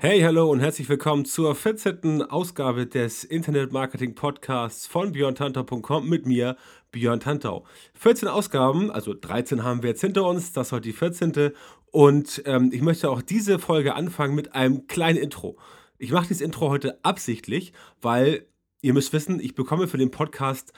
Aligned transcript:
Hey, 0.00 0.20
hallo 0.20 0.48
und 0.48 0.60
herzlich 0.60 0.88
willkommen 0.88 1.24
zur 1.24 1.56
14. 1.56 2.22
Ausgabe 2.22 2.86
des 2.86 3.24
Internet 3.24 3.72
Marketing 3.72 4.14
Podcasts 4.14 4.86
von 4.86 5.10
björntantau.com 5.10 6.08
mit 6.08 6.24
mir, 6.24 6.56
Björn 6.92 7.18
Tantau. 7.18 7.66
14 7.94 8.28
Ausgaben, 8.28 8.92
also 8.92 9.12
13 9.12 9.64
haben 9.64 9.82
wir 9.82 9.90
jetzt 9.90 10.02
hinter 10.02 10.24
uns, 10.24 10.52
das 10.52 10.68
ist 10.68 10.72
heute 10.72 10.82
die 10.82 10.92
14. 10.92 11.50
Und 11.90 12.44
ähm, 12.46 12.70
ich 12.72 12.80
möchte 12.80 13.10
auch 13.10 13.22
diese 13.22 13.58
Folge 13.58 13.96
anfangen 13.96 14.36
mit 14.36 14.54
einem 14.54 14.86
kleinen 14.86 15.18
Intro. 15.18 15.58
Ich 15.98 16.12
mache 16.12 16.28
dieses 16.28 16.42
Intro 16.42 16.68
heute 16.68 17.04
absichtlich, 17.04 17.72
weil 18.00 18.46
ihr 18.80 18.94
müsst 18.94 19.12
wissen, 19.12 19.40
ich 19.40 19.56
bekomme 19.56 19.88
für 19.88 19.98
den 19.98 20.12
Podcast 20.12 20.72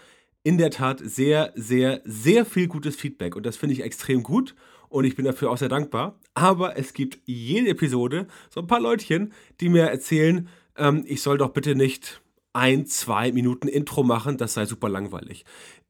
in 0.44 0.56
der 0.56 0.70
Tat 0.70 0.98
sehr, 1.04 1.52
sehr, 1.56 2.00
sehr 2.06 2.46
viel 2.46 2.68
gutes 2.68 2.96
Feedback 2.96 3.36
und 3.36 3.44
das 3.44 3.58
finde 3.58 3.74
ich 3.74 3.82
extrem 3.82 4.22
gut 4.22 4.54
und 4.90 5.04
ich 5.04 5.16
bin 5.16 5.24
dafür 5.24 5.50
auch 5.50 5.56
sehr 5.56 5.70
dankbar. 5.70 6.18
Aber 6.34 6.76
es 6.76 6.92
gibt 6.92 7.18
jede 7.24 7.70
Episode 7.70 8.26
so 8.50 8.60
ein 8.60 8.66
paar 8.66 8.80
Leutchen, 8.80 9.32
die 9.60 9.70
mir 9.70 9.84
erzählen, 9.84 10.48
ähm, 10.76 11.04
ich 11.06 11.22
soll 11.22 11.38
doch 11.38 11.50
bitte 11.50 11.74
nicht 11.74 12.20
ein, 12.52 12.84
zwei 12.84 13.32
Minuten 13.32 13.68
Intro 13.68 14.02
machen, 14.02 14.36
das 14.36 14.54
sei 14.54 14.66
super 14.66 14.88
langweilig. 14.88 15.44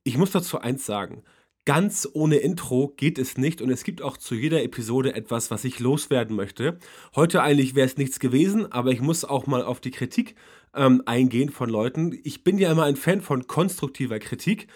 Ich 0.04 0.16
muss 0.16 0.30
dazu 0.30 0.60
eins 0.60 0.86
sagen. 0.86 1.24
Ganz 1.66 2.08
ohne 2.12 2.36
Intro 2.36 2.88
geht 2.96 3.18
es 3.18 3.36
nicht 3.36 3.60
und 3.60 3.70
es 3.70 3.84
gibt 3.84 4.00
auch 4.02 4.16
zu 4.16 4.34
jeder 4.34 4.62
Episode 4.62 5.14
etwas, 5.14 5.50
was 5.50 5.64
ich 5.64 5.78
loswerden 5.78 6.34
möchte. 6.34 6.78
Heute 7.14 7.42
eigentlich 7.42 7.74
wäre 7.74 7.86
es 7.86 7.98
nichts 7.98 8.18
gewesen, 8.18 8.70
aber 8.72 8.92
ich 8.92 9.00
muss 9.00 9.24
auch 9.24 9.46
mal 9.46 9.62
auf 9.62 9.80
die 9.80 9.90
Kritik 9.90 10.36
ähm, 10.74 11.02
eingehen 11.04 11.50
von 11.50 11.68
Leuten. 11.68 12.18
Ich 12.24 12.44
bin 12.44 12.58
ja 12.58 12.72
immer 12.72 12.84
ein 12.84 12.96
Fan 12.96 13.20
von 13.20 13.46
konstruktiver 13.46 14.18
Kritik, 14.18 14.68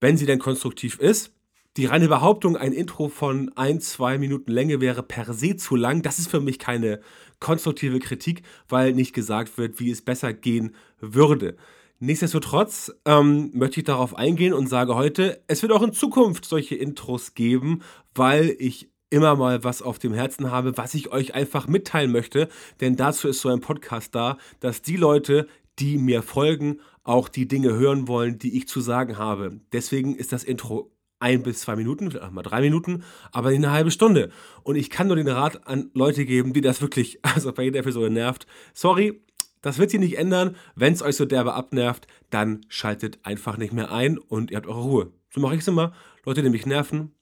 wenn 0.00 0.16
sie 0.16 0.26
denn 0.26 0.38
konstruktiv 0.38 0.98
ist. 1.00 1.35
Die 1.76 1.84
reine 1.84 2.08
Behauptung, 2.08 2.56
ein 2.56 2.72
Intro 2.72 3.10
von 3.10 3.52
ein, 3.54 3.82
zwei 3.82 4.16
Minuten 4.16 4.50
Länge 4.50 4.80
wäre 4.80 5.02
per 5.02 5.34
se 5.34 5.56
zu 5.56 5.76
lang, 5.76 6.00
das 6.00 6.18
ist 6.18 6.30
für 6.30 6.40
mich 6.40 6.58
keine 6.58 7.00
konstruktive 7.38 7.98
Kritik, 7.98 8.42
weil 8.66 8.94
nicht 8.94 9.12
gesagt 9.12 9.58
wird, 9.58 9.78
wie 9.78 9.90
es 9.90 10.00
besser 10.00 10.32
gehen 10.32 10.74
würde. 11.00 11.56
Nichtsdestotrotz 11.98 12.94
ähm, 13.04 13.50
möchte 13.52 13.80
ich 13.80 13.84
darauf 13.84 14.16
eingehen 14.16 14.54
und 14.54 14.68
sage 14.68 14.94
heute, 14.94 15.42
es 15.48 15.60
wird 15.60 15.72
auch 15.72 15.82
in 15.82 15.92
Zukunft 15.92 16.46
solche 16.46 16.76
Intros 16.76 17.34
geben, 17.34 17.82
weil 18.14 18.56
ich 18.58 18.90
immer 19.10 19.36
mal 19.36 19.62
was 19.62 19.82
auf 19.82 19.98
dem 19.98 20.14
Herzen 20.14 20.50
habe, 20.50 20.78
was 20.78 20.94
ich 20.94 21.12
euch 21.12 21.34
einfach 21.34 21.68
mitteilen 21.68 22.10
möchte. 22.10 22.48
Denn 22.80 22.96
dazu 22.96 23.28
ist 23.28 23.40
so 23.40 23.50
ein 23.50 23.60
Podcast 23.60 24.14
da, 24.14 24.38
dass 24.60 24.80
die 24.80 24.96
Leute, 24.96 25.46
die 25.78 25.98
mir 25.98 26.22
folgen, 26.22 26.80
auch 27.04 27.28
die 27.28 27.46
Dinge 27.46 27.74
hören 27.74 28.08
wollen, 28.08 28.38
die 28.38 28.56
ich 28.56 28.66
zu 28.66 28.80
sagen 28.80 29.18
habe. 29.18 29.60
Deswegen 29.72 30.16
ist 30.16 30.32
das 30.32 30.42
Intro 30.42 30.90
ein 31.18 31.42
bis 31.42 31.60
zwei 31.60 31.76
Minuten, 31.76 32.10
vielleicht 32.10 32.26
auch 32.26 32.30
mal 32.30 32.42
drei 32.42 32.60
Minuten, 32.60 33.04
aber 33.32 33.50
nicht 33.50 33.58
eine 33.58 33.72
halbe 33.72 33.90
Stunde. 33.90 34.30
Und 34.62 34.76
ich 34.76 34.90
kann 34.90 35.06
nur 35.06 35.16
den 35.16 35.28
Rat 35.28 35.66
an 35.66 35.90
Leute 35.94 36.24
geben, 36.26 36.52
die 36.52 36.60
das 36.60 36.80
wirklich, 36.80 37.18
also 37.22 37.52
bei 37.52 37.64
jeder 37.64 37.80
Episode 37.80 38.10
nervt. 38.10 38.46
Sorry, 38.74 39.20
das 39.62 39.78
wird 39.78 39.90
sich 39.90 40.00
nicht 40.00 40.18
ändern. 40.18 40.56
Wenn 40.74 40.92
es 40.92 41.02
euch 41.02 41.16
so 41.16 41.24
derbe 41.24 41.54
abnervt, 41.54 42.06
dann 42.30 42.60
schaltet 42.68 43.18
einfach 43.22 43.56
nicht 43.56 43.72
mehr 43.72 43.90
ein 43.90 44.18
und 44.18 44.50
ihr 44.50 44.58
habt 44.58 44.66
eure 44.66 44.82
Ruhe. 44.82 45.12
So 45.30 45.40
mache 45.40 45.54
ich 45.54 45.60
es 45.60 45.68
immer. 45.68 45.92
Leute, 46.24 46.42
die 46.42 46.50
mich 46.50 46.66
nerven, 46.66 47.12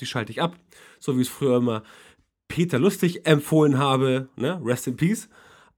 die 0.00 0.06
schalte 0.06 0.32
ich 0.32 0.40
ab. 0.40 0.56
So 1.00 1.16
wie 1.16 1.22
es 1.22 1.28
früher 1.28 1.56
immer 1.58 1.82
Peter 2.48 2.78
Lustig 2.78 3.26
empfohlen 3.26 3.78
habe. 3.78 4.28
Ne? 4.36 4.60
Rest 4.64 4.86
in 4.86 4.96
Peace. 4.96 5.28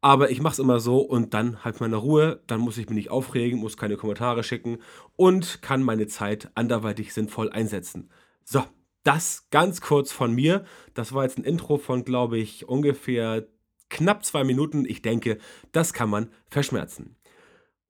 Aber 0.04 0.31
ich 0.31 0.42
mache 0.42 0.53
es 0.53 0.59
immer 0.59 0.81
so 0.81 0.98
und 0.98 1.32
dann 1.32 1.65
halt 1.65 1.81
meine 1.81 1.97
Ruhe. 1.97 2.42
Dann 2.47 2.60
muss 2.60 2.76
ich 2.76 2.91
mich 2.91 2.94
nicht 2.94 3.10
aufregen, 3.10 3.59
muss 3.59 3.78
keine 3.78 3.97
Kommentare 3.97 4.44
schicken 4.44 4.76
und 5.16 5.62
kann 5.62 5.82
meine 5.82 6.06
Zeit 6.09 6.50
anderweitig 6.54 7.15
sinnvoll 7.15 7.48
einsetzen. 7.48 8.10
So, 8.44 8.62
das 9.03 9.47
ganz 9.50 9.81
kurz 9.81 10.12
von 10.12 10.34
mir. 10.34 10.66
Das 10.93 11.14
war 11.14 11.22
jetzt 11.22 11.38
ein 11.38 11.44
Intro 11.44 11.78
von, 11.78 12.04
glaube 12.04 12.37
ich, 12.37 12.69
ungefähr 12.69 13.47
knapp 13.88 14.26
zwei 14.26 14.44
Minuten. 14.44 14.84
Ich 14.84 15.00
denke, 15.00 15.38
das 15.72 15.94
kann 15.94 16.10
man 16.10 16.28
verschmerzen. 16.50 17.16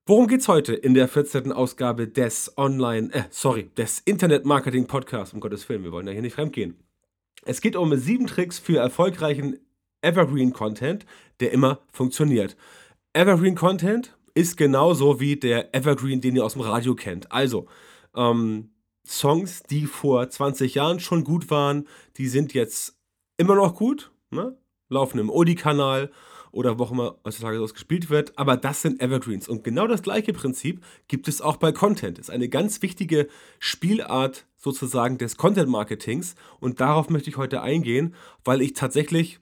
Worum 0.06 0.28
geht's 0.28 0.46
heute 0.46 0.72
in 0.72 0.94
der 0.94 1.08
14. 1.08 1.50
Ausgabe 1.50 2.06
des 2.06 2.56
Online, 2.56 3.12
äh, 3.12 3.24
sorry, 3.30 3.70
des 3.76 3.98
Internet 4.04 4.44
Marketing 4.44 4.86
Podcasts? 4.86 5.34
Um 5.34 5.40
Gottes 5.40 5.68
Willen, 5.68 5.82
wir 5.82 5.90
wollen 5.90 6.06
ja 6.06 6.12
hier 6.12 6.22
nicht 6.22 6.34
fremdgehen. 6.34 6.76
Es 7.44 7.60
geht 7.60 7.74
um 7.74 7.92
sieben 7.96 8.28
Tricks 8.28 8.60
für 8.60 8.78
erfolgreichen 8.78 9.58
Evergreen 10.04 10.52
Content, 10.52 11.06
der 11.40 11.52
immer 11.52 11.80
funktioniert. 11.90 12.56
Evergreen 13.12 13.54
Content 13.54 14.16
ist 14.34 14.56
genauso 14.56 15.20
wie 15.20 15.36
der 15.36 15.74
Evergreen, 15.74 16.20
den 16.20 16.36
ihr 16.36 16.44
aus 16.44 16.54
dem 16.54 16.62
Radio 16.62 16.94
kennt. 16.94 17.30
Also, 17.32 17.66
ähm, 18.14 18.70
Songs, 19.06 19.62
die 19.62 19.86
vor 19.86 20.28
20 20.28 20.74
Jahren 20.74 20.98
schon 20.98 21.24
gut 21.24 21.50
waren, 21.50 21.86
die 22.16 22.26
sind 22.26 22.54
jetzt 22.54 22.98
immer 23.36 23.54
noch 23.54 23.74
gut, 23.74 24.12
ne? 24.30 24.56
laufen 24.88 25.18
im 25.18 25.30
Odi-Kanal 25.30 26.10
oder 26.52 26.78
wo 26.78 26.84
auch 26.84 26.92
immer 26.92 27.16
heutzutage 27.24 27.56
sowas 27.56 27.74
gespielt 27.74 28.10
wird, 28.10 28.38
aber 28.38 28.56
das 28.56 28.82
sind 28.82 29.00
Evergreens. 29.00 29.48
Und 29.48 29.64
genau 29.64 29.86
das 29.86 30.02
gleiche 30.02 30.32
Prinzip 30.32 30.82
gibt 31.08 31.26
es 31.28 31.40
auch 31.40 31.56
bei 31.56 31.72
Content. 31.72 32.18
Ist 32.18 32.30
eine 32.30 32.48
ganz 32.48 32.80
wichtige 32.80 33.28
Spielart 33.58 34.46
sozusagen 34.56 35.18
des 35.18 35.36
Content-Marketings 35.36 36.36
und 36.60 36.80
darauf 36.80 37.10
möchte 37.10 37.28
ich 37.28 37.36
heute 37.36 37.60
eingehen, 37.60 38.14
weil 38.44 38.62
ich 38.62 38.72
tatsächlich 38.72 39.40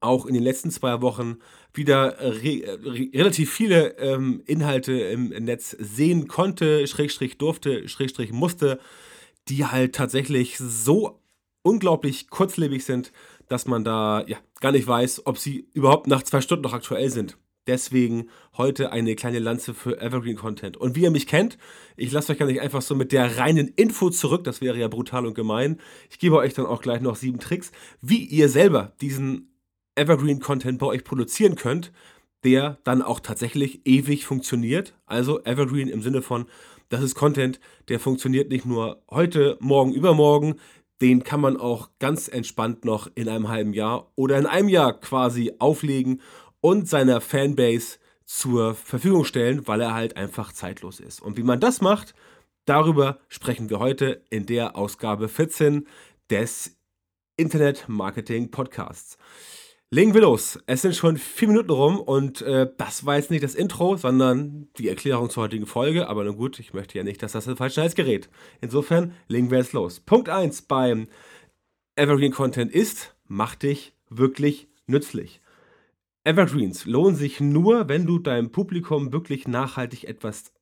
auch 0.00 0.26
in 0.26 0.34
den 0.34 0.42
letzten 0.42 0.70
zwei 0.70 1.00
Wochen 1.00 1.38
wieder 1.72 2.18
re 2.20 2.78
re 2.84 3.10
relativ 3.14 3.52
viele 3.52 3.98
ähm, 3.98 4.42
Inhalte 4.46 4.92
im 4.92 5.28
Netz 5.28 5.76
sehen 5.78 6.28
konnte, 6.28 6.86
Schrägstrich 6.86 7.38
durfte, 7.38 7.88
Schrägstrich 7.88 8.32
musste, 8.32 8.80
die 9.48 9.66
halt 9.66 9.94
tatsächlich 9.94 10.58
so 10.58 11.20
unglaublich 11.62 12.28
kurzlebig 12.30 12.84
sind, 12.84 13.12
dass 13.48 13.66
man 13.66 13.84
da 13.84 14.24
ja, 14.26 14.38
gar 14.60 14.72
nicht 14.72 14.86
weiß, 14.86 15.26
ob 15.26 15.38
sie 15.38 15.68
überhaupt 15.74 16.06
nach 16.06 16.22
zwei 16.22 16.40
Stunden 16.40 16.62
noch 16.62 16.74
aktuell 16.74 17.10
sind. 17.10 17.36
Deswegen 17.66 18.30
heute 18.56 18.92
eine 18.92 19.14
kleine 19.14 19.40
Lanze 19.40 19.74
für 19.74 20.00
Evergreen 20.00 20.36
Content. 20.36 20.78
Und 20.78 20.96
wie 20.96 21.02
ihr 21.02 21.10
mich 21.10 21.26
kennt, 21.26 21.58
ich 21.96 22.10
lasse 22.12 22.32
euch 22.32 22.38
gar 22.38 22.46
nicht 22.46 22.62
einfach 22.62 22.80
so 22.80 22.94
mit 22.94 23.12
der 23.12 23.36
reinen 23.36 23.68
Info 23.68 24.08
zurück, 24.08 24.44
das 24.44 24.62
wäre 24.62 24.78
ja 24.78 24.88
brutal 24.88 25.26
und 25.26 25.34
gemein. 25.34 25.78
Ich 26.08 26.18
gebe 26.18 26.36
euch 26.36 26.54
dann 26.54 26.64
auch 26.64 26.80
gleich 26.80 27.02
noch 27.02 27.16
sieben 27.16 27.40
Tricks, 27.40 27.70
wie 28.00 28.24
ihr 28.24 28.48
selber 28.48 28.94
diesen 29.02 29.57
Evergreen 29.98 30.40
Content 30.40 30.78
bei 30.78 30.86
euch 30.86 31.04
produzieren 31.04 31.56
könnt, 31.56 31.92
der 32.44 32.78
dann 32.84 33.02
auch 33.02 33.20
tatsächlich 33.20 33.84
ewig 33.84 34.24
funktioniert. 34.24 34.94
Also 35.06 35.42
Evergreen 35.44 35.88
im 35.88 36.02
Sinne 36.02 36.22
von, 36.22 36.46
das 36.88 37.02
ist 37.02 37.14
Content, 37.14 37.60
der 37.88 38.00
funktioniert 38.00 38.50
nicht 38.50 38.64
nur 38.64 39.02
heute, 39.10 39.58
morgen, 39.60 39.92
übermorgen, 39.92 40.54
den 41.00 41.22
kann 41.22 41.40
man 41.40 41.56
auch 41.56 41.90
ganz 41.98 42.28
entspannt 42.28 42.84
noch 42.84 43.08
in 43.14 43.28
einem 43.28 43.48
halben 43.48 43.72
Jahr 43.72 44.10
oder 44.16 44.38
in 44.38 44.46
einem 44.46 44.68
Jahr 44.68 44.98
quasi 44.98 45.52
auflegen 45.58 46.20
und 46.60 46.88
seiner 46.88 47.20
Fanbase 47.20 47.98
zur 48.24 48.74
Verfügung 48.74 49.24
stellen, 49.24 49.66
weil 49.66 49.80
er 49.80 49.94
halt 49.94 50.16
einfach 50.16 50.52
zeitlos 50.52 51.00
ist. 51.00 51.22
Und 51.22 51.36
wie 51.36 51.42
man 51.42 51.60
das 51.60 51.80
macht, 51.80 52.14
darüber 52.64 53.18
sprechen 53.28 53.70
wir 53.70 53.78
heute 53.78 54.22
in 54.30 54.46
der 54.46 54.76
Ausgabe 54.76 55.28
14 55.28 55.86
des 56.30 56.76
Internet 57.36 57.88
Marketing 57.88 58.50
Podcasts. 58.50 59.16
Legen 59.90 60.12
wir 60.12 60.20
los. 60.20 60.58
Es 60.66 60.82
sind 60.82 60.94
schon 60.94 61.16
vier 61.16 61.48
Minuten 61.48 61.70
rum 61.70 61.98
und 61.98 62.42
äh, 62.42 62.70
das 62.76 63.06
war 63.06 63.16
jetzt 63.16 63.30
nicht 63.30 63.42
das 63.42 63.54
Intro, 63.54 63.96
sondern 63.96 64.68
die 64.76 64.86
Erklärung 64.86 65.30
zur 65.30 65.44
heutigen 65.44 65.64
Folge. 65.64 66.08
Aber 66.08 66.24
nun 66.24 66.36
gut, 66.36 66.58
ich 66.58 66.74
möchte 66.74 66.98
ja 66.98 67.04
nicht, 67.04 67.22
dass 67.22 67.32
das 67.32 67.48
ein 67.48 67.56
falsches 67.56 67.78
Hals 67.82 67.94
gerät. 67.94 68.28
Insofern 68.60 69.14
legen 69.28 69.50
wir 69.50 69.56
jetzt 69.56 69.72
los. 69.72 70.00
Punkt 70.00 70.28
1 70.28 70.62
beim 70.62 71.08
Evergreen 71.96 72.32
Content 72.32 72.70
ist, 72.70 73.14
mach 73.28 73.54
dich 73.54 73.94
wirklich 74.10 74.68
nützlich. 74.86 75.40
Evergreens 76.22 76.84
lohnen 76.84 77.16
sich 77.16 77.40
nur, 77.40 77.88
wenn 77.88 78.04
du 78.04 78.18
deinem 78.18 78.52
Publikum 78.52 79.10
wirklich 79.10 79.48
nachhaltig 79.48 80.04
etwas 80.04 80.52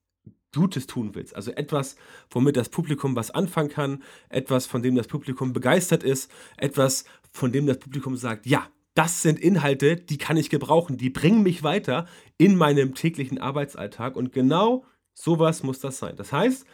Gutes 0.54 0.86
tun 0.86 1.16
willst. 1.16 1.34
Also 1.34 1.50
etwas, 1.50 1.96
womit 2.30 2.56
das 2.56 2.68
Publikum 2.68 3.16
was 3.16 3.32
anfangen 3.32 3.70
kann, 3.70 4.04
etwas, 4.28 4.66
von 4.66 4.84
dem 4.84 4.94
das 4.94 5.08
Publikum 5.08 5.52
begeistert 5.52 6.04
ist, 6.04 6.30
etwas, 6.56 7.04
von 7.32 7.50
dem 7.50 7.66
das 7.66 7.78
Publikum 7.80 8.16
sagt, 8.16 8.46
ja, 8.46 8.68
das 8.96 9.22
sind 9.22 9.38
Inhalte, 9.38 9.96
die 9.96 10.18
kann 10.18 10.36
ich 10.36 10.50
gebrauchen, 10.50 10.96
die 10.96 11.10
bringen 11.10 11.42
mich 11.42 11.62
weiter 11.62 12.06
in 12.38 12.56
meinem 12.56 12.94
täglichen 12.94 13.38
Arbeitsalltag 13.38 14.16
und 14.16 14.32
genau 14.32 14.84
sowas 15.12 15.62
muss 15.62 15.80
das 15.80 15.98
sein. 15.98 16.16
Das 16.16 16.32
heißt, 16.32 16.66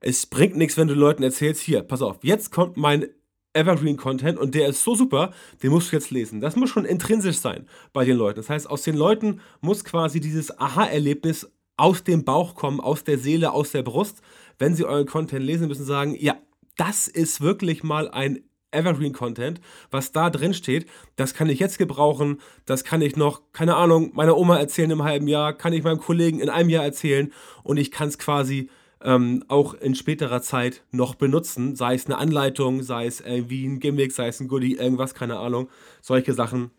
es 0.00 0.26
bringt 0.26 0.56
nichts, 0.56 0.76
wenn 0.76 0.88
du 0.88 0.94
Leuten 0.94 1.22
erzählst, 1.22 1.60
hier, 1.60 1.82
pass 1.82 2.02
auf, 2.02 2.18
jetzt 2.22 2.50
kommt 2.50 2.76
mein 2.78 3.06
Evergreen 3.52 3.96
Content 3.96 4.38
und 4.38 4.54
der 4.54 4.68
ist 4.68 4.84
so 4.84 4.94
super, 4.94 5.32
den 5.62 5.70
musst 5.70 5.92
du 5.92 5.96
jetzt 5.96 6.10
lesen. 6.10 6.40
Das 6.40 6.56
muss 6.56 6.70
schon 6.70 6.84
intrinsisch 6.84 7.38
sein 7.38 7.66
bei 7.92 8.04
den 8.04 8.16
Leuten. 8.16 8.36
Das 8.36 8.50
heißt, 8.50 8.68
aus 8.68 8.82
den 8.82 8.96
Leuten 8.96 9.40
muss 9.60 9.84
quasi 9.84 10.20
dieses 10.20 10.58
Aha-Erlebnis 10.58 11.50
aus 11.76 12.04
dem 12.04 12.24
Bauch 12.24 12.54
kommen, 12.54 12.80
aus 12.80 13.04
der 13.04 13.18
Seele, 13.18 13.52
aus 13.52 13.72
der 13.72 13.82
Brust. 13.82 14.22
Wenn 14.58 14.74
sie 14.74 14.84
euren 14.84 15.06
Content 15.06 15.44
lesen, 15.44 15.68
müssen 15.68 15.84
sagen, 15.84 16.16
ja, 16.18 16.36
das 16.76 17.08
ist 17.08 17.40
wirklich 17.40 17.82
mal 17.82 18.10
ein 18.10 18.40
Evergreen 18.70 19.12
Content, 19.12 19.60
was 19.90 20.12
da 20.12 20.30
drin 20.30 20.54
steht, 20.54 20.86
das 21.16 21.34
kann 21.34 21.48
ich 21.48 21.58
jetzt 21.58 21.78
gebrauchen, 21.78 22.40
das 22.64 22.84
kann 22.84 23.02
ich 23.02 23.16
noch, 23.16 23.42
keine 23.52 23.76
Ahnung, 23.76 24.10
meiner 24.14 24.36
Oma 24.36 24.58
erzählen 24.58 24.90
im 24.90 25.02
halben 25.02 25.28
Jahr, 25.28 25.52
kann 25.52 25.72
ich 25.72 25.84
meinem 25.84 26.00
Kollegen 26.00 26.40
in 26.40 26.50
einem 26.50 26.68
Jahr 26.68 26.84
erzählen 26.84 27.32
und 27.62 27.76
ich 27.76 27.90
kann 27.90 28.08
es 28.08 28.18
quasi 28.18 28.70
ähm, 29.02 29.44
auch 29.48 29.74
in 29.74 29.94
späterer 29.94 30.42
Zeit 30.42 30.82
noch 30.90 31.14
benutzen, 31.14 31.76
sei 31.76 31.94
es 31.94 32.06
eine 32.06 32.18
Anleitung, 32.18 32.82
sei 32.82 33.06
es 33.06 33.20
irgendwie 33.20 33.66
ein 33.66 33.80
Gimmick, 33.80 34.12
sei 34.12 34.28
es 34.28 34.40
ein 34.40 34.48
Goodie, 34.48 34.76
irgendwas, 34.76 35.14
keine 35.14 35.38
Ahnung, 35.38 35.68
solche 36.02 36.32
Sachen 36.32 36.70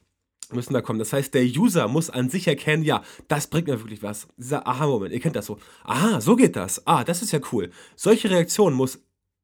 müssen 0.51 0.73
da 0.73 0.81
kommen. 0.81 0.99
Das 0.99 1.13
heißt, 1.13 1.33
der 1.33 1.43
User 1.43 1.87
muss 1.87 2.09
an 2.09 2.29
sich 2.29 2.47
erkennen, 2.47 2.83
ja, 2.83 3.03
das 3.27 3.47
bringt 3.47 3.67
mir 3.67 3.79
wirklich 3.79 4.03
was. 4.03 4.27
Dieser 4.37 4.67
Aha-Moment, 4.67 5.13
ihr 5.13 5.19
kennt 5.19 5.35
das 5.35 5.45
so. 5.45 5.57
Aha, 5.83 6.21
so 6.21 6.35
geht 6.35 6.55
das. 6.55 6.85
Ah, 6.87 7.03
das 7.03 7.21
ist 7.21 7.31
ja 7.31 7.39
cool. 7.51 7.69
Solche 7.95 8.29
Reaktionen 8.29 8.75
muss 8.75 8.99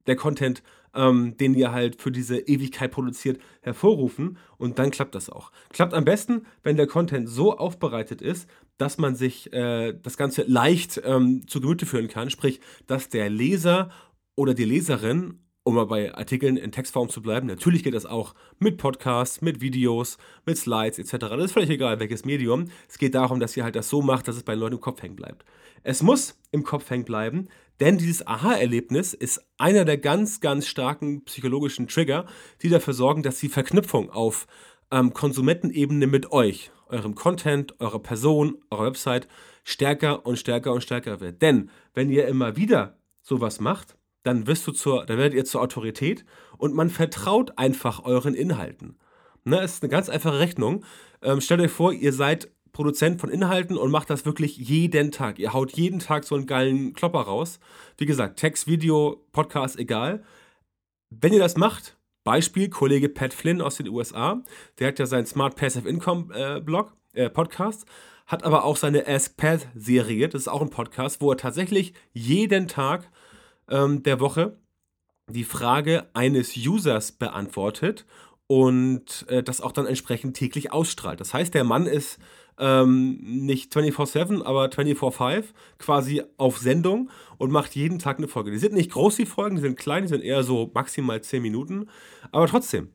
der 0.08 0.16
Content, 0.16 0.64
ähm, 0.96 1.38
den 1.38 1.54
ihr 1.54 1.72
halt 1.72 2.02
für 2.02 2.12
diese 2.12 2.40
Ewigkeit 2.40 2.92
produziert, 2.92 3.40
hervorrufen 3.62 4.38
und 4.58 4.80
dann 4.80 4.92
klappt 4.92 5.16
das 5.16 5.30
auch. 5.30 5.52
Klappt 5.70 5.94
am 5.94 6.06
besten, 6.06 6.46
wenn 6.64 6.78
der 6.78 6.88
Content 6.88 7.30
so 7.30 7.58
aufbereitet 7.58 8.22
ist, 8.22 8.50
dass 8.78 8.98
man 8.98 9.16
sich 9.16 9.52
äh, 9.54 9.94
das 10.02 10.18
Ganze 10.18 10.44
leicht 10.44 11.02
ähm, 11.04 11.48
zu 11.48 11.62
Gemüte 11.62 11.86
führen 11.86 12.08
kann. 12.08 12.30
Sprich, 12.30 12.60
dass 12.88 13.10
der 13.10 13.30
Leser 13.30 13.90
oder 14.36 14.54
die 14.54 14.66
Leserin 14.66 15.40
um 15.64 15.76
mal 15.76 15.86
bei 15.86 16.14
Artikeln 16.14 16.58
in 16.58 16.72
Textform 16.72 17.10
zu 17.10 17.22
bleiben, 17.22 17.48
natürlich 17.48 17.84
geht 17.84 17.94
das 17.94 18.06
auch 18.06 18.36
mit 18.60 18.78
Podcasts, 18.78 19.42
mit 19.42 19.62
Videos, 19.62 20.18
mit 20.46 20.58
Slides 20.58 21.00
etc. 21.00 21.26
Das 21.30 21.46
ist 21.46 21.52
völlig 21.54 21.70
egal, 21.70 22.00
welches 22.00 22.26
Medium. 22.26 22.66
Es 22.90 22.98
geht 22.98 23.16
darum, 23.16 23.40
dass 23.40 23.56
ihr 23.56 23.64
halt 23.64 23.76
das 23.76 23.90
so 23.90 24.02
macht, 24.02 24.28
dass 24.28 24.36
es 24.36 24.44
bei 24.44 24.56
den 24.56 24.60
Leuten 24.60 24.76
im 24.76 24.82
Kopf 24.82 25.02
hängen 25.02 25.16
bleibt. 25.16 25.46
Es 25.84 26.04
muss 26.04 26.38
im 26.52 26.64
Kopf 26.64 26.90
hängen 26.90 27.06
bleiben, 27.06 27.48
denn 27.80 27.98
dieses 27.98 28.26
Aha-Erlebnis 28.26 29.14
ist 29.14 29.46
einer 29.58 29.86
der 29.86 29.98
ganz, 29.98 30.40
ganz 30.40 30.68
starken 30.68 31.24
psychologischen 31.26 31.88
Trigger, 31.88 32.26
die 32.62 32.70
dafür 32.70 32.94
sorgen, 32.94 33.24
dass 33.24 33.40
die 33.40 33.50
Verknüpfung 33.50 34.10
auf 34.10 34.48
ähm, 34.92 35.14
Konsumentenebene 35.14 36.08
mit 36.08 36.32
euch, 36.32 36.72
eurem 36.88 37.16
Content, 37.16 37.80
eurer 37.80 38.00
Person, 38.00 38.58
eurer 38.70 38.86
Website 38.86 39.28
stärker 39.64 40.26
und 40.26 40.38
stärker 40.38 40.74
und 40.74 40.82
stärker 40.82 41.20
wird. 41.20 41.42
Denn 41.42 41.70
wenn 41.94 42.10
ihr 42.10 42.28
immer 42.28 42.56
wieder 42.56 42.98
sowas 43.22 43.60
macht, 43.60 43.98
dann 44.24 44.48
wirst 44.48 44.68
du 44.68 44.72
zur, 44.72 45.06
dann 45.06 45.18
werdet 45.18 45.34
ihr 45.34 45.46
zur 45.46 45.62
Autorität 45.62 46.26
und 46.58 46.74
man 46.74 46.90
vertraut 46.90 47.58
einfach 47.58 48.04
euren 48.04 48.36
Inhalten. 48.36 48.98
Ne, 49.46 49.62
ist 49.62 49.84
eine 49.84 49.90
ganz 49.90 50.08
einfache 50.08 50.40
Rechnung. 50.40 50.86
Ähm, 51.22 51.42
stellt 51.42 51.60
euch 51.60 51.72
vor, 51.72 51.92
ihr 51.92 52.14
seid 52.14 52.50
Produzent 52.74 53.22
von 53.22 53.30
Inhalten 53.30 53.78
und 53.78 53.92
macht 53.92 54.10
das 54.10 54.26
wirklich 54.26 54.58
jeden 54.58 55.12
Tag. 55.12 55.38
Ihr 55.40 55.54
haut 55.54 55.74
jeden 55.74 56.00
Tag 56.00 56.24
so 56.24 56.36
einen 56.36 56.48
geilen 56.48 56.94
Klopper 56.94 57.22
raus. 57.22 57.60
Wie 57.98 58.08
gesagt, 58.08 58.40
Text, 58.40 58.68
Video, 58.68 59.26
Podcast, 59.32 59.78
egal. 59.78 60.24
Wenn 61.12 61.34
ihr 61.34 61.40
das 61.40 61.56
macht, 61.56 61.96
Beispiel 62.24 62.70
Kollege 62.70 63.10
Pat 63.10 63.34
Flynn 63.34 63.62
aus 63.62 63.78
den 63.78 63.90
USA, 63.90 64.42
der 64.80 64.88
hat 64.88 65.00
ja 65.00 65.06
seinen 65.06 65.28
Smart 65.28 65.56
Passive 65.56 65.88
Income 65.88 66.34
äh, 66.34 66.62
Blog, 66.62 66.94
äh, 67.14 67.30
Podcast, 67.30 67.86
hat 68.26 68.44
aber 68.44 68.64
auch 68.64 68.78
seine 68.78 69.08
Ask 69.08 69.38
Pat 69.38 69.68
Serie, 69.76 70.28
das 70.28 70.42
ist 70.42 70.48
auch 70.48 70.62
ein 70.62 70.72
Podcast, 70.72 71.22
wo 71.22 71.30
er 71.32 71.38
tatsächlich 71.38 71.94
jeden 72.12 72.68
Tag 72.68 73.12
ähm, 73.70 74.02
der 74.02 74.20
Woche 74.20 74.58
die 75.30 75.44
Frage 75.44 76.10
eines 76.14 76.58
Users 76.58 77.12
beantwortet 77.12 78.06
und 78.48 79.26
äh, 79.30 79.44
das 79.44 79.62
auch 79.62 79.72
dann 79.72 79.86
entsprechend 79.86 80.36
täglich 80.36 80.72
ausstrahlt. 80.72 81.20
Das 81.20 81.34
heißt, 81.34 81.54
der 81.54 81.64
Mann 81.64 81.86
ist 81.86 82.20
ähm, 82.58 83.20
nicht 83.22 83.74
24-7, 83.76 84.44
aber 84.44 84.66
24-5 84.66 85.46
quasi 85.80 86.24
auf 86.38 86.58
Sendung 86.58 87.10
und 87.38 87.52
macht 87.52 87.76
jeden 87.76 88.00
Tag 88.00 88.18
eine 88.18 88.28
Folge. 88.28 88.52
Die 88.52 88.58
sind 88.58 88.74
nicht 88.74 88.92
groß, 88.92 89.16
die 89.16 89.26
Folgen, 89.26 89.56
die 89.56 89.62
sind 89.62 89.78
klein, 89.78 90.04
die 90.04 90.10
sind 90.10 90.24
eher 90.24 90.44
so 90.44 90.72
maximal 90.74 91.22
10 91.22 91.42
Minuten, 91.42 91.90
aber 92.32 92.48
trotzdem, 92.48 92.90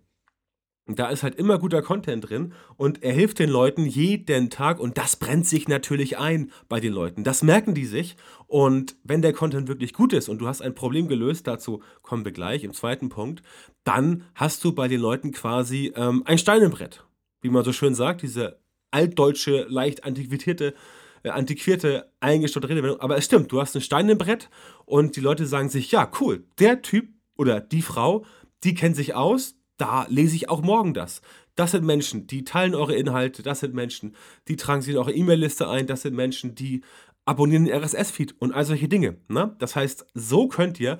da 0.88 1.10
ist 1.10 1.22
halt 1.22 1.34
immer 1.34 1.58
guter 1.58 1.82
Content 1.82 2.28
drin 2.28 2.54
und 2.76 3.02
er 3.02 3.12
hilft 3.12 3.38
den 3.38 3.50
Leuten 3.50 3.84
jeden 3.84 4.48
Tag 4.48 4.80
und 4.80 4.96
das 4.96 5.16
brennt 5.16 5.46
sich 5.46 5.68
natürlich 5.68 6.16
ein 6.16 6.50
bei 6.68 6.80
den 6.80 6.94
Leuten. 6.94 7.24
Das 7.24 7.42
merken 7.42 7.74
die 7.74 7.84
sich 7.84 8.16
und 8.46 8.96
wenn 9.04 9.20
der 9.20 9.34
Content 9.34 9.68
wirklich 9.68 9.92
gut 9.92 10.14
ist 10.14 10.30
und 10.30 10.38
du 10.38 10.46
hast 10.46 10.62
ein 10.62 10.74
Problem 10.74 11.06
gelöst, 11.06 11.46
dazu 11.46 11.82
kommen 12.02 12.24
wir 12.24 12.32
gleich 12.32 12.64
im 12.64 12.72
zweiten 12.72 13.10
Punkt, 13.10 13.42
dann 13.84 14.24
hast 14.34 14.64
du 14.64 14.72
bei 14.72 14.88
den 14.88 15.00
Leuten 15.00 15.32
quasi 15.32 15.92
ähm, 15.94 16.22
ein 16.24 16.38
Stein 16.38 16.62
im 16.62 16.70
Brett. 16.70 17.04
Wie 17.42 17.50
man 17.50 17.64
so 17.64 17.72
schön 17.72 17.94
sagt, 17.94 18.22
diese 18.22 18.58
altdeutsche, 18.90 19.66
leicht 19.68 20.04
antiquierte, 20.04 20.74
äh, 21.22 21.30
antiquierte, 21.30 22.10
eingestaute 22.20 22.68
Redewendung. 22.68 23.00
Aber 23.00 23.16
es 23.16 23.24
stimmt, 23.24 23.52
du 23.52 23.60
hast 23.60 23.74
ein 23.74 23.80
Stein 23.80 24.08
im 24.08 24.18
Brett 24.18 24.50
und 24.84 25.16
die 25.16 25.20
Leute 25.20 25.46
sagen 25.46 25.68
sich, 25.68 25.90
ja, 25.90 26.10
cool, 26.20 26.44
der 26.58 26.82
Typ 26.82 27.08
oder 27.36 27.60
die 27.60 27.82
Frau, 27.82 28.24
die 28.64 28.74
kennt 28.74 28.96
sich 28.96 29.14
aus, 29.14 29.54
da 29.76 30.06
lese 30.08 30.36
ich 30.36 30.48
auch 30.48 30.62
morgen 30.62 30.94
das. 30.94 31.22
Das 31.54 31.72
sind 31.72 31.84
Menschen, 31.84 32.26
die 32.26 32.44
teilen 32.44 32.74
eure 32.74 32.94
Inhalte, 32.94 33.42
das 33.42 33.60
sind 33.60 33.74
Menschen, 33.74 34.14
die 34.46 34.56
tragen 34.56 34.82
sich 34.82 34.92
in 34.94 34.98
eure 34.98 35.12
E-Mail-Liste 35.12 35.68
ein, 35.68 35.86
das 35.86 36.02
sind 36.02 36.14
Menschen, 36.14 36.54
die 36.54 36.82
abonnieren 37.24 37.64
den 37.64 37.74
RSS-Feed 37.74 38.36
und 38.40 38.52
all 38.52 38.64
solche 38.64 38.88
Dinge. 38.88 39.16
Ne? 39.28 39.54
Das 39.58 39.76
heißt, 39.76 40.06
so 40.14 40.48
könnt 40.48 40.80
ihr 40.80 40.98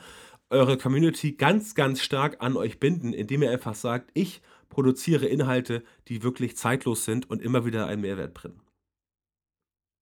eure 0.50 0.76
Community 0.78 1.32
ganz, 1.32 1.74
ganz 1.74 2.02
stark 2.02 2.36
an 2.40 2.56
euch 2.56 2.80
binden, 2.80 3.12
indem 3.12 3.42
ihr 3.42 3.50
einfach 3.50 3.74
sagt, 3.74 4.10
ich 4.14 4.40
produziere 4.68 5.26
Inhalte, 5.26 5.82
die 6.08 6.22
wirklich 6.22 6.56
zeitlos 6.56 7.04
sind 7.04 7.28
und 7.30 7.42
immer 7.42 7.64
wieder 7.64 7.86
einen 7.86 8.02
Mehrwert 8.02 8.34
bringen. 8.34 8.60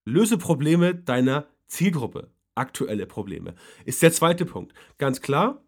Löse 0.04 0.38
Probleme 0.38 0.94
deiner 0.94 1.46
Zielgruppe. 1.66 2.30
Aktuelle 2.54 3.06
Probleme. 3.06 3.54
Ist 3.84 4.02
der 4.02 4.12
zweite 4.12 4.46
Punkt. 4.46 4.72
Ganz 4.98 5.20
klar, 5.20 5.62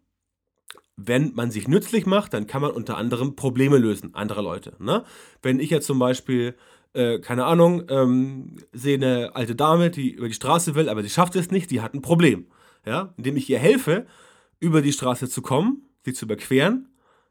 wenn 0.96 1.32
man 1.34 1.50
sich 1.50 1.68
nützlich 1.68 2.06
macht, 2.06 2.34
dann 2.34 2.46
kann 2.46 2.60
man 2.60 2.72
unter 2.72 2.96
anderem 2.96 3.36
Probleme 3.36 3.78
lösen, 3.78 4.14
anderer 4.14 4.42
Leute. 4.42 4.74
Ne? 4.80 5.04
Wenn 5.42 5.60
ich 5.60 5.70
jetzt 5.70 5.86
zum 5.86 5.98
Beispiel, 5.98 6.56
äh, 6.92 7.20
keine 7.20 7.44
Ahnung, 7.44 7.84
ähm, 7.88 8.56
sehe 8.72 8.96
eine 8.96 9.36
alte 9.36 9.54
Dame, 9.54 9.90
die 9.90 10.10
über 10.10 10.28
die 10.28 10.34
Straße 10.34 10.74
will, 10.74 10.88
aber 10.88 11.02
sie 11.02 11.10
schafft 11.10 11.36
es 11.36 11.50
nicht, 11.50 11.70
die 11.70 11.80
hat 11.80 11.94
ein 11.94 12.02
Problem. 12.02 12.46
Ja? 12.84 13.14
Indem 13.16 13.36
ich 13.36 13.48
ihr 13.48 13.60
helfe, 13.60 14.06
über 14.60 14.82
die 14.82 14.92
Straße 14.92 15.28
zu 15.28 15.40
kommen, 15.40 15.82
sie 16.04 16.14
zu 16.14 16.24
überqueren, 16.24 16.87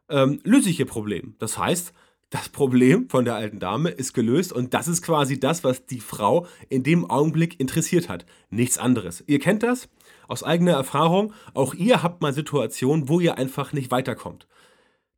ähm, 0.09 0.39
löse 0.44 0.69
ich 0.69 0.80
ihr 0.80 0.86
Problem. 0.86 1.36
Das 1.39 1.57
heißt, 1.57 1.94
das 2.30 2.50
Problem 2.50 3.09
von 3.09 3.24
der 3.24 3.36
alten 3.36 3.59
Dame 3.59 3.89
ist 3.89 4.13
gelöst 4.13 4.51
und 4.51 4.74
das 4.74 4.88
ist 4.88 5.01
quasi 5.01 5.39
das, 5.39 5.63
was 5.63 5.86
die 5.86 6.01
Frau 6.01 6.45
in 6.68 6.83
dem 6.83 7.09
Augenblick 7.09 7.59
interessiert 7.59 8.09
hat. 8.09 8.25
Nichts 8.50 8.77
anderes. 8.77 9.24
Ihr 9.27 9.39
kennt 9.39 9.63
das 9.63 9.88
aus 10.27 10.44
eigener 10.44 10.73
Erfahrung. 10.73 11.33
Auch 11.54 11.73
ihr 11.73 12.04
habt 12.04 12.21
mal 12.21 12.33
Situationen, 12.33 13.07
wo 13.07 13.21
ihr 13.21 13.37
einfach 13.37 13.71
nicht 13.71 13.92
weiterkommt. 13.92 14.47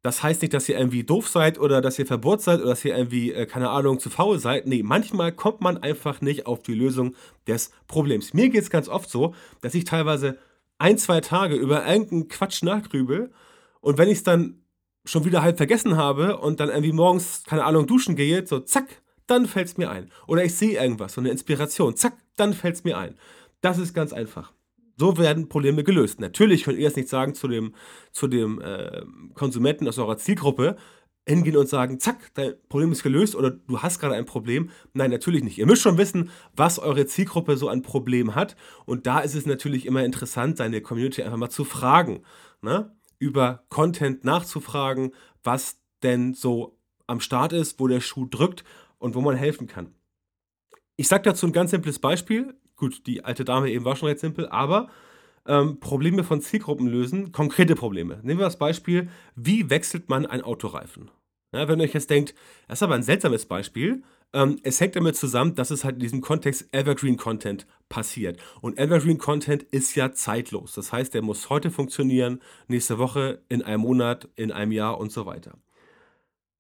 Das 0.02 0.24
heißt 0.24 0.42
nicht, 0.44 0.54
dass 0.54 0.70
ihr 0.70 0.78
irgendwie 0.78 1.04
doof 1.04 1.28
seid 1.28 1.60
oder 1.60 1.82
dass 1.82 2.00
ihr 2.00 2.06
verbohrt 2.06 2.42
seid 2.42 2.60
oder 2.60 2.70
dass 2.70 2.86
ihr 2.86 2.96
irgendwie, 2.96 3.34
äh, 3.34 3.46
keine 3.46 3.70
Ahnung, 3.70 4.00
zu 4.00 4.10
faul 4.10 4.40
seid. 4.40 4.66
Nee, 4.66 4.84
manchmal 4.84 5.32
kommt 5.34 5.62
man 5.62 5.78
einfach 5.78 6.22
nicht 6.22 6.46
auf 6.46 6.62
die 6.62 6.76
Lösung 6.76 7.16
des 7.48 7.72
Problems. 7.88 8.34
Mir 8.34 8.50
geht 8.50 8.62
es 8.62 8.70
ganz 8.70 8.88
oft 8.88 9.10
so, 9.10 9.34
dass 9.62 9.76
ich 9.76 9.84
teilweise 9.84 10.38
ein, 10.78 10.98
zwei 10.98 11.20
Tage 11.20 11.56
über 11.56 11.86
irgendeinen 11.86 12.30
Quatsch 12.30 12.64
nachgrübel 12.64 13.32
und 13.82 13.98
wenn 13.98 14.08
ich 14.08 14.20
es 14.20 14.24
dann 14.24 14.62
schon 15.06 15.26
wieder 15.26 15.42
halb 15.42 15.58
vergessen 15.58 15.98
habe 15.98 16.38
und 16.38 16.60
dann 16.60 16.70
irgendwie 16.70 16.92
morgens, 16.92 17.44
keine 17.46 17.64
Ahnung, 17.64 17.88
duschen 17.88 18.16
gehe, 18.16 18.46
so 18.46 18.60
zack, 18.60 19.02
dann 19.28 19.46
fällt 19.46 19.68
es 19.68 19.78
mir 19.78 19.90
ein. 19.90 20.10
Oder 20.28 20.44
ich 20.44 20.56
sehe 20.56 20.82
irgendwas, 20.82 21.14
so 21.14 21.22
eine 21.22 21.30
Inspiration, 21.30 21.96
zack, 21.96 22.18
dann 22.36 22.54
fällt 22.54 22.76
es 22.76 22.84
mir 22.84 22.98
ein. 22.98 23.16
Das 23.62 23.78
ist 23.78 23.94
ganz 23.94 24.14
einfach. 24.14 24.54
So 24.98 25.18
werden 25.18 25.48
Probleme 25.48 25.84
gelöst. 25.84 26.20
Natürlich 26.20 26.64
könnt 26.64 26.78
ihr 26.78 26.88
es 26.88 26.96
nicht 26.96 27.08
sagen 27.08 27.34
zu 27.34 27.48
dem, 27.48 27.74
zu 28.12 28.28
dem 28.28 28.60
äh, 28.60 29.04
Konsumenten 29.34 29.88
aus 29.88 29.98
eurer 29.98 30.18
Zielgruppe, 30.18 30.76
hingehen 31.30 31.58
und 31.58 31.70
sagen, 31.70 32.00
zack, 32.00 32.32
dein 32.34 32.54
Problem 32.70 32.92
ist 32.92 33.04
gelöst 33.04 33.36
oder 33.36 33.52
du 33.52 33.80
hast 33.80 34.00
gerade 34.00 34.16
ein 34.16 34.26
Problem. 34.26 34.72
Nein, 34.94 35.12
natürlich 35.12 35.44
nicht. 35.44 35.60
Ihr 35.60 35.68
müsst 35.68 35.84
schon 35.84 35.98
wissen, 35.98 36.32
was 36.56 36.80
eure 36.80 37.06
Zielgruppe 37.06 37.56
so 37.56 37.70
ein 37.70 37.84
Problem 37.84 38.36
hat. 38.36 38.56
Und 38.86 39.06
da 39.06 39.20
ist 39.20 39.36
es 39.36 39.46
natürlich 39.46 39.86
immer 39.86 40.04
interessant, 40.04 40.58
seine 40.58 40.82
Community 40.82 41.22
einfach 41.22 41.38
mal 41.38 41.50
zu 41.50 41.66
fragen. 41.66 42.24
Ne? 42.62 42.92
Über 43.20 43.66
Content 43.70 44.24
nachzufragen, 44.24 45.14
was 45.44 45.80
denn 46.02 46.34
so 46.34 46.78
am 47.08 47.20
Start 47.20 47.54
ist, 47.54 47.80
wo 47.80 47.88
der 47.88 48.02
Schuh 48.02 48.26
drückt 48.26 48.64
und 48.98 49.16
wo 49.16 49.22
man 49.22 49.36
helfen 49.36 49.68
kann. 49.68 49.94
Ich 50.96 51.08
sage 51.08 51.24
dazu 51.24 51.46
ein 51.46 51.54
ganz 51.54 51.72
simples 51.72 52.00
Beispiel. 52.00 52.56
Gut, 52.76 53.06
die 53.08 53.24
alte 53.24 53.46
Dame 53.46 53.70
eben 53.70 53.86
war 53.86 53.96
schon 53.96 54.10
recht 54.10 54.20
simpel, 54.20 54.48
aber 54.48 54.90
ähm, 55.46 55.80
Probleme 55.80 56.24
von 56.24 56.42
Zielgruppen 56.42 56.88
lösen, 56.88 57.32
konkrete 57.32 57.76
Probleme. 57.76 58.20
Nehmen 58.24 58.40
wir 58.40 58.46
das 58.46 58.60
Beispiel, 58.60 59.10
wie 59.36 59.70
wechselt 59.70 60.10
man 60.10 60.26
ein 60.26 60.42
Autoreifen? 60.42 61.12
Ja, 61.54 61.68
wenn 61.68 61.80
ihr 61.80 61.86
euch 61.86 61.94
jetzt 61.94 62.10
denkt, 62.10 62.36
das 62.68 62.80
ist 62.80 62.84
aber 62.84 62.96
ein 62.96 63.04
seltsames 63.04 63.46
Beispiel, 63.46 64.04
ähm, 64.34 64.60
es 64.64 64.80
hängt 64.80 64.96
damit 64.96 65.16
zusammen, 65.16 65.56
dass 65.56 65.72
es 65.72 65.84
halt 65.84 65.96
in 65.96 66.02
diesem 66.02 66.22
Kontext 66.22 66.68
Evergreen 66.72 67.18
Content 67.18 67.66
passiert. 67.90 68.40
Und 68.62 68.78
Evergreen 68.78 69.18
Content 69.18 69.64
ist 69.64 69.96
ja 69.96 70.14
zeitlos. 70.14 70.74
Das 70.74 70.94
heißt, 70.94 71.14
der 71.14 71.22
muss 71.22 71.50
heute 71.50 71.72
funktionieren, 71.72 72.42
nächste 72.68 73.00
Woche, 73.00 73.42
in 73.50 73.64
einem 73.64 73.82
Monat, 73.82 74.30
in 74.36 74.52
einem 74.52 74.72
Jahr 74.72 75.00
und 75.00 75.12
so 75.12 75.26
weiter. 75.26 75.58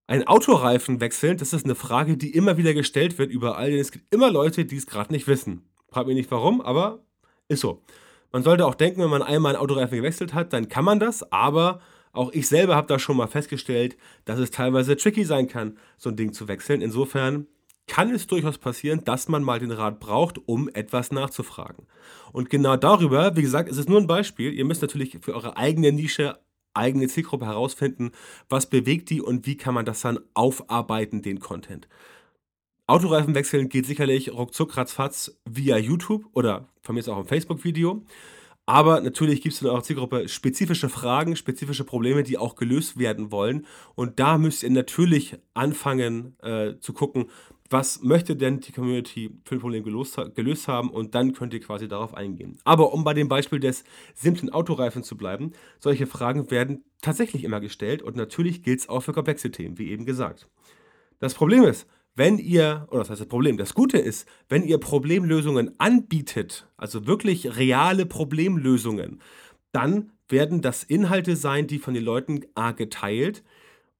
Ein 0.07 0.25
Autoreifen 0.25 1.01
wechseln, 1.01 1.37
das 1.37 1.53
ist 1.53 1.65
eine 1.65 1.75
Frage, 1.75 2.17
die 2.17 2.33
immer 2.33 2.57
wieder 2.57 2.73
gestellt 2.73 3.19
wird 3.19 3.29
überall, 3.29 3.69
denn 3.69 3.79
es 3.79 3.91
gibt 3.91 4.11
immer 4.11 4.31
Leute, 4.31 4.65
die 4.65 4.77
es 4.77 4.87
gerade 4.87 5.13
nicht 5.13 5.27
wissen. 5.27 5.69
Frag 5.91 6.07
mich 6.07 6.15
nicht 6.15 6.31
warum, 6.31 6.61
aber 6.61 7.03
ist 7.47 7.61
so. 7.61 7.83
Man 8.31 8.41
sollte 8.41 8.65
auch 8.65 8.75
denken, 8.75 9.01
wenn 9.01 9.09
man 9.09 9.21
einmal 9.21 9.55
einen 9.55 9.61
Autoreifen 9.61 9.97
gewechselt 9.97 10.33
hat, 10.33 10.53
dann 10.53 10.67
kann 10.67 10.85
man 10.85 10.99
das, 10.99 11.31
aber 11.31 11.79
auch 12.11 12.31
ich 12.31 12.47
selber 12.47 12.75
habe 12.75 12.87
da 12.87 12.97
schon 12.97 13.17
mal 13.17 13.27
festgestellt, 13.27 13.97
dass 14.25 14.39
es 14.39 14.49
teilweise 14.49 14.97
tricky 14.97 15.25
sein 15.25 15.47
kann, 15.47 15.77
so 15.97 16.09
ein 16.09 16.15
Ding 16.15 16.33
zu 16.33 16.47
wechseln. 16.47 16.81
Insofern 16.81 17.45
kann 17.89 18.11
es 18.11 18.27
durchaus 18.27 18.57
passieren, 18.57 19.03
dass 19.03 19.27
man 19.27 19.43
mal 19.43 19.59
den 19.59 19.71
Rat 19.71 19.99
braucht, 19.99 20.37
um 20.47 20.69
etwas 20.69 21.11
nachzufragen. 21.11 21.87
Und 22.31 22.49
genau 22.49 22.77
darüber, 22.77 23.35
wie 23.35 23.41
gesagt, 23.41 23.67
ist 23.67 23.77
es 23.77 23.89
nur 23.89 23.99
ein 23.99 24.07
Beispiel. 24.07 24.53
Ihr 24.53 24.63
müsst 24.63 24.81
natürlich 24.81 25.17
für 25.21 25.33
eure 25.33 25.57
eigene 25.57 25.91
Nische, 25.91 26.37
eigene 26.73 27.07
Zielgruppe 27.07 27.47
herausfinden, 27.47 28.11
was 28.47 28.69
bewegt 28.69 29.09
die 29.09 29.21
und 29.21 29.45
wie 29.45 29.57
kann 29.57 29.73
man 29.73 29.85
das 29.85 30.01
dann 30.01 30.19
aufarbeiten, 30.35 31.21
den 31.21 31.39
Content. 31.39 31.89
Autoreifen 32.87 33.35
wechseln 33.35 33.69
geht 33.69 33.85
sicherlich 33.85 34.31
ruckzuck, 34.31 34.77
ratzfatz 34.77 35.37
via 35.45 35.77
YouTube 35.77 36.25
oder 36.33 36.69
von 36.81 36.95
mir 36.95 37.01
ist 37.01 37.09
auch 37.09 37.17
ein 37.17 37.25
Facebook-Video. 37.25 38.03
Aber 38.69 39.01
natürlich 39.01 39.41
gibt 39.41 39.55
es 39.55 39.61
in 39.63 39.67
eurer 39.67 39.81
Zielgruppe 39.81 40.29
spezifische 40.29 40.89
Fragen, 40.89 41.35
spezifische 41.35 41.83
Probleme, 41.83 42.21
die 42.21 42.37
auch 42.37 42.55
gelöst 42.55 42.99
werden 42.99 43.31
wollen. 43.31 43.65
Und 43.95 44.19
da 44.19 44.37
müsst 44.37 44.61
ihr 44.61 44.69
natürlich 44.69 45.37
anfangen 45.55 46.35
äh, 46.43 46.77
zu 46.79 46.93
gucken, 46.93 47.31
was 47.69 48.01
möchte 48.01 48.35
denn 48.35 48.59
die 48.59 48.71
Community 48.71 49.29
für 49.45 49.55
ein 49.55 49.61
Problem 49.61 49.83
gelöst, 49.83 50.19
gelöst, 50.35 50.67
haben 50.67 50.89
und 50.89 51.13
dann 51.15 51.33
könnt 51.33 51.53
ihr 51.53 51.59
quasi 51.59 51.87
darauf 51.87 52.13
eingehen. 52.13 52.57
Aber 52.63 52.93
um 52.93 53.03
bei 53.03 53.13
dem 53.13 53.27
Beispiel 53.27 53.59
des 53.59 53.83
simplen 54.15 54.49
Autoreifen 54.49 55.03
zu 55.03 55.15
bleiben, 55.17 55.51
solche 55.79 56.07
Fragen 56.07 56.49
werden 56.51 56.83
tatsächlich 57.01 57.43
immer 57.43 57.59
gestellt 57.59 58.01
und 58.01 58.15
natürlich 58.15 58.63
gilt 58.63 58.79
es 58.79 58.89
auch 58.89 59.01
für 59.01 59.13
komplexe 59.13 59.51
Themen, 59.51 59.77
wie 59.77 59.91
eben 59.91 60.05
gesagt. 60.05 60.47
Das 61.19 61.33
Problem 61.33 61.63
ist, 61.63 61.87
wenn 62.15 62.37
ihr, 62.37 62.87
oder 62.89 62.99
das 62.99 63.11
heißt 63.11 63.21
das 63.21 63.27
Problem, 63.27 63.57
das 63.57 63.73
Gute 63.73 63.97
ist, 63.97 64.27
wenn 64.49 64.63
ihr 64.63 64.77
Problemlösungen 64.77 65.79
anbietet, 65.79 66.67
also 66.75 67.07
wirklich 67.07 67.55
reale 67.57 68.05
Problemlösungen, 68.05 69.21
dann 69.71 70.11
werden 70.27 70.61
das 70.61 70.83
Inhalte 70.83 71.35
sein, 71.35 71.67
die 71.67 71.79
von 71.79 71.93
den 71.93 72.03
Leuten 72.03 72.41
A 72.55 72.71
geteilt, 72.71 73.43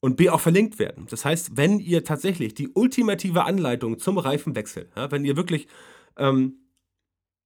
und 0.01 0.15
B 0.15 0.29
auch 0.29 0.39
verlinkt 0.39 0.79
werden. 0.79 1.07
Das 1.09 1.25
heißt, 1.25 1.57
wenn 1.57 1.79
ihr 1.79 2.03
tatsächlich 2.03 2.53
die 2.53 2.69
ultimative 2.69 3.43
Anleitung 3.43 3.99
zum 3.99 4.17
Reifenwechsel, 4.17 4.89
ja, 4.95 5.11
wenn 5.11 5.25
ihr 5.25 5.35
wirklich 5.35 5.67
ähm, 6.17 6.59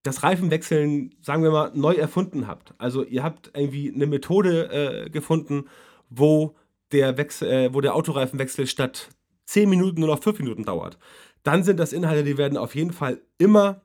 das 0.04 0.24
Reifenwechseln, 0.24 1.16
sagen 1.22 1.44
wir 1.44 1.52
mal, 1.52 1.72
neu 1.74 1.94
erfunden 1.94 2.48
habt, 2.48 2.74
also 2.78 3.04
ihr 3.04 3.24
habt 3.24 3.52
irgendwie 3.56 3.92
eine 3.94 4.06
Methode 4.06 5.06
äh, 5.06 5.10
gefunden, 5.10 5.66
wo 6.10 6.56
der, 6.92 7.18
Wechsel, 7.18 7.50
äh, 7.50 7.74
wo 7.74 7.82
der 7.82 7.96
Autoreifenwechsel 7.96 8.68
statt 8.68 9.10
10 9.46 9.70
Minuten 9.70 10.02
nur 10.02 10.10
noch 10.10 10.22
5 10.22 10.40
Minuten 10.40 10.64
dauert, 10.64 10.98
dann 11.44 11.64
sind 11.64 11.80
das 11.80 11.94
Inhalte, 11.94 12.24
die 12.24 12.38
werden 12.38 12.58
auf 12.58 12.76
jeden 12.76 12.94
Fall 12.94 13.22
immer, 13.38 13.82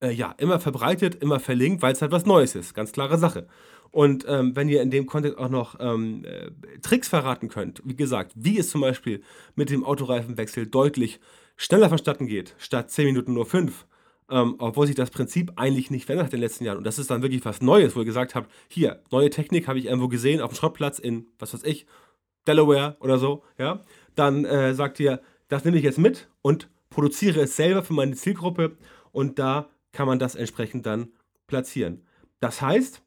äh, 0.00 0.10
ja, 0.10 0.34
immer 0.38 0.60
verbreitet, 0.60 1.16
immer 1.16 1.40
verlinkt, 1.40 1.82
weil 1.82 1.92
es 1.92 2.02
halt 2.02 2.12
was 2.12 2.26
Neues 2.26 2.54
ist. 2.54 2.74
Ganz 2.74 2.92
klare 2.92 3.18
Sache. 3.18 3.48
Und 3.94 4.24
ähm, 4.26 4.56
wenn 4.56 4.68
ihr 4.68 4.82
in 4.82 4.90
dem 4.90 5.06
Kontext 5.06 5.38
auch 5.38 5.48
noch 5.48 5.76
ähm, 5.78 6.24
äh, 6.24 6.50
Tricks 6.82 7.06
verraten 7.06 7.48
könnt, 7.48 7.80
wie 7.84 7.94
gesagt, 7.94 8.32
wie 8.34 8.58
es 8.58 8.68
zum 8.68 8.80
Beispiel 8.80 9.22
mit 9.54 9.70
dem 9.70 9.84
Autoreifenwechsel 9.84 10.66
deutlich 10.66 11.20
schneller 11.56 11.88
vonstatten 11.90 12.26
geht, 12.26 12.56
statt 12.58 12.90
10 12.90 13.06
Minuten 13.06 13.34
nur 13.34 13.46
5, 13.46 13.86
ähm, 14.30 14.56
obwohl 14.58 14.88
sich 14.88 14.96
das 14.96 15.10
Prinzip 15.10 15.52
eigentlich 15.54 15.92
nicht 15.92 16.06
verändert 16.06 16.26
hat 16.26 16.32
in 16.32 16.40
den 16.40 16.44
letzten 16.44 16.64
Jahren. 16.64 16.78
Und 16.78 16.84
das 16.88 16.98
ist 16.98 17.08
dann 17.08 17.22
wirklich 17.22 17.44
was 17.44 17.62
Neues, 17.62 17.94
wo 17.94 18.00
ihr 18.00 18.04
gesagt 18.04 18.34
habt, 18.34 18.50
hier, 18.66 19.00
neue 19.12 19.30
Technik 19.30 19.68
habe 19.68 19.78
ich 19.78 19.84
irgendwo 19.84 20.08
gesehen 20.08 20.40
auf 20.40 20.50
dem 20.50 20.56
Schrottplatz 20.56 20.98
in, 20.98 21.28
was 21.38 21.54
weiß 21.54 21.62
ich, 21.62 21.86
Delaware 22.48 22.96
oder 22.98 23.18
so, 23.18 23.44
ja. 23.58 23.80
Dann 24.16 24.44
äh, 24.44 24.74
sagt 24.74 24.98
ihr, 24.98 25.20
das 25.46 25.64
nehme 25.64 25.76
ich 25.76 25.84
jetzt 25.84 26.00
mit 26.00 26.28
und 26.42 26.68
produziere 26.90 27.42
es 27.42 27.54
selber 27.54 27.84
für 27.84 27.92
meine 27.92 28.16
Zielgruppe 28.16 28.76
und 29.12 29.38
da 29.38 29.70
kann 29.92 30.08
man 30.08 30.18
das 30.18 30.34
entsprechend 30.34 30.84
dann 30.84 31.12
platzieren. 31.46 32.02
Das 32.40 32.60
heißt, 32.60 33.04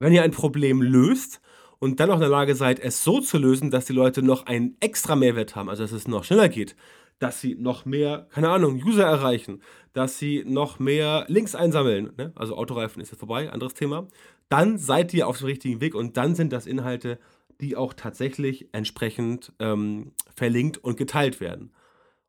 wenn 0.00 0.12
ihr 0.12 0.24
ein 0.24 0.32
Problem 0.32 0.82
löst 0.82 1.40
und 1.78 2.00
dann 2.00 2.10
auch 2.10 2.16
in 2.16 2.20
der 2.20 2.28
Lage 2.28 2.56
seid, 2.56 2.80
es 2.80 3.04
so 3.04 3.20
zu 3.20 3.38
lösen, 3.38 3.70
dass 3.70 3.84
die 3.84 3.92
Leute 3.92 4.22
noch 4.22 4.46
einen 4.46 4.76
extra 4.80 5.14
Mehrwert 5.14 5.54
haben, 5.54 5.68
also 5.68 5.84
dass 5.84 5.92
es 5.92 6.08
noch 6.08 6.24
schneller 6.24 6.48
geht, 6.48 6.74
dass 7.20 7.40
sie 7.40 7.54
noch 7.54 7.84
mehr, 7.84 8.26
keine 8.30 8.48
Ahnung, 8.48 8.82
User 8.84 9.04
erreichen, 9.04 9.62
dass 9.92 10.18
sie 10.18 10.42
noch 10.44 10.78
mehr 10.78 11.26
Links 11.28 11.54
einsammeln, 11.54 12.12
ne? 12.16 12.32
also 12.34 12.56
Autoreifen 12.56 13.00
ist 13.00 13.10
jetzt 13.10 13.20
vorbei, 13.20 13.50
anderes 13.52 13.74
Thema, 13.74 14.08
dann 14.48 14.78
seid 14.78 15.14
ihr 15.14 15.28
auf 15.28 15.38
dem 15.38 15.46
richtigen 15.46 15.80
Weg 15.80 15.94
und 15.94 16.16
dann 16.16 16.34
sind 16.34 16.52
das 16.52 16.66
Inhalte, 16.66 17.18
die 17.60 17.76
auch 17.76 17.92
tatsächlich 17.92 18.68
entsprechend 18.72 19.52
ähm, 19.58 20.12
verlinkt 20.34 20.78
und 20.78 20.96
geteilt 20.96 21.40
werden 21.40 21.70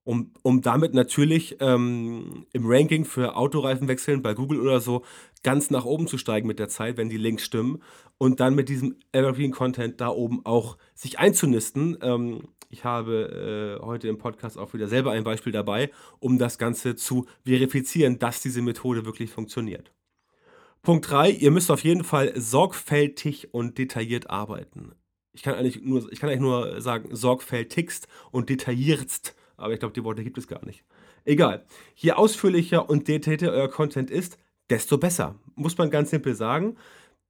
um, 0.03 0.31
um 0.41 0.61
damit 0.61 0.93
natürlich 0.93 1.57
ähm, 1.59 2.45
im 2.53 2.63
Ranking 2.65 3.05
für 3.05 3.35
Autoreifenwechseln 3.35 4.21
bei 4.21 4.33
Google 4.33 4.59
oder 4.59 4.79
so 4.79 5.03
ganz 5.43 5.69
nach 5.69 5.85
oben 5.85 6.07
zu 6.07 6.17
steigen 6.17 6.47
mit 6.47 6.59
der 6.59 6.69
Zeit, 6.69 6.97
wenn 6.97 7.09
die 7.09 7.17
Links 7.17 7.43
stimmen 7.43 7.81
und 8.17 8.39
dann 8.39 8.55
mit 8.55 8.69
diesem 8.69 8.97
Evergreen-Content 9.11 9.99
da 10.01 10.09
oben 10.09 10.45
auch 10.45 10.77
sich 10.93 11.19
einzunisten. 11.19 11.97
Ähm, 12.01 12.49
ich 12.69 12.83
habe 12.83 13.79
äh, 13.81 13.85
heute 13.85 14.07
im 14.07 14.17
Podcast 14.17 14.57
auch 14.57 14.73
wieder 14.73 14.87
selber 14.87 15.11
ein 15.11 15.23
Beispiel 15.23 15.51
dabei, 15.51 15.91
um 16.19 16.37
das 16.37 16.57
Ganze 16.57 16.95
zu 16.95 17.25
verifizieren, 17.43 18.17
dass 18.17 18.41
diese 18.41 18.61
Methode 18.61 19.05
wirklich 19.05 19.31
funktioniert. 19.31 19.91
Punkt 20.81 21.11
3, 21.11 21.29
ihr 21.29 21.51
müsst 21.51 21.69
auf 21.69 21.83
jeden 21.83 22.03
Fall 22.03 22.31
sorgfältig 22.35 23.53
und 23.53 23.77
detailliert 23.77 24.29
arbeiten. 24.29 24.93
Ich 25.33 25.43
kann 25.43 25.55
eigentlich 25.55 25.81
nur, 25.81 26.11
ich 26.11 26.19
kann 26.19 26.29
eigentlich 26.29 26.41
nur 26.41 26.81
sagen, 26.81 27.15
sorgfältigst 27.15 28.07
und 28.31 28.49
detailliertst 28.49 29.35
aber 29.61 29.73
ich 29.73 29.79
glaube, 29.79 29.93
die 29.93 30.03
Worte 30.03 30.23
gibt 30.23 30.37
es 30.37 30.47
gar 30.47 30.65
nicht. 30.65 30.83
Egal. 31.25 31.65
Je 31.95 32.13
ausführlicher 32.13 32.89
und 32.89 33.07
detaillierter 33.07 33.51
euer 33.51 33.69
Content 33.69 34.09
ist, 34.09 34.37
desto 34.69 34.97
besser. 34.97 35.35
Muss 35.55 35.77
man 35.77 35.89
ganz 35.89 36.09
simpel 36.09 36.35
sagen. 36.35 36.77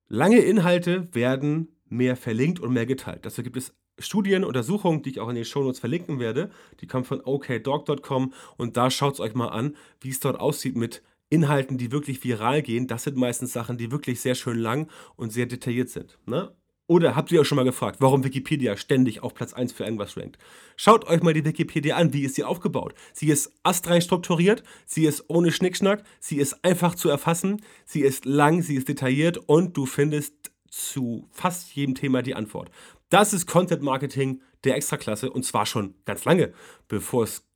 Lange 0.07 0.39
Inhalte 0.39 1.13
werden 1.13 1.69
mehr 1.89 2.15
verlinkt 2.15 2.59
und 2.59 2.73
mehr 2.73 2.85
geteilt. 2.85 3.25
Dazu 3.25 3.43
gibt 3.43 3.57
es 3.57 3.73
Studien, 3.99 4.43
Untersuchungen, 4.43 5.03
die 5.03 5.11
ich 5.11 5.19
auch 5.19 5.29
in 5.29 5.35
den 5.35 5.45
Shownotes 5.45 5.79
verlinken 5.79 6.19
werde. 6.19 6.49
Die 6.79 6.87
kommen 6.87 7.05
von 7.05 7.21
okdog.com 7.23 8.33
und 8.57 8.77
da 8.77 8.89
schaut 8.89 9.15
es 9.15 9.19
euch 9.19 9.35
mal 9.35 9.49
an, 9.49 9.75
wie 9.99 10.09
es 10.09 10.19
dort 10.19 10.39
aussieht 10.39 10.75
mit 10.75 11.03
Inhalten, 11.29 11.77
die 11.77 11.91
wirklich 11.91 12.23
viral 12.23 12.61
gehen. 12.61 12.87
Das 12.87 13.03
sind 13.03 13.15
meistens 13.15 13.53
Sachen, 13.53 13.77
die 13.77 13.91
wirklich 13.91 14.19
sehr 14.19 14.35
schön 14.35 14.57
lang 14.57 14.89
und 15.15 15.31
sehr 15.31 15.45
detailliert 15.45 15.89
sind. 15.89 16.19
Ne? 16.25 16.53
Oder 16.91 17.15
habt 17.15 17.31
ihr 17.31 17.39
euch 17.39 17.47
schon 17.47 17.55
mal 17.55 17.63
gefragt, 17.63 18.01
warum 18.01 18.25
Wikipedia 18.25 18.75
ständig 18.75 19.23
auf 19.23 19.33
Platz 19.33 19.53
1 19.53 19.71
für 19.71 19.85
irgendwas 19.85 20.17
rankt? 20.17 20.37
Schaut 20.75 21.07
euch 21.07 21.23
mal 21.23 21.33
die 21.33 21.45
Wikipedia 21.45 21.95
an, 21.95 22.11
wie 22.11 22.25
ist 22.25 22.35
sie 22.35 22.43
aufgebaut? 22.43 22.95
Sie 23.13 23.29
ist 23.29 23.53
astrein 23.63 24.01
strukturiert, 24.01 24.61
sie 24.85 25.05
ist 25.05 25.23
ohne 25.29 25.53
Schnickschnack, 25.53 26.03
sie 26.19 26.35
ist 26.35 26.65
einfach 26.65 26.95
zu 26.95 27.07
erfassen, 27.07 27.61
sie 27.85 28.01
ist 28.01 28.25
lang, 28.25 28.61
sie 28.61 28.75
ist 28.75 28.89
detailliert 28.89 29.37
und 29.37 29.77
du 29.77 29.85
findest 29.85 30.51
zu 30.67 31.29
fast 31.31 31.73
jedem 31.73 31.95
Thema 31.95 32.23
die 32.23 32.35
Antwort. 32.35 32.69
Das 33.07 33.31
ist 33.31 33.47
Content 33.47 33.83
Marketing 33.83 34.41
der 34.65 34.75
Extraklasse 34.75 35.31
und 35.31 35.45
zwar 35.45 35.65
schon 35.65 35.95
ganz 36.03 36.25
lange, 36.25 36.51
bevor 36.89 37.23
es 37.23 37.47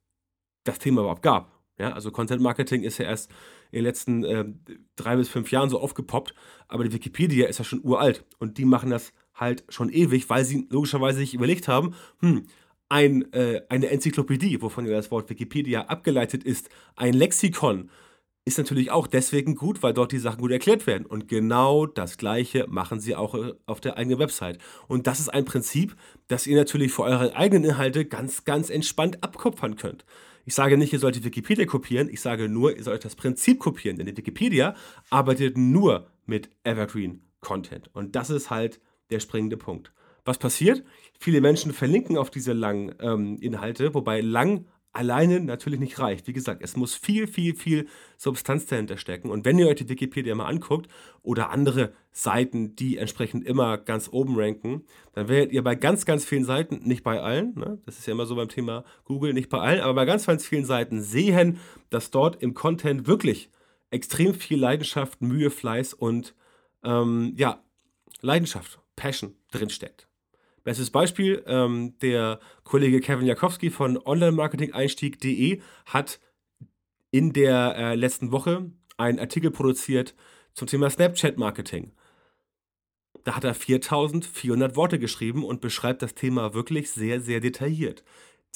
das 0.64 0.78
Thema 0.78 1.02
überhaupt 1.02 1.20
gab. 1.20 1.52
Ja, 1.78 1.92
also 1.92 2.10
Content 2.10 2.40
Marketing 2.40 2.84
ist 2.84 2.96
ja 2.96 3.04
erst 3.04 3.30
in 3.70 3.80
den 3.80 3.84
letzten 3.84 4.24
äh, 4.24 4.46
drei 4.96 5.16
bis 5.16 5.28
fünf 5.28 5.50
Jahren 5.50 5.68
so 5.68 5.78
aufgepoppt, 5.78 6.34
aber 6.68 6.84
die 6.84 6.92
Wikipedia 6.92 7.48
ist 7.48 7.58
ja 7.58 7.66
schon 7.66 7.84
uralt 7.84 8.24
und 8.38 8.56
die 8.56 8.64
machen 8.64 8.88
das 8.88 9.12
halt 9.36 9.64
schon 9.68 9.90
ewig, 9.90 10.28
weil 10.28 10.44
sie 10.44 10.66
logischerweise 10.70 11.18
sich 11.18 11.34
überlegt 11.34 11.68
haben, 11.68 11.94
hm, 12.20 12.46
ein, 12.88 13.32
äh, 13.32 13.62
eine 13.68 13.88
Enzyklopädie, 13.88 14.62
wovon 14.62 14.86
ja 14.86 14.92
das 14.92 15.10
Wort 15.10 15.28
Wikipedia 15.30 15.86
abgeleitet 15.86 16.44
ist, 16.44 16.68
ein 16.94 17.14
Lexikon, 17.14 17.90
ist 18.46 18.58
natürlich 18.58 18.92
auch 18.92 19.08
deswegen 19.08 19.56
gut, 19.56 19.82
weil 19.82 19.92
dort 19.92 20.12
die 20.12 20.20
Sachen 20.20 20.40
gut 20.40 20.52
erklärt 20.52 20.86
werden. 20.86 21.04
Und 21.04 21.26
genau 21.26 21.84
das 21.84 22.16
Gleiche 22.16 22.66
machen 22.68 23.00
sie 23.00 23.16
auch 23.16 23.34
äh, 23.34 23.54
auf 23.66 23.80
der 23.80 23.98
eigenen 23.98 24.20
Website. 24.20 24.58
Und 24.86 25.08
das 25.08 25.18
ist 25.18 25.28
ein 25.28 25.44
Prinzip, 25.44 25.96
das 26.28 26.46
ihr 26.46 26.56
natürlich 26.56 26.92
für 26.92 27.02
eure 27.02 27.34
eigenen 27.34 27.64
Inhalte 27.64 28.04
ganz, 28.04 28.44
ganz 28.44 28.70
entspannt 28.70 29.22
abkupfern 29.24 29.74
könnt. 29.74 30.04
Ich 30.44 30.54
sage 30.54 30.78
nicht, 30.78 30.92
ihr 30.92 31.00
sollt 31.00 31.16
die 31.16 31.24
Wikipedia 31.24 31.66
kopieren, 31.66 32.08
ich 32.08 32.20
sage 32.20 32.48
nur, 32.48 32.76
ihr 32.76 32.84
sollt 32.84 33.04
das 33.04 33.16
Prinzip 33.16 33.58
kopieren, 33.58 33.96
denn 33.96 34.06
die 34.06 34.16
Wikipedia 34.16 34.76
arbeitet 35.10 35.58
nur 35.58 36.06
mit 36.24 36.50
Evergreen 36.62 37.22
Content. 37.40 37.90
Und 37.94 38.14
das 38.14 38.30
ist 38.30 38.48
halt 38.48 38.80
der 39.10 39.20
springende 39.20 39.56
Punkt. 39.56 39.92
Was 40.24 40.38
passiert? 40.38 40.82
Viele 41.18 41.40
Menschen 41.40 41.72
verlinken 41.72 42.18
auf 42.18 42.30
diese 42.30 42.52
langen 42.52 42.94
ähm, 43.00 43.38
Inhalte, 43.40 43.94
wobei 43.94 44.20
lang 44.20 44.66
alleine 44.96 45.40
natürlich 45.40 45.78
nicht 45.78 45.98
reicht. 45.98 46.26
Wie 46.26 46.32
gesagt, 46.32 46.62
es 46.62 46.74
muss 46.74 46.94
viel, 46.94 47.26
viel, 47.26 47.54
viel 47.54 47.86
Substanz 48.16 48.66
dahinter 48.66 48.96
stecken. 48.96 49.30
Und 49.30 49.44
wenn 49.44 49.58
ihr 49.58 49.68
euch 49.68 49.76
die 49.76 49.88
Wikipedia 49.88 50.34
mal 50.34 50.46
anguckt 50.46 50.88
oder 51.22 51.50
andere 51.50 51.92
Seiten, 52.12 52.74
die 52.76 52.96
entsprechend 52.96 53.44
immer 53.46 53.76
ganz 53.76 54.08
oben 54.10 54.34
ranken, 54.36 54.84
dann 55.12 55.28
werdet 55.28 55.52
ihr 55.52 55.62
bei 55.62 55.74
ganz, 55.74 56.06
ganz 56.06 56.24
vielen 56.24 56.44
Seiten, 56.44 56.80
nicht 56.82 57.04
bei 57.04 57.20
allen, 57.20 57.54
ne? 57.54 57.78
das 57.84 57.98
ist 57.98 58.06
ja 58.06 58.12
immer 58.12 58.26
so 58.26 58.36
beim 58.36 58.48
Thema 58.48 58.84
Google, 59.04 59.34
nicht 59.34 59.50
bei 59.50 59.58
allen, 59.58 59.80
aber 59.80 59.94
bei 59.94 60.06
ganz, 60.06 60.26
ganz 60.26 60.46
vielen 60.46 60.64
Seiten 60.64 61.02
sehen, 61.02 61.60
dass 61.90 62.10
dort 62.10 62.42
im 62.42 62.54
Content 62.54 63.06
wirklich 63.06 63.50
extrem 63.90 64.34
viel 64.34 64.58
Leidenschaft, 64.58 65.20
Mühe, 65.20 65.50
Fleiß 65.50 65.92
und 65.92 66.34
ähm, 66.82 67.34
ja, 67.36 67.62
Leidenschaft 68.22 68.80
Passion 68.96 69.36
drinsteckt. 69.52 70.08
Bestes 70.64 70.90
Beispiel, 70.90 71.44
ähm, 71.46 71.96
der 72.00 72.40
Kollege 72.64 73.00
Kevin 73.00 73.26
Jakowski 73.26 73.70
von 73.70 73.98
Online-Marketing-Einstieg.de 73.98 75.60
hat 75.84 76.18
in 77.12 77.32
der 77.32 77.76
äh, 77.76 77.94
letzten 77.94 78.32
Woche 78.32 78.72
einen 78.96 79.20
Artikel 79.20 79.52
produziert 79.52 80.14
zum 80.54 80.66
Thema 80.66 80.90
Snapchat-Marketing. 80.90 81.92
Da 83.22 83.36
hat 83.36 83.44
er 83.44 83.54
4400 83.54 84.74
Worte 84.74 84.98
geschrieben 84.98 85.44
und 85.44 85.60
beschreibt 85.60 86.02
das 86.02 86.14
Thema 86.14 86.54
wirklich 86.54 86.90
sehr, 86.90 87.20
sehr 87.20 87.40
detailliert. 87.40 88.02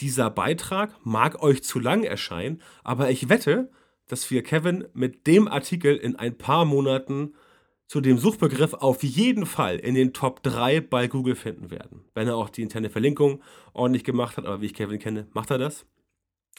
Dieser 0.01 0.31
Beitrag 0.31 0.95
mag 1.05 1.43
euch 1.43 1.63
zu 1.63 1.79
lang 1.79 2.03
erscheinen, 2.05 2.63
aber 2.83 3.11
ich 3.11 3.29
wette, 3.29 3.71
dass 4.07 4.31
wir 4.31 4.43
Kevin 4.43 4.87
mit 4.95 5.27
dem 5.27 5.47
Artikel 5.47 5.97
in 5.97 6.17
ein 6.17 6.37
paar 6.37 6.65
Monaten 6.65 7.35
zu 7.91 8.01
dem 8.01 8.19
Suchbegriff 8.19 8.75
auf 8.75 9.03
jeden 9.03 9.47
Fall 9.47 9.77
in 9.77 9.97
den 9.97 10.13
Top 10.13 10.45
3 10.45 10.81
bei 10.81 11.09
Google 11.09 11.35
finden 11.35 11.73
werden. 11.73 12.05
Wenn 12.15 12.29
er 12.29 12.37
auch 12.37 12.49
die 12.49 12.63
interne 12.63 12.89
Verlinkung 12.89 13.43
ordentlich 13.73 14.05
gemacht 14.05 14.37
hat, 14.37 14.47
aber 14.47 14.61
wie 14.61 14.67
ich 14.67 14.75
Kevin 14.75 15.01
kenne, 15.01 15.27
macht 15.33 15.51
er 15.51 15.59
das. 15.59 15.87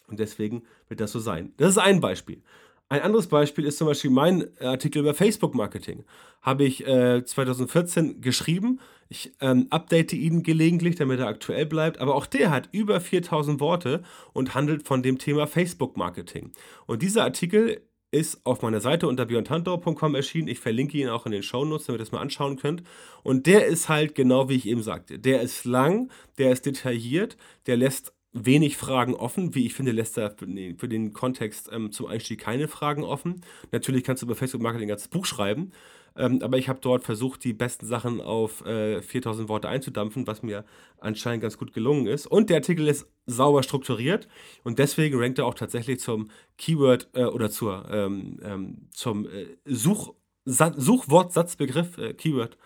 Und 0.07 0.19
deswegen 0.19 0.63
wird 0.89 0.99
das 0.99 1.13
so 1.13 1.19
sein. 1.19 1.53
Das 1.55 1.69
ist 1.69 1.77
ein 1.77 2.01
Beispiel. 2.01 2.43
Ein 2.89 2.99
anderes 2.99 3.27
Beispiel 3.27 3.63
ist 3.63 3.77
zum 3.77 3.87
Beispiel 3.87 4.11
mein 4.11 4.49
Artikel 4.59 4.99
über 4.99 5.13
Facebook-Marketing. 5.13 6.03
Habe 6.41 6.65
ich 6.65 6.85
äh, 6.85 7.23
2014 7.23 8.19
geschrieben. 8.19 8.81
Ich 9.07 9.31
ähm, 9.39 9.67
update 9.69 10.11
ihn 10.11 10.43
gelegentlich, 10.43 10.97
damit 10.97 11.21
er 11.21 11.27
aktuell 11.27 11.65
bleibt. 11.65 11.99
Aber 11.99 12.15
auch 12.15 12.25
der 12.25 12.51
hat 12.51 12.67
über 12.73 12.99
4000 12.99 13.61
Worte 13.61 14.03
und 14.33 14.53
handelt 14.53 14.85
von 14.85 15.01
dem 15.01 15.17
Thema 15.17 15.47
Facebook-Marketing. 15.47 16.51
Und 16.87 17.01
dieser 17.01 17.23
Artikel 17.23 17.81
ist 18.11 18.45
auf 18.45 18.61
meiner 18.61 18.81
Seite 18.81 19.07
unter 19.07 19.25
björntantau.com 19.25 20.15
erschienen. 20.15 20.49
Ich 20.49 20.59
verlinke 20.59 20.97
ihn 20.97 21.07
auch 21.07 21.25
in 21.25 21.31
den 21.31 21.43
Shownotes, 21.43 21.87
damit 21.87 21.99
ihr 21.99 22.03
das 22.03 22.11
mal 22.11 22.19
anschauen 22.19 22.57
könnt. 22.57 22.83
Und 23.23 23.47
der 23.47 23.65
ist 23.65 23.89
halt 23.89 24.15
genau 24.15 24.49
wie 24.49 24.55
ich 24.55 24.67
eben 24.67 24.83
sagte. 24.83 25.17
Der 25.17 25.41
ist 25.41 25.63
lang, 25.63 26.11
der 26.37 26.51
ist 26.51 26.65
detailliert, 26.65 27.37
der 27.67 27.77
lässt 27.77 28.13
wenig 28.33 28.77
Fragen 28.77 29.15
offen. 29.15 29.55
Wie 29.55 29.65
ich 29.65 29.73
finde, 29.73 29.91
lässt 29.91 30.17
er 30.17 30.31
für 30.31 30.87
den 30.87 31.13
Kontext 31.13 31.69
ähm, 31.71 31.91
zum 31.91 32.07
Einstieg 32.07 32.39
keine 32.39 32.67
Fragen 32.67 33.03
offen. 33.03 33.41
Natürlich 33.71 34.03
kannst 34.03 34.21
du 34.21 34.25
über 34.25 34.35
Facebook 34.35 34.61
Marketing 34.61 34.87
ein 34.87 34.89
ganzes 34.89 35.07
Buch 35.07 35.25
schreiben, 35.25 35.71
ähm, 36.15 36.41
aber 36.41 36.57
ich 36.57 36.67
habe 36.67 36.79
dort 36.81 37.03
versucht, 37.03 37.43
die 37.43 37.53
besten 37.53 37.85
Sachen 37.85 38.19
auf 38.19 38.65
äh, 38.65 39.01
4000 39.01 39.47
Worte 39.47 39.69
einzudampfen, 39.69 40.27
was 40.27 40.43
mir 40.43 40.65
anscheinend 40.99 41.41
ganz 41.41 41.57
gut 41.57 41.73
gelungen 41.73 42.07
ist. 42.07 42.27
Und 42.27 42.49
der 42.49 42.57
Artikel 42.57 42.87
ist 42.87 43.07
sauber 43.25 43.63
strukturiert 43.63 44.27
und 44.63 44.79
deswegen 44.79 45.17
rankt 45.19 45.39
er 45.39 45.45
auch 45.45 45.53
tatsächlich 45.53 45.99
zum 45.99 46.29
Keyword 46.57 47.09
äh, 47.13 47.23
oder 47.23 47.49
zur, 47.49 47.85
ähm, 47.89 48.39
ähm 48.43 48.87
zum 48.91 49.25
äh, 49.25 49.47
Such, 49.65 50.13
Suchwortsatzbegriff, 50.45 51.97
äh, 51.97 52.13
Keyword. 52.13 52.57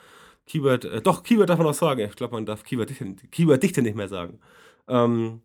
Keyword, 0.48 0.86
äh, 0.86 1.02
doch, 1.02 1.24
Keyword 1.24 1.50
darf 1.50 1.60
man 1.60 1.68
auch 1.68 1.74
sagen. 1.74 2.02
Ich 2.02 2.16
glaube, 2.16 2.34
man 2.34 2.46
darf 2.46 2.64
Keyword-Dichte 2.64 3.16
Keyword 3.32 3.64
nicht 3.64 3.96
mehr 3.96 4.08
sagen. 4.08 4.40
Ähm, 4.88 5.42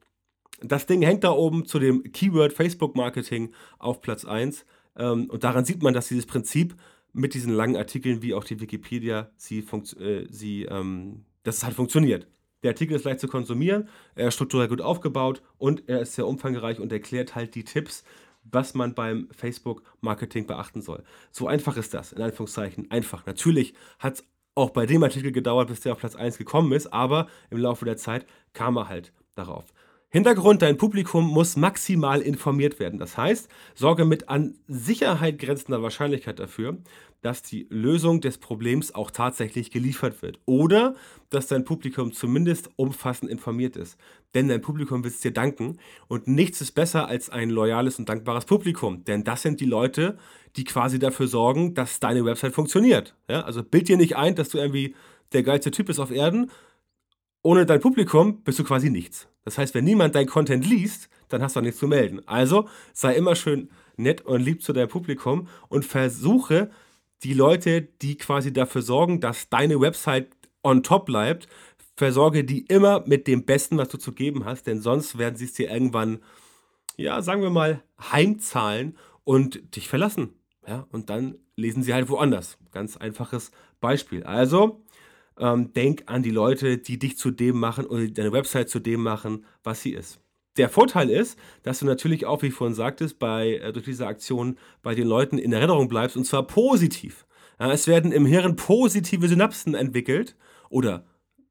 das 0.63 0.87
Ding 0.87 1.03
hängt 1.03 1.25
da 1.25 1.33
oben 1.33 1.67
zu 1.67 1.79
dem 1.79 2.03
Keyword 2.13 2.53
Facebook 2.53 2.97
Marketing 2.97 3.53
auf 3.79 4.01
Platz 4.01 4.25
1. 4.25 4.65
Ähm, 4.97 5.31
und 5.31 5.45
daran 5.45 5.65
sieht 5.65 5.83
man, 5.83 5.95
dass 5.95 6.09
dieses 6.09 6.27
Prinzip 6.27 6.75
mit 7.13 7.35
diesen 7.35 7.53
langen 7.53 7.77
Artikeln, 7.77 8.23
wie 8.23 8.35
auch 8.35 8.45
die 8.45 8.61
Wikipedia, 8.61 9.31
sie, 9.37 9.61
äh, 9.61 10.27
sie 10.29 10.65
ähm, 10.65 11.25
dass 11.43 11.59
es 11.59 11.65
halt 11.65 11.75
funktioniert. 11.75 12.27
Der 12.63 12.73
Artikel 12.73 12.95
ist 12.95 13.05
leicht 13.05 13.21
zu 13.21 13.29
konsumieren, 13.29 13.89
er 14.15 14.29
ist 14.29 14.35
strukturell 14.35 14.69
gut 14.69 14.83
aufgebaut 14.83 15.43
und 15.57 15.89
er 15.89 16.01
ist 16.01 16.15
sehr 16.15 16.27
umfangreich 16.27 16.79
und 16.79 16.93
erklärt 16.93 17.35
halt 17.35 17.55
die 17.55 17.65
Tipps, 17.65 18.05
was 18.45 18.75
man 18.75 18.95
beim 18.95 19.29
Facebook-Marketing 19.33 20.47
beachten 20.47 20.83
soll. 20.83 21.03
So 21.31 21.47
einfach 21.47 21.77
ist 21.77 21.95
das, 21.95 22.13
in 22.13 22.23
Anführungszeichen. 22.23 22.91
Einfach. 22.91 23.25
Natürlich 23.27 23.75
hat 23.99 24.15
es 24.15 24.25
auch 24.55 24.71
bei 24.71 24.87
dem 24.87 25.03
Artikel 25.03 25.33
gedauert, 25.33 25.69
bis 25.69 25.81
der 25.81 25.93
auf 25.93 25.99
Platz 25.99 26.17
1 26.17 26.37
gekommen 26.39 26.73
ist, 26.73 26.93
aber 26.93 27.29
im 27.51 27.59
Laufe 27.59 27.85
der 27.85 27.97
Zeit 27.97 28.27
kam 28.53 28.77
er 28.77 28.89
halt 28.89 29.13
darauf. 29.35 29.73
Hintergrund, 30.13 30.61
dein 30.63 30.77
Publikum 30.77 31.25
muss 31.25 31.57
maximal 31.57 32.21
informiert 32.21 32.81
werden. 32.81 32.99
Das 32.99 33.17
heißt, 33.17 33.49
sorge 33.77 34.05
mit 34.05 34.29
an 34.29 34.59
Sicherheit 34.67 35.39
grenzender 35.39 35.85
Wahrscheinlichkeit 35.85 36.41
dafür, 36.41 36.79
dass 37.23 37.43
die 37.43 37.69
Lösung 37.71 38.21
des 38.21 38.39
Problems 38.39 38.93
auch 38.93 39.13
tatsächlich 39.13 39.71
geliefert 39.71 40.21
wird. 40.21 40.41
Oder 40.47 40.97
dass 41.29 41.47
dein 41.47 41.65
Publikum 41.65 42.13
zumindest 42.13 42.71
umfassend 42.75 43.31
informiert 43.31 43.77
ist. 43.77 43.99
Denn 44.35 44.49
dein 44.49 44.61
Publikum 44.61 45.05
wird 45.05 45.15
es 45.15 45.21
dir 45.21 45.33
danken 45.33 45.79
und 46.09 46.27
nichts 46.27 46.61
ist 46.61 46.73
besser 46.73 47.07
als 47.07 47.31
ein 47.31 47.49
loyales 47.49 48.01
und 48.01 48.09
dankbares 48.09 48.47
Publikum. 48.47 49.05
Denn 49.05 49.23
das 49.23 49.43
sind 49.43 49.61
die 49.61 49.67
Leute, 49.67 50.19
die 50.57 50.65
quasi 50.65 50.99
dafür 50.99 51.29
sorgen, 51.29 51.75
dass 51.75 52.01
deine 52.01 52.25
Website 52.25 52.55
funktioniert. 52.55 53.15
Ja? 53.29 53.43
Also 53.43 53.63
bild 53.63 53.87
dir 53.87 53.97
nicht 53.97 54.17
ein, 54.17 54.35
dass 54.35 54.49
du 54.49 54.59
irgendwie 54.59 54.97
der 55.33 55.45
geilste 55.45 55.71
Typ 55.71 55.87
bist 55.87 56.01
auf 56.01 56.11
Erden. 56.11 56.51
Ohne 57.43 57.67
dein 57.67 57.81
Publikum 57.81 58.43
bist 58.43 58.59
du 58.59 58.65
quasi 58.65 58.91
nichts. 58.91 59.29
Das 59.45 59.57
heißt, 59.57 59.75
wenn 59.75 59.85
niemand 59.85 60.15
dein 60.15 60.27
Content 60.27 60.67
liest, 60.67 61.09
dann 61.29 61.43
hast 61.43 61.57
du 61.57 61.61
auch 61.61 61.65
nichts 61.65 61.81
zu 61.81 61.89
melden. 61.89 62.21
Also 62.27 62.69
sei 62.93 63.15
immer 63.15 63.35
schön 63.35 63.71
nett 63.97 64.23
und 64.23 64.43
lieb 64.43 64.63
zu 64.63 64.73
deinem 64.73 64.89
Publikum 64.89 65.49
und 65.69 65.85
versuche 65.85 66.71
die 67.23 67.35
Leute, 67.35 67.83
die 67.83 68.17
quasi 68.17 68.53
dafür 68.53 68.83
sorgen, 68.83 69.21
dass 69.21 69.49
deine 69.49 69.81
Website 69.81 70.29
on 70.63 70.83
top 70.83 71.07
bleibt, 71.07 71.49
versorge 71.97 72.45
die 72.45 72.61
immer 72.67 73.05
mit 73.07 73.27
dem 73.27 73.45
Besten, 73.45 73.77
was 73.79 73.89
du 73.89 73.99
zu 73.99 74.13
geben 74.13 74.45
hast, 74.45 74.67
denn 74.67 74.81
sonst 74.81 75.19
werden 75.19 75.37
sie 75.37 75.45
es 75.45 75.53
dir 75.53 75.71
irgendwann, 75.71 76.21
ja, 76.97 77.21
sagen 77.23 77.43
wir 77.43 77.51
mal, 77.51 77.83
heimzahlen 78.01 78.97
und 79.25 79.77
dich 79.77 79.89
verlassen. 79.89 80.35
Ja, 80.67 80.87
und 80.93 81.11
dann 81.11 81.37
lesen 81.57 81.83
sie 81.83 81.95
halt 81.95 82.09
woanders. 82.09 82.59
Ganz 82.73 82.97
einfaches 82.97 83.51
Beispiel. 83.81 84.25
Also, 84.25 84.83
ähm, 85.39 85.73
denk 85.73 86.05
an 86.07 86.23
die 86.23 86.31
Leute, 86.31 86.79
die 86.79 86.99
dich 86.99 87.17
zu 87.17 87.31
dem 87.31 87.59
machen 87.59 87.87
oder 87.87 88.07
deine 88.09 88.33
Website 88.33 88.69
zu 88.69 88.79
dem 88.79 89.03
machen, 89.03 89.45
was 89.63 89.83
sie 89.83 89.93
ist. 89.93 90.21
Der 90.57 90.69
Vorteil 90.69 91.09
ist, 91.11 91.39
dass 91.63 91.79
du 91.79 91.87
natürlich 91.87 92.27
auch, 92.27 92.43
wie 92.43 92.49
ich 92.49 92.55
vorhin 92.55 92.75
sagtest, 92.75 93.19
bei, 93.19 93.55
äh, 93.57 93.73
durch 93.73 93.85
diese 93.85 94.07
Aktion 94.07 94.59
bei 94.83 94.95
den 94.95 95.07
Leuten 95.07 95.39
in 95.39 95.53
Erinnerung 95.53 95.89
bleibst 95.89 96.17
und 96.17 96.25
zwar 96.25 96.47
positiv. 96.47 97.27
Ja, 97.59 97.73
es 97.73 97.87
werden 97.87 98.13
im 98.13 98.27
Hirn 98.27 98.57
positive 98.57 99.29
Synapsen 99.29 99.75
entwickelt 99.75 100.37
oder 100.69 101.05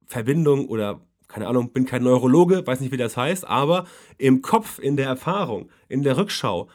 Verbindungen 0.05 0.67
oder 0.67 1.01
keine 1.29 1.47
Ahnung, 1.47 1.71
bin 1.71 1.85
kein 1.85 2.03
Neurologe, 2.03 2.65
weiß 2.65 2.81
nicht, 2.81 2.91
wie 2.91 2.97
das 2.97 3.15
heißt, 3.15 3.47
aber 3.47 3.85
im 4.17 4.41
Kopf, 4.41 4.79
in 4.79 4.97
der 4.97 5.05
Erfahrung, 5.05 5.69
in 5.87 6.01
der 6.01 6.17
Rückschau 6.17 6.67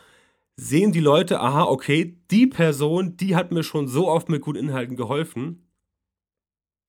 sehen 0.56 0.92
die 0.92 1.00
Leute, 1.00 1.40
aha, 1.40 1.64
okay, 1.64 2.16
die 2.30 2.46
Person, 2.46 3.16
die 3.16 3.34
hat 3.34 3.50
mir 3.50 3.64
schon 3.64 3.88
so 3.88 4.08
oft 4.08 4.28
mit 4.28 4.42
guten 4.42 4.58
Inhalten 4.58 4.96
geholfen, 4.96 5.66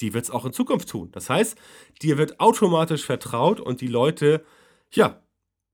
die 0.01 0.13
wird 0.13 0.25
es 0.25 0.31
auch 0.31 0.45
in 0.45 0.53
Zukunft 0.53 0.89
tun. 0.89 1.09
Das 1.11 1.29
heißt, 1.29 1.57
dir 2.01 2.17
wird 2.17 2.39
automatisch 2.39 3.05
vertraut 3.05 3.59
und 3.59 3.81
die 3.81 3.87
Leute, 3.87 4.43
ja, 4.91 5.21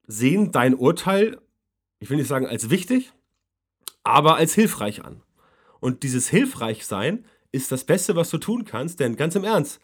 sehen 0.08 0.52
dein 0.52 0.76
Urteil, 0.76 1.40
ich 2.00 2.10
will 2.10 2.18
nicht 2.18 2.28
sagen 2.28 2.48
als 2.48 2.70
wichtig, 2.70 3.14
aber 4.04 4.36
als 4.36 4.54
hilfreich 4.54 5.04
an. 5.06 5.22
Und 5.80 6.04
dieses 6.04 6.30
Hilfreichsein 6.30 7.26
ist 7.52 7.72
das 7.72 7.84
Beste, 7.84 8.16
was 8.16 8.30
du 8.30 8.38
tun 8.38 8.66
kannst, 8.66 9.00
denn 9.00 9.16
ganz 9.16 9.36
im 9.36 9.44
Ernst, 9.44 9.80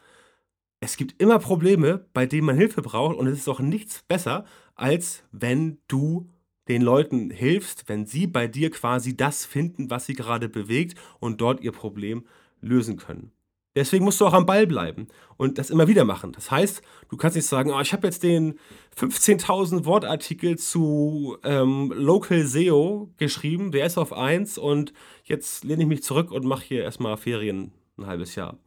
es 0.79 0.95
gibt 0.95 1.19
immer 1.21 1.39
Probleme, 1.39 2.05
bei 2.13 2.25
denen 2.25 2.45
man 2.45 2.57
Hilfe 2.57 2.81
braucht 2.81 3.17
und 3.17 3.27
es 3.27 3.39
ist 3.39 3.47
auch 3.47 3.59
nichts 3.59 4.03
besser, 4.07 4.45
als 4.75 5.23
wenn 5.31 5.79
du 5.87 6.29
den 6.67 6.81
Leuten 6.81 7.31
hilfst, 7.31 7.89
wenn 7.89 8.05
sie 8.05 8.27
bei 8.27 8.47
dir 8.47 8.69
quasi 8.69 9.15
das 9.17 9.45
finden, 9.45 9.89
was 9.89 10.05
sie 10.05 10.13
gerade 10.13 10.49
bewegt 10.49 10.99
und 11.19 11.41
dort 11.41 11.61
ihr 11.61 11.71
Problem 11.71 12.27
lösen 12.61 12.97
können. 12.97 13.31
Deswegen 13.77 14.05
musst 14.05 14.19
du 14.19 14.25
auch 14.25 14.33
am 14.33 14.47
Ball 14.47 14.65
bleiben 14.65 15.07
und 15.37 15.59
das 15.59 15.69
immer 15.69 15.87
wieder 15.87 16.03
machen. 16.03 16.31
Das 16.31 16.49
heißt, 16.49 16.81
du 17.09 17.15
kannst 17.15 17.35
nicht 17.35 17.45
sagen, 17.45 17.71
oh, 17.71 17.79
ich 17.79 17.93
habe 17.93 18.07
jetzt 18.07 18.23
den 18.23 18.57
15.000 18.99 19.85
Wortartikel 19.85 20.57
zu 20.57 21.37
ähm, 21.43 21.93
Local 21.95 22.43
SEO 22.43 23.11
geschrieben, 23.17 23.71
der 23.71 23.85
ist 23.85 23.99
auf 23.99 24.13
1 24.13 24.57
und 24.57 24.93
jetzt 25.25 25.63
lehne 25.63 25.83
ich 25.83 25.87
mich 25.87 26.01
zurück 26.01 26.31
und 26.31 26.43
mache 26.43 26.65
hier 26.65 26.81
erstmal 26.81 27.17
Ferien 27.17 27.71
ein 27.99 28.07
halbes 28.07 28.33
Jahr. 28.33 28.57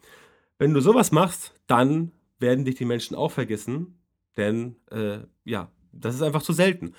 Wenn 0.58 0.74
du 0.74 0.80
sowas 0.80 1.10
machst, 1.10 1.54
dann 1.66 2.12
werden 2.38 2.64
dich 2.64 2.76
die 2.76 2.84
Menschen 2.84 3.16
auch 3.16 3.32
vergessen, 3.32 3.98
denn 4.36 4.76
äh, 4.92 5.18
ja, 5.44 5.72
das 5.90 6.14
ist 6.14 6.22
einfach 6.22 6.42
zu 6.42 6.52
selten. 6.52 6.94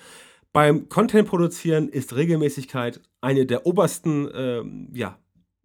Beim 0.52 0.90
Content 0.90 1.26
produzieren 1.26 1.88
ist 1.88 2.14
Regelmäßigkeit 2.14 3.00
eine 3.22 3.46
der 3.46 3.64
obersten 3.64 4.28
äh, 4.28 4.62
ja, 4.92 5.18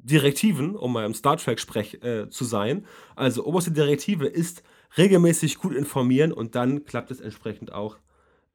Direktiven, 0.08 0.76
um 0.76 0.94
mal 0.94 1.06
im 1.06 1.14
Star 1.14 1.38
Trek-Sprech 1.38 2.04
äh, 2.04 2.30
zu 2.30 2.46
sein. 2.46 2.86
Also 3.16 3.46
oberste 3.46 3.72
Direktive 3.72 4.26
ist 4.26 4.64
regelmäßig 4.98 5.58
gut 5.58 5.74
informieren 5.74 6.32
und 6.32 6.56
dann 6.56 6.86
klappt 6.86 7.12
es 7.12 7.20
entsprechend 7.20 7.74
auch 7.74 7.98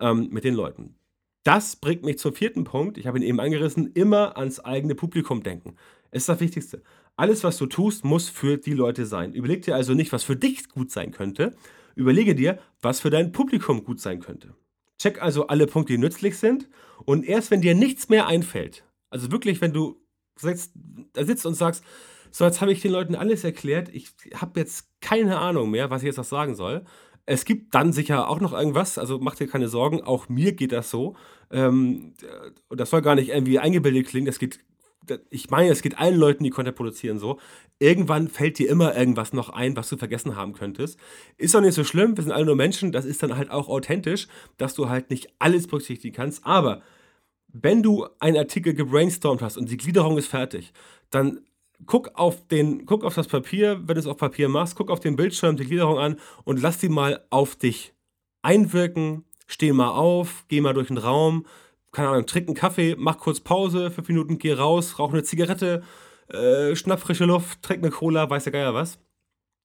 ähm, 0.01 0.29
mit 0.31 0.45
den 0.45 0.55
Leuten. 0.55 0.95
Das 1.45 1.77
bringt 1.77 2.05
mich 2.05 2.19
zum 2.19 2.35
vierten 2.35 2.65
Punkt. 2.65 2.99
Ich 2.99 3.07
habe 3.07 3.19
ihn 3.19 3.25
eben 3.25 3.41
angerissen, 3.41 3.93
immer 3.93 4.37
ans 4.37 4.61
eigene 4.61 4.95
Publikum 4.95 5.43
denken. 5.43 5.77
ist 6.11 6.29
das 6.29 6.41
Wichtigste. 6.41 6.83
Alles, 7.17 7.45
was 7.45 7.59
du 7.59 7.67
tust, 7.67 8.05
muss 8.05 8.29
für 8.29 8.57
die 8.57 8.73
Leute 8.73 9.07
sein. 9.07 9.35
Überleg 9.35 9.63
dir 9.63 9.75
also 9.75 9.95
nicht, 9.95 10.13
was 10.13 10.25
für 10.25 10.37
dich 10.37 10.69
gut 10.69 10.91
sein 10.91 11.11
könnte. 11.11 11.55
Überlege 11.95 12.35
dir, 12.35 12.59
was 12.81 13.01
für 13.01 13.11
dein 13.11 13.33
Publikum 13.33 13.85
gut 13.85 14.01
sein 14.01 14.21
könnte. 14.21 14.55
Check 14.99 15.21
also 15.21 15.49
alle 15.49 15.67
Punkte, 15.67 15.93
die 15.93 15.99
nützlich 15.99 16.39
sind. 16.39 16.69
Und 17.05 17.25
erst 17.27 17.51
wenn 17.51 17.61
dir 17.61 17.75
nichts 17.75 18.09
mehr 18.09 18.27
einfällt, 18.29 18.85
also 19.11 19.31
wirklich, 19.31 19.61
wenn 19.61 19.73
du 19.73 20.02
sitzt, 20.37 20.73
da 21.13 21.25
sitzt 21.25 21.47
und 21.47 21.55
sagst, 21.55 21.85
so, 22.31 22.47
jetzt 22.47 22.61
habe 22.63 22.73
ich 22.73 22.81
den 22.81 22.93
Leuten 22.93 23.15
alles 23.15 23.45
erklärt, 23.45 23.91
ich 23.93 24.09
habe 24.35 24.61
jetzt 24.61 24.89
keine 25.01 25.39
Ahnung 25.39 25.71
mehr, 25.71 25.91
was 25.91 26.03
ich 26.03 26.07
jetzt 26.07 26.17
noch 26.17 26.25
sagen 26.25 26.55
soll. 26.55 26.85
Es 27.27 27.45
gibt 27.45 27.75
dann 27.75 27.93
sicher 27.93 28.29
auch 28.29 28.41
noch 28.41 28.53
irgendwas, 28.53 28.99
also 28.99 29.19
mach 29.19 29.37
dir 29.37 29.47
keine 29.47 29.69
Sorgen, 29.69 30.03
auch 30.03 30.29
mir 30.29 30.53
geht 30.53 30.73
das 30.73 30.91
so. 30.91 31.15
Ähm, 31.51 32.15
und 32.69 32.81
das 32.81 32.91
soll 32.91 33.03
gar 33.03 33.15
nicht 33.15 33.29
irgendwie 33.29 33.59
eingebildet 33.59 34.09
klingen, 34.09 34.27
das 34.27 34.39
geht, 34.39 34.61
ich 35.31 35.51
meine, 35.51 35.71
es 35.71 35.83
geht 35.83 35.99
allen 35.99 36.17
Leuten, 36.17 36.43
die 36.43 36.51
Content 36.51 36.77
produzieren 36.77 37.19
so. 37.19 37.39
Irgendwann 37.79 38.29
fällt 38.29 38.59
dir 38.59 38.71
immer 38.71 38.97
irgendwas 38.97 39.33
noch 39.33 39.51
ein, 39.51 39.77
was 39.77 39.89
du 39.89 39.97
vergessen 39.97 40.37
haben 40.37 40.55
könntest. 40.55 40.99
Ist 41.37 41.55
doch 41.55 41.61
nicht 41.61 41.75
so 41.75 41.85
schlimm, 41.85 42.17
wir 42.17 42.25
sind 42.25 42.33
alle 42.33 42.47
nur 42.47 42.57
Menschen, 42.57 42.93
das 42.93 43.05
ist 43.05 43.23
dann 43.23 43.37
halt 43.37 43.51
auch 43.51 43.69
authentisch, 43.69 44.27
dass 44.57 44.75
du 44.75 44.89
halt 44.89 45.11
nicht 45.11 45.29
alles 45.39 45.67
berücksichtigen 45.67 46.15
kannst, 46.15 46.47
aber 46.47 46.83
wenn 47.53 47.83
du 47.83 48.07
einen 48.19 48.37
Artikel 48.37 48.75
gebrainstormt 48.75 49.43
hast 49.43 49.57
und 49.57 49.71
die 49.71 49.77
Gliederung 49.77 50.19
ist 50.19 50.29
fertig, 50.29 50.73
dann 51.11 51.41
guck 51.87 52.17
auf, 52.19 52.47
den, 52.49 52.87
guck 52.87 53.05
auf 53.05 53.15
das 53.15 53.29
Papier, 53.29 53.81
wenn 53.87 53.95
du 53.95 54.01
es 54.01 54.07
auf 54.07 54.17
Papier 54.17 54.49
machst, 54.49 54.77
guck 54.77 54.91
auf 54.91 55.01
den 55.01 55.17
Bildschirm, 55.17 55.57
die 55.57 55.67
Gliederung 55.67 55.99
an 55.99 56.17
und 56.45 56.61
lass 56.61 56.79
die 56.79 56.89
mal 56.89 57.25
auf 57.31 57.57
dich 57.57 57.93
einwirken. 58.43 59.25
Steh 59.47 59.73
mal 59.73 59.91
auf, 59.91 60.45
geh 60.49 60.61
mal 60.61 60.73
durch 60.73 60.89
den 60.89 60.99
Raum, 60.99 61.45
keine 61.91 62.09
Ahnung, 62.09 62.27
trink 62.27 62.49
einen 62.49 62.57
Kaffee, 62.57 62.97
mach 62.99 63.19
kurz 63.19 63.41
Pause, 63.41 63.91
fünf 63.91 64.09
Minuten, 64.09 64.39
geh 64.39 64.55
raus, 64.55 64.99
rauch 64.99 65.13
eine 65.13 65.25
Zigarette, 65.25 65.83
äh, 66.29 66.75
schnapp 66.75 67.01
frische 67.01 67.27
Luft, 67.27 67.63
trink 67.63 67.83
eine 67.83 67.91
Cola, 67.91 68.31
weiß 68.31 68.45
der 68.45 68.53
Geier 68.53 68.73
was. 68.73 68.99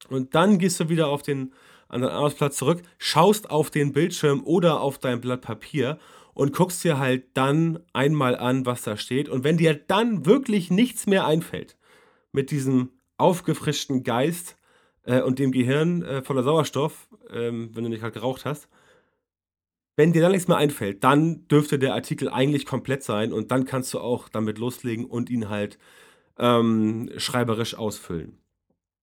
Und 0.09 0.35
dann 0.35 0.59
gehst 0.59 0.79
du 0.79 0.89
wieder 0.89 1.07
auf 1.07 1.21
den 1.21 1.53
anderen 1.87 2.13
Arbeitsplatz 2.13 2.57
zurück, 2.57 2.81
schaust 2.97 3.49
auf 3.49 3.69
den 3.69 3.93
Bildschirm 3.93 4.43
oder 4.43 4.81
auf 4.81 4.97
dein 4.97 5.21
Blatt 5.21 5.41
Papier 5.41 5.99
und 6.37 6.53
guckst 6.53 6.83
dir 6.83 6.99
halt 6.99 7.35
dann 7.35 7.79
einmal 7.93 8.35
an, 8.35 8.67
was 8.67 8.83
da 8.83 8.95
steht. 8.95 9.27
Und 9.27 9.43
wenn 9.43 9.57
dir 9.57 9.73
dann 9.73 10.27
wirklich 10.27 10.69
nichts 10.69 11.07
mehr 11.07 11.25
einfällt, 11.25 11.77
mit 12.31 12.51
diesem 12.51 12.91
aufgefrischten 13.17 14.03
Geist 14.03 14.55
äh, 15.01 15.21
und 15.21 15.39
dem 15.39 15.51
Gehirn 15.51 16.03
äh, 16.03 16.21
voller 16.21 16.43
Sauerstoff, 16.43 17.07
ähm, 17.31 17.71
wenn 17.73 17.85
du 17.85 17.89
nicht 17.89 18.03
halt 18.03 18.13
geraucht 18.13 18.45
hast, 18.45 18.69
wenn 19.95 20.13
dir 20.13 20.21
dann 20.21 20.31
nichts 20.31 20.47
mehr 20.47 20.57
einfällt, 20.57 21.03
dann 21.03 21.47
dürfte 21.47 21.79
der 21.79 21.95
Artikel 21.95 22.29
eigentlich 22.29 22.67
komplett 22.67 23.01
sein 23.01 23.33
und 23.33 23.49
dann 23.49 23.65
kannst 23.65 23.91
du 23.95 23.99
auch 23.99 24.29
damit 24.29 24.59
loslegen 24.59 25.05
und 25.05 25.31
ihn 25.31 25.49
halt 25.49 25.79
ähm, 26.37 27.09
schreiberisch 27.17 27.73
ausfüllen. 27.73 28.37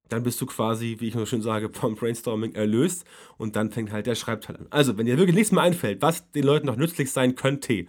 Dann 0.09 0.23
bist 0.23 0.41
du 0.41 0.47
quasi, 0.47 0.97
wie 1.01 1.09
ich 1.09 1.15
nur 1.15 1.27
schön 1.27 1.43
sage, 1.43 1.71
vom 1.71 1.95
Brainstorming 1.95 2.55
erlöst 2.55 3.05
und 3.39 3.57
dann 3.57 3.71
fängt 3.71 3.91
halt 3.91 4.07
der 4.07 4.15
Schreibteil 4.15 4.57
an. 4.57 4.67
Also, 4.71 4.97
wenn 4.99 5.07
dir 5.07 5.17
wirklich 5.17 5.37
nichts 5.37 5.53
mehr 5.53 5.63
einfällt, 5.63 6.03
was 6.03 6.31
den 6.33 6.45
Leuten 6.45 6.67
noch 6.67 6.77
nützlich 6.77 7.11
sein 7.11 7.35
könnte, 7.35 7.87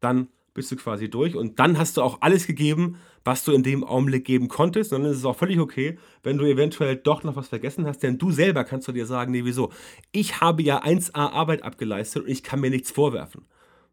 dann 0.00 0.28
bist 0.52 0.70
du 0.70 0.76
quasi 0.76 1.10
durch 1.10 1.34
und 1.34 1.58
dann 1.58 1.78
hast 1.78 1.96
du 1.96 2.02
auch 2.02 2.18
alles 2.20 2.46
gegeben, 2.46 2.96
was 3.24 3.44
du 3.44 3.52
in 3.52 3.62
dem 3.62 3.82
Augenblick 3.82 4.24
geben 4.24 4.48
konntest. 4.48 4.92
Und 4.92 5.02
dann 5.02 5.10
ist 5.10 5.18
es 5.18 5.24
auch 5.24 5.36
völlig 5.36 5.58
okay, 5.58 5.98
wenn 6.22 6.38
du 6.38 6.44
eventuell 6.44 6.96
doch 6.96 7.24
noch 7.24 7.36
was 7.36 7.48
vergessen 7.48 7.86
hast, 7.86 8.02
denn 8.02 8.18
du 8.18 8.30
selber 8.30 8.64
kannst 8.64 8.86
du 8.86 8.92
dir 8.92 9.06
sagen, 9.06 9.32
nee, 9.32 9.44
wieso? 9.44 9.72
Ich 10.12 10.40
habe 10.40 10.62
ja 10.62 10.82
1A 10.82 11.32
Arbeit 11.32 11.62
abgeleistet 11.62 12.22
und 12.22 12.28
ich 12.28 12.42
kann 12.42 12.60
mir 12.60 12.70
nichts 12.70 12.92
vorwerfen. 12.92 13.46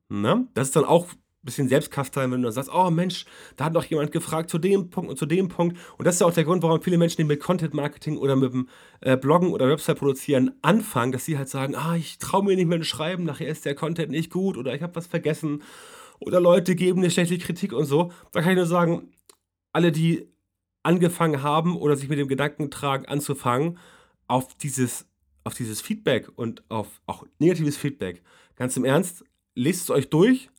Na? 0.10 0.46
Das 0.54 0.68
ist 0.68 0.76
dann 0.76 0.86
auch 0.86 1.08
bisschen 1.44 1.68
Selbstkasteilen, 1.68 2.32
wenn 2.32 2.42
du 2.42 2.48
dann 2.48 2.54
sagst, 2.54 2.72
oh 2.74 2.90
Mensch, 2.90 3.26
da 3.56 3.66
hat 3.66 3.74
noch 3.74 3.86
jemand 3.86 4.12
gefragt 4.12 4.50
zu 4.50 4.60
dem 4.60 4.90
Punkt 4.90 5.10
und 5.10 5.18
zu 5.18 5.26
dem 5.26 5.48
Punkt. 5.48 5.78
Und 5.98 6.06
das 6.06 6.16
ist 6.16 6.22
ja 6.22 6.28
auch 6.28 6.34
der 6.34 6.44
Grund, 6.44 6.62
warum 6.64 6.82
viele 6.82 6.98
Menschen, 6.98 7.18
die 7.18 7.24
mit 7.24 7.40
Content 7.40 7.74
Marketing 7.74 8.18
oder 8.18 8.36
mit 8.36 8.54
dem 8.54 8.70
äh, 9.02 9.18
Bloggen 9.18 9.52
oder 9.52 9.68
Website 9.68 9.98
produzieren 9.98 10.52
anfangen, 10.62 11.12
dass 11.12 11.26
sie 11.26 11.38
halt 11.38 11.50
sagen, 11.50 11.76
ah, 11.76 11.96
ich 11.96 12.20
traue 12.20 12.44
mir 12.44 12.56
nicht 12.56 12.68
mehr 12.68 12.80
zu 12.80 12.86
schreiben, 12.86 13.24
nachher 13.24 13.48
ist 13.48 13.66
der 13.66 13.76
Content 13.76 14.12
nicht 14.12 14.32
gut 14.32 14.58
oder 14.58 14.76
ich 14.76 14.82
habe 14.82 14.96
was 14.96 15.08
vergessen 15.08 15.64
oder 16.20 16.40
Leute 16.40 16.76
geben 16.76 17.00
eine 17.00 17.10
schlechte 17.10 17.38
Kritik 17.40 17.74
und 17.74 17.86
so. 17.86 18.12
Da 18.32 18.42
kann 18.42 18.52
ich 18.52 18.58
nur 18.58 18.68
sagen, 18.68 19.12
alle, 19.74 19.92
die 19.92 20.28
angefangen 20.84 21.42
haben 21.42 21.76
oder 21.76 21.96
sich 21.96 22.10
mit 22.10 22.20
dem 22.20 22.28
Gedanken 22.28 22.70
tragen, 22.72 23.06
anzufangen, 23.06 23.78
auf 24.28 24.56
dieses, 24.56 25.08
auf 25.44 25.56
dieses 25.56 25.82
Feedback 25.82 26.30
und 26.36 26.64
auf 26.70 27.02
auch 27.06 27.26
negatives 27.40 27.78
Feedback, 27.78 28.22
ganz 28.56 28.78
im 28.78 28.86
Ernst, 28.86 29.24
lest 29.56 29.82
es 29.82 29.90
euch 29.90 30.10
durch 30.10 30.50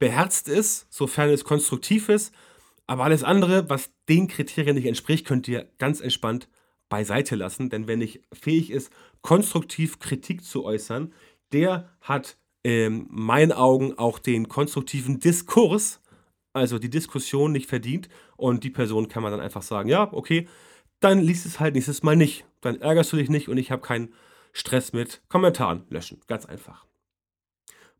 beherzt 0.00 0.48
ist, 0.48 0.92
sofern 0.92 1.28
es 1.28 1.44
konstruktiv 1.44 2.08
ist. 2.08 2.34
Aber 2.88 3.04
alles 3.04 3.22
andere, 3.22 3.70
was 3.70 3.92
den 4.08 4.26
Kriterien 4.26 4.74
nicht 4.74 4.86
entspricht, 4.86 5.24
könnt 5.24 5.46
ihr 5.46 5.70
ganz 5.78 6.00
entspannt 6.00 6.48
beiseite 6.88 7.36
lassen. 7.36 7.70
Denn 7.70 7.86
wer 7.86 7.96
nicht 7.96 8.22
fähig 8.32 8.72
ist, 8.72 8.90
konstruktiv 9.20 10.00
Kritik 10.00 10.42
zu 10.42 10.64
äußern, 10.64 11.12
der 11.52 11.88
hat 12.00 12.36
in 12.64 13.06
meinen 13.08 13.52
Augen 13.52 13.96
auch 13.96 14.18
den 14.18 14.48
konstruktiven 14.48 15.20
Diskurs, 15.20 16.00
also 16.52 16.80
die 16.80 16.90
Diskussion 16.90 17.52
nicht 17.52 17.68
verdient. 17.68 18.08
Und 18.36 18.64
die 18.64 18.70
Person 18.70 19.08
kann 19.08 19.22
man 19.22 19.30
dann 19.30 19.40
einfach 19.40 19.62
sagen, 19.62 19.88
ja, 19.88 20.12
okay, 20.12 20.48
dann 20.98 21.20
liest 21.20 21.46
es 21.46 21.60
halt 21.60 21.74
nächstes 21.74 22.02
Mal 22.02 22.16
nicht. 22.16 22.44
Dann 22.60 22.80
ärgerst 22.80 23.12
du 23.12 23.18
dich 23.18 23.30
nicht 23.30 23.48
und 23.48 23.58
ich 23.58 23.70
habe 23.70 23.82
keinen 23.82 24.12
Stress 24.52 24.92
mit 24.92 25.22
Kommentaren 25.28 25.84
löschen. 25.90 26.20
Ganz 26.26 26.44
einfach. 26.44 26.89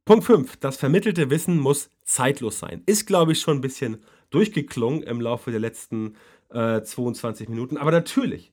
Punkt 0.05 0.25
5. 0.25 0.57
Das 0.57 0.77
vermittelte 0.77 1.31
Wissen 1.31 1.59
muss 1.59 1.91
zeitlos 2.05 2.59
sein. 2.59 2.83
Ist, 2.87 3.07
glaube 3.07 3.33
ich, 3.33 3.41
schon 3.41 3.59
ein 3.59 3.61
bisschen 3.61 4.03
durchgeklungen 4.31 5.03
im 5.03 5.21
Laufe 5.21 5.51
der 5.51 5.61
letzten 5.61 6.17
äh, 6.51 6.83
22 6.83 7.49
Minuten. 7.49 7.77
Aber 7.77 7.91
natürlich, 7.91 8.53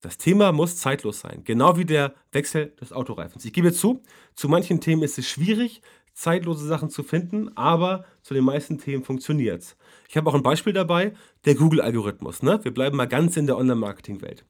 das 0.00 0.18
Thema 0.18 0.52
muss 0.52 0.76
zeitlos 0.76 1.20
sein. 1.20 1.42
Genau 1.44 1.76
wie 1.76 1.84
der 1.84 2.14
Wechsel 2.32 2.74
des 2.80 2.92
Autoreifens. 2.92 3.44
Ich 3.44 3.52
gebe 3.52 3.72
zu, 3.72 4.02
zu 4.34 4.48
manchen 4.48 4.80
Themen 4.80 5.02
ist 5.02 5.18
es 5.18 5.28
schwierig, 5.28 5.82
zeitlose 6.12 6.66
Sachen 6.66 6.90
zu 6.90 7.02
finden, 7.02 7.56
aber 7.56 8.04
zu 8.22 8.34
den 8.34 8.44
meisten 8.44 8.78
Themen 8.78 9.04
funktioniert 9.04 9.62
es. 9.62 9.76
Ich 10.08 10.16
habe 10.16 10.28
auch 10.28 10.34
ein 10.34 10.42
Beispiel 10.42 10.72
dabei, 10.72 11.12
der 11.44 11.54
Google-Algorithmus. 11.54 12.42
Ne? 12.42 12.58
Wir 12.64 12.74
bleiben 12.74 12.96
mal 12.96 13.06
ganz 13.06 13.36
in 13.36 13.46
der 13.46 13.56
Online-Marketing-Welt 13.56 14.44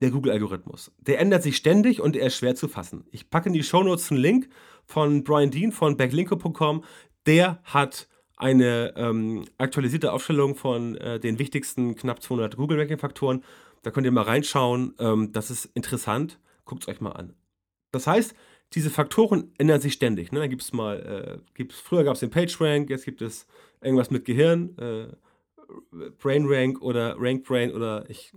der 0.00 0.10
Google-Algorithmus. 0.10 0.92
Der 0.98 1.20
ändert 1.20 1.42
sich 1.42 1.56
ständig 1.56 2.00
und 2.00 2.16
er 2.16 2.26
ist 2.26 2.36
schwer 2.36 2.54
zu 2.54 2.68
fassen. 2.68 3.06
Ich 3.10 3.30
packe 3.30 3.48
in 3.48 3.52
die 3.52 3.62
Shownotes 3.62 4.10
einen 4.10 4.20
Link 4.20 4.48
von 4.84 5.24
Brian 5.24 5.50
Dean 5.50 5.72
von 5.72 5.96
backlinko.com. 5.96 6.84
Der 7.26 7.60
hat 7.64 8.08
eine 8.36 8.92
ähm, 8.96 9.44
aktualisierte 9.58 10.12
Aufstellung 10.12 10.56
von 10.56 10.96
äh, 10.96 11.20
den 11.20 11.38
wichtigsten 11.38 11.94
knapp 11.94 12.22
200 12.22 12.56
Google-Ranking-Faktoren. 12.56 13.44
Da 13.82 13.90
könnt 13.90 14.06
ihr 14.06 14.12
mal 14.12 14.22
reinschauen. 14.22 14.94
Ähm, 14.98 15.32
das 15.32 15.50
ist 15.50 15.66
interessant. 15.74 16.38
Guckt 16.64 16.82
es 16.82 16.88
euch 16.88 17.00
mal 17.00 17.12
an. 17.12 17.34
Das 17.92 18.06
heißt, 18.06 18.34
diese 18.72 18.90
Faktoren 18.90 19.52
ändern 19.58 19.80
sich 19.80 19.92
ständig. 19.92 20.32
Ne? 20.32 20.48
Gibt's 20.48 20.72
mal, 20.72 20.98
äh, 21.00 21.52
gibt's, 21.54 21.78
früher 21.78 22.02
gab 22.02 22.14
es 22.14 22.20
den 22.20 22.30
PageRank, 22.30 22.90
jetzt 22.90 23.04
gibt 23.04 23.22
es 23.22 23.46
irgendwas 23.80 24.10
mit 24.10 24.24
Gehirn, 24.24 24.76
äh, 24.78 25.06
BrainRank 26.18 26.82
oder 26.82 27.16
RankBrain 27.18 27.72
oder 27.72 28.08
ich 28.08 28.32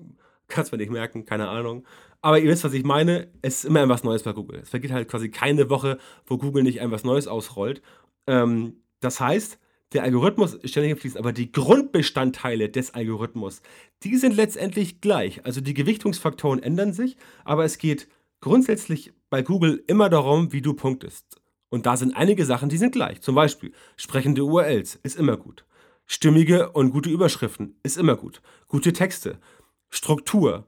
Kannst 0.49 0.71
mir 0.71 0.77
nicht 0.77 0.91
merken, 0.91 1.25
keine 1.25 1.49
Ahnung. 1.49 1.85
Aber 2.21 2.39
ihr 2.39 2.49
wisst, 2.49 2.63
was 2.63 2.73
ich 2.73 2.83
meine. 2.83 3.31
Es 3.41 3.59
ist 3.59 3.65
immer 3.65 3.83
etwas 3.83 4.03
Neues 4.03 4.23
bei 4.23 4.33
Google. 4.33 4.59
Es 4.61 4.69
vergeht 4.69 4.91
halt 4.91 5.07
quasi 5.07 5.29
keine 5.29 5.69
Woche, 5.69 5.97
wo 6.25 6.37
Google 6.37 6.63
nicht 6.63 6.79
etwas 6.79 7.03
Neues 7.03 7.27
ausrollt. 7.27 7.81
Ähm, 8.25 8.81
das 8.99 9.19
heißt, 9.19 9.59
der 9.93 10.03
Algorithmus 10.03 10.53
ist 10.53 10.71
ständig 10.71 10.99
fließend, 10.99 11.19
aber 11.19 11.31
die 11.31 11.51
Grundbestandteile 11.51 12.69
des 12.69 12.93
Algorithmus, 12.93 13.61
die 14.03 14.17
sind 14.17 14.35
letztendlich 14.35 14.99
gleich. 14.99 15.45
Also 15.45 15.61
die 15.61 15.73
Gewichtungsfaktoren 15.73 16.61
ändern 16.61 16.91
sich, 16.91 17.15
aber 17.45 17.63
es 17.63 17.77
geht 17.77 18.09
grundsätzlich 18.41 19.13
bei 19.29 19.41
Google 19.41 19.83
immer 19.87 20.09
darum, 20.09 20.51
wie 20.51 20.61
du 20.61 20.73
punktest. 20.73 21.39
Und 21.69 21.85
da 21.85 21.97
sind 21.97 22.15
einige 22.15 22.45
Sachen, 22.45 22.69
die 22.69 22.77
sind 22.77 22.91
gleich. 22.91 23.21
Zum 23.21 23.35
Beispiel 23.35 23.71
sprechende 23.95 24.43
URLs 24.43 24.99
ist 25.03 25.17
immer 25.17 25.37
gut. 25.37 25.65
Stimmige 26.05 26.71
und 26.71 26.91
gute 26.91 27.09
Überschriften 27.09 27.75
ist 27.83 27.97
immer 27.97 28.15
gut. 28.15 28.41
Gute 28.67 28.93
Texte, 28.93 29.39
Struktur, 29.89 30.65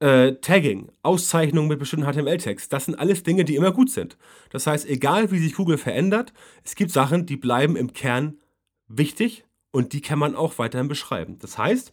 äh, 0.00 0.32
Tagging, 0.40 0.90
Auszeichnung 1.02 1.68
mit 1.68 1.78
bestimmten 1.78 2.10
HTML-Text, 2.10 2.72
das 2.72 2.86
sind 2.86 2.96
alles 2.96 3.22
Dinge, 3.22 3.44
die 3.44 3.56
immer 3.56 3.72
gut 3.72 3.90
sind. 3.90 4.16
Das 4.50 4.66
heißt, 4.66 4.88
egal 4.88 5.30
wie 5.30 5.38
sich 5.38 5.54
Google 5.54 5.78
verändert, 5.78 6.32
es 6.64 6.74
gibt 6.74 6.90
Sachen, 6.90 7.26
die 7.26 7.36
bleiben 7.36 7.76
im 7.76 7.92
Kern 7.92 8.38
wichtig 8.88 9.44
und 9.70 9.92
die 9.92 10.00
kann 10.00 10.18
man 10.18 10.34
auch 10.34 10.58
weiterhin 10.58 10.88
beschreiben. 10.88 11.38
Das 11.38 11.56
heißt, 11.58 11.92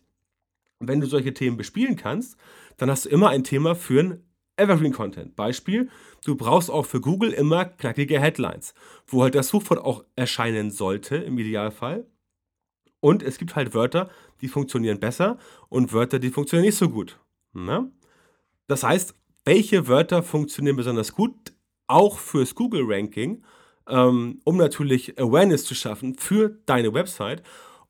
wenn 0.79 1.01
du 1.01 1.07
solche 1.07 1.33
Themen 1.33 1.57
bespielen 1.57 1.95
kannst, 1.95 2.37
dann 2.77 2.89
hast 2.89 3.05
du 3.05 3.09
immer 3.09 3.29
ein 3.29 3.43
Thema 3.43 3.75
für 3.75 4.01
ein 4.01 4.23
Evergreen 4.55 4.93
Content. 4.93 5.35
Beispiel, 5.35 5.89
du 6.25 6.35
brauchst 6.35 6.69
auch 6.69 6.85
für 6.85 7.01
Google 7.01 7.31
immer 7.31 7.65
knackige 7.65 8.19
Headlines, 8.19 8.73
wo 9.07 9.23
halt 9.23 9.35
das 9.35 9.49
Suchwort 9.49 9.79
auch 9.79 10.03
erscheinen 10.15 10.71
sollte 10.71 11.15
im 11.17 11.37
Idealfall. 11.37 12.05
Und 12.99 13.23
es 13.23 13.37
gibt 13.37 13.55
halt 13.55 13.73
Wörter, 13.73 14.09
die 14.41 14.47
funktionieren 14.47 14.99
besser 14.99 15.37
und 15.69 15.93
Wörter, 15.93 16.19
die 16.19 16.29
funktionieren 16.29 16.65
nicht 16.65 16.77
so 16.77 16.89
gut. 16.89 17.19
Ne? 17.53 17.91
Das 18.67 18.83
heißt, 18.83 19.15
welche 19.45 19.87
Wörter 19.87 20.21
funktionieren 20.21 20.75
besonders 20.75 21.13
gut, 21.13 21.53
auch 21.87 22.19
fürs 22.19 22.55
Google-Ranking, 22.55 23.43
ähm, 23.87 24.39
um 24.43 24.57
natürlich 24.57 25.19
Awareness 25.19 25.65
zu 25.65 25.75
schaffen 25.75 26.15
für 26.15 26.59
deine 26.65 26.93
Website, 26.93 27.41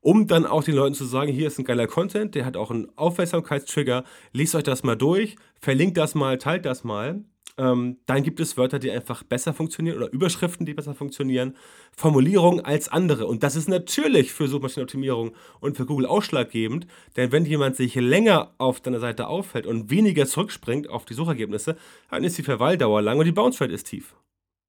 um 0.01 0.27
dann 0.27 0.45
auch 0.45 0.63
den 0.63 0.75
Leuten 0.75 0.95
zu 0.95 1.05
sagen, 1.05 1.31
hier 1.31 1.47
ist 1.47 1.59
ein 1.59 1.65
geiler 1.65 1.87
Content, 1.87 2.35
der 2.35 2.45
hat 2.45 2.55
auch 2.55 2.71
einen 2.71 2.87
Aufmerksamkeitstrigger, 2.97 4.05
lest 4.31 4.55
euch 4.55 4.63
das 4.63 4.83
mal 4.83 4.95
durch, 4.95 5.35
verlinkt 5.59 5.97
das 5.97 6.15
mal, 6.15 6.37
teilt 6.37 6.65
das 6.65 6.83
mal. 6.83 7.25
Ähm, 7.59 7.97
dann 8.05 8.23
gibt 8.23 8.39
es 8.39 8.55
Wörter, 8.55 8.79
die 8.79 8.89
einfach 8.89 9.21
besser 9.23 9.53
funktionieren 9.53 9.97
oder 9.97 10.09
Überschriften, 10.13 10.65
die 10.65 10.73
besser 10.73 10.95
funktionieren, 10.95 11.57
Formulierungen 11.91 12.63
als 12.63 12.87
andere. 12.87 13.27
Und 13.27 13.43
das 13.43 13.57
ist 13.57 13.67
natürlich 13.67 14.31
für 14.31 14.47
Suchmaschinenoptimierung 14.47 15.35
und 15.59 15.75
für 15.75 15.85
Google 15.85 16.05
ausschlaggebend, 16.05 16.87
denn 17.17 17.33
wenn 17.33 17.43
jemand 17.43 17.75
sich 17.75 17.95
länger 17.95 18.53
auf 18.59 18.79
deiner 18.79 19.01
Seite 19.01 19.27
auffällt 19.27 19.67
und 19.67 19.89
weniger 19.89 20.25
zurückspringt 20.25 20.89
auf 20.89 21.03
die 21.03 21.13
Suchergebnisse, 21.13 21.75
dann 22.09 22.23
ist 22.23 22.37
die 22.37 22.43
Verweildauer 22.43 23.01
lang 23.01 23.19
und 23.19 23.25
die 23.25 23.33
Bounce 23.33 23.59
Rate 23.59 23.73
ist 23.73 23.87
tief. 23.87 24.15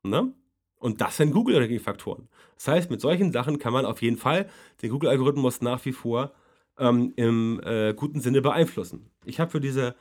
Ne? 0.03 0.35
Und 0.81 1.01
das 1.01 1.17
sind 1.17 1.31
Google-Faktoren. 1.31 2.29
Das 2.57 2.67
heißt, 2.67 2.91
mit 2.91 3.01
solchen 3.01 3.31
Sachen 3.31 3.61
kann 3.61 3.73
man 3.73 3.85
auf 3.85 4.03
jeden 4.03 4.17
Fall 4.17 4.51
den 4.83 4.91
Google-Algorithmus 4.91 5.61
nach 5.61 5.85
wie 5.85 5.93
vor 5.93 6.33
ähm, 6.77 7.13
im 7.15 7.61
äh, 7.63 7.95
guten 7.95 8.21
Sinne 8.21 8.43
beeinflussen. 8.43 9.11
Ich 9.25 9.39
habe 9.39 9.53
für 9.53 9.61
diese 9.61 9.95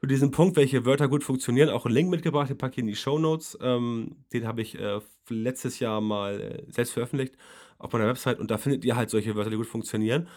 für 0.00 0.06
diesen 0.06 0.30
Punkt, 0.30 0.56
welche 0.56 0.84
Wörter 0.84 1.08
gut 1.08 1.24
funktionieren, 1.24 1.70
auch 1.70 1.84
einen 1.84 1.94
Link 1.94 2.10
mitgebracht, 2.10 2.48
den 2.48 2.58
packe 2.58 2.74
ich 2.74 2.78
in 2.78 2.86
die 2.86 2.96
Show 2.96 3.18
Notes. 3.18 3.58
Ähm, 3.60 4.16
den 4.32 4.46
habe 4.46 4.62
ich 4.62 4.78
äh, 4.78 5.00
letztes 5.28 5.80
Jahr 5.80 6.00
mal 6.00 6.40
äh, 6.40 6.72
selbst 6.72 6.92
veröffentlicht 6.92 7.34
auf 7.78 7.92
meiner 7.92 8.06
Website 8.06 8.38
und 8.38 8.50
da 8.50 8.58
findet 8.58 8.84
ihr 8.84 8.96
halt 8.96 9.10
solche 9.10 9.34
Wörter, 9.34 9.50
die 9.50 9.56
gut 9.56 9.66
funktionieren. 9.66 10.28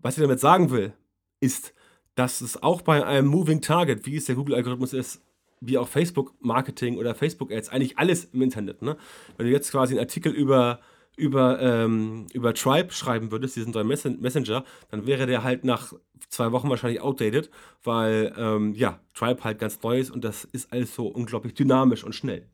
Was 0.00 0.16
ich 0.16 0.22
damit 0.22 0.40
sagen 0.40 0.70
will, 0.70 0.92
ist, 1.40 1.74
dass 2.14 2.40
es 2.40 2.62
auch 2.62 2.82
bei 2.82 3.04
einem 3.04 3.28
Moving 3.28 3.60
Target, 3.60 4.06
wie 4.06 4.16
es 4.16 4.26
der 4.26 4.34
Google-Algorithmus 4.34 4.92
ist, 4.92 5.22
wie 5.60 5.78
auch 5.78 5.88
Facebook-Marketing 5.88 6.96
oder 6.96 7.14
Facebook-Ads, 7.14 7.68
eigentlich 7.68 7.98
alles 7.98 8.24
im 8.26 8.42
Internet. 8.42 8.82
Ne? 8.82 8.96
Wenn 9.36 9.46
du 9.46 9.52
jetzt 9.52 9.70
quasi 9.70 9.94
einen 9.94 10.00
Artikel 10.00 10.32
über 10.32 10.80
über, 11.16 11.60
ähm, 11.60 12.26
über 12.32 12.54
Tribe 12.54 12.92
schreiben 12.92 13.30
würdest, 13.30 13.56
diesen 13.56 13.72
neuen 13.72 13.88
Messenger, 13.88 14.64
dann 14.90 15.06
wäre 15.06 15.26
der 15.26 15.42
halt 15.42 15.64
nach 15.64 15.92
zwei 16.28 16.52
Wochen 16.52 16.70
wahrscheinlich 16.70 17.00
outdated, 17.00 17.50
weil 17.84 18.32
ähm, 18.36 18.74
ja, 18.74 19.00
Tribe 19.14 19.44
halt 19.44 19.58
ganz 19.58 19.82
neu 19.82 19.98
ist 19.98 20.10
und 20.10 20.24
das 20.24 20.44
ist 20.44 20.72
alles 20.72 20.94
so 20.94 21.06
unglaublich 21.06 21.54
dynamisch 21.54 22.04
und 22.04 22.14
schnell. 22.14 22.48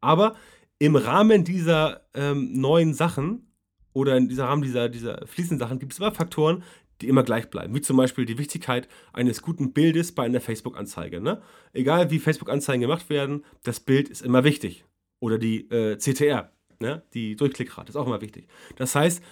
Aber 0.00 0.36
im 0.78 0.96
Rahmen 0.96 1.44
dieser 1.44 2.02
ähm, 2.14 2.60
neuen 2.60 2.94
Sachen 2.94 3.52
oder 3.92 4.16
in 4.16 4.28
diesem 4.28 4.44
Rahmen 4.44 4.62
dieser, 4.62 4.88
dieser 4.88 5.26
fließenden 5.26 5.58
Sachen 5.58 5.78
gibt 5.78 5.92
es 5.92 5.98
immer 5.98 6.12
Faktoren, 6.12 6.62
die 7.00 7.08
immer 7.08 7.22
gleich 7.22 7.50
bleiben. 7.50 7.74
Wie 7.74 7.80
zum 7.80 7.96
Beispiel 7.96 8.24
die 8.24 8.38
Wichtigkeit 8.38 8.88
eines 9.12 9.42
guten 9.42 9.72
Bildes 9.72 10.12
bei 10.12 10.24
einer 10.24 10.40
Facebook-Anzeige. 10.40 11.20
Ne? 11.20 11.42
Egal 11.72 12.10
wie 12.10 12.18
Facebook-Anzeigen 12.18 12.82
gemacht 12.82 13.08
werden, 13.10 13.44
das 13.62 13.80
Bild 13.80 14.08
ist 14.08 14.22
immer 14.22 14.44
wichtig. 14.44 14.84
Oder 15.20 15.38
die 15.38 15.70
äh, 15.70 15.96
CTR, 15.96 16.52
Ne? 16.84 17.02
Die 17.14 17.34
Durchklickrate 17.34 17.88
ist 17.88 17.96
auch 17.96 18.06
immer 18.06 18.20
wichtig. 18.20 18.46
Das 18.76 18.94
heißt, 18.94 19.22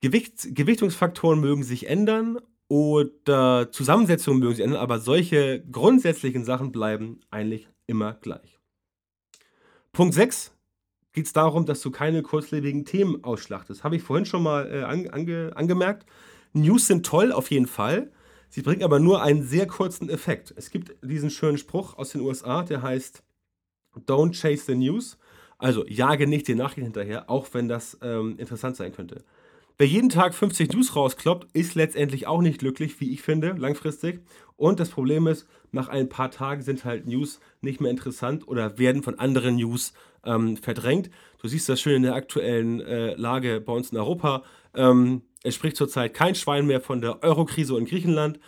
Gewicht, 0.00 0.56
Gewichtungsfaktoren 0.56 1.38
mögen 1.38 1.62
sich 1.62 1.86
ändern 1.86 2.40
oder 2.66 3.70
Zusammensetzungen 3.70 4.40
mögen 4.40 4.56
sich 4.56 4.64
ändern, 4.64 4.80
aber 4.80 4.98
solche 4.98 5.64
grundsätzlichen 5.70 6.44
Sachen 6.44 6.72
bleiben 6.72 7.20
eigentlich 7.30 7.68
immer 7.86 8.14
gleich. 8.14 8.58
Punkt 9.92 10.14
6 10.14 10.52
geht 11.12 11.26
es 11.26 11.32
darum, 11.32 11.66
dass 11.66 11.82
du 11.82 11.92
keine 11.92 12.22
kurzlebigen 12.22 12.84
Themen 12.84 13.22
ausschlachtest. 13.22 13.84
Habe 13.84 13.94
ich 13.94 14.02
vorhin 14.02 14.26
schon 14.26 14.42
mal 14.42 14.68
äh, 14.68 14.82
ange, 14.82 15.52
angemerkt. 15.54 16.04
News 16.52 16.88
sind 16.88 17.06
toll, 17.06 17.30
auf 17.30 17.52
jeden 17.52 17.68
Fall. 17.68 18.10
Sie 18.48 18.62
bringen 18.62 18.82
aber 18.82 18.98
nur 18.98 19.22
einen 19.22 19.44
sehr 19.44 19.68
kurzen 19.68 20.10
Effekt. 20.10 20.52
Es 20.56 20.70
gibt 20.70 20.96
diesen 21.00 21.30
schönen 21.30 21.58
Spruch 21.58 21.96
aus 21.96 22.10
den 22.10 22.22
USA, 22.22 22.64
der 22.64 22.82
heißt 22.82 23.22
Don't 23.94 24.32
chase 24.32 24.64
the 24.66 24.74
news, 24.74 25.16
also 25.62 25.86
jage 25.86 26.26
nicht 26.26 26.48
den 26.48 26.58
Nachrichten 26.58 26.82
hinterher, 26.82 27.30
auch 27.30 27.46
wenn 27.52 27.68
das 27.68 27.96
ähm, 28.02 28.34
interessant 28.38 28.76
sein 28.76 28.92
könnte. 28.92 29.24
Wer 29.78 29.86
jeden 29.86 30.08
Tag 30.08 30.34
50 30.34 30.72
News 30.72 30.96
rauskloppt, 30.96 31.48
ist 31.54 31.74
letztendlich 31.74 32.26
auch 32.26 32.42
nicht 32.42 32.58
glücklich, 32.58 33.00
wie 33.00 33.12
ich 33.12 33.22
finde, 33.22 33.54
langfristig. 33.56 34.20
Und 34.56 34.80
das 34.80 34.90
Problem 34.90 35.26
ist, 35.26 35.46
nach 35.70 35.88
ein 35.88 36.08
paar 36.08 36.30
Tagen 36.30 36.62
sind 36.62 36.84
halt 36.84 37.06
News 37.06 37.40
nicht 37.60 37.80
mehr 37.80 37.90
interessant 37.90 38.46
oder 38.46 38.78
werden 38.78 39.02
von 39.02 39.18
anderen 39.18 39.56
News 39.56 39.92
ähm, 40.24 40.56
verdrängt. 40.56 41.10
Du 41.40 41.48
siehst 41.48 41.68
das 41.68 41.80
schön 41.80 41.96
in 41.96 42.02
der 42.02 42.14
aktuellen 42.14 42.80
äh, 42.80 43.14
Lage 43.14 43.60
bei 43.60 43.72
uns 43.72 43.90
in 43.90 43.98
Europa. 43.98 44.42
Ähm, 44.74 45.22
es 45.44 45.54
spricht 45.54 45.76
zurzeit 45.76 46.12
kein 46.12 46.34
Schwein 46.34 46.66
mehr 46.66 46.80
von 46.80 47.00
der 47.00 47.22
Eurokrise 47.22 47.78
in 47.78 47.86
Griechenland. 47.86 48.40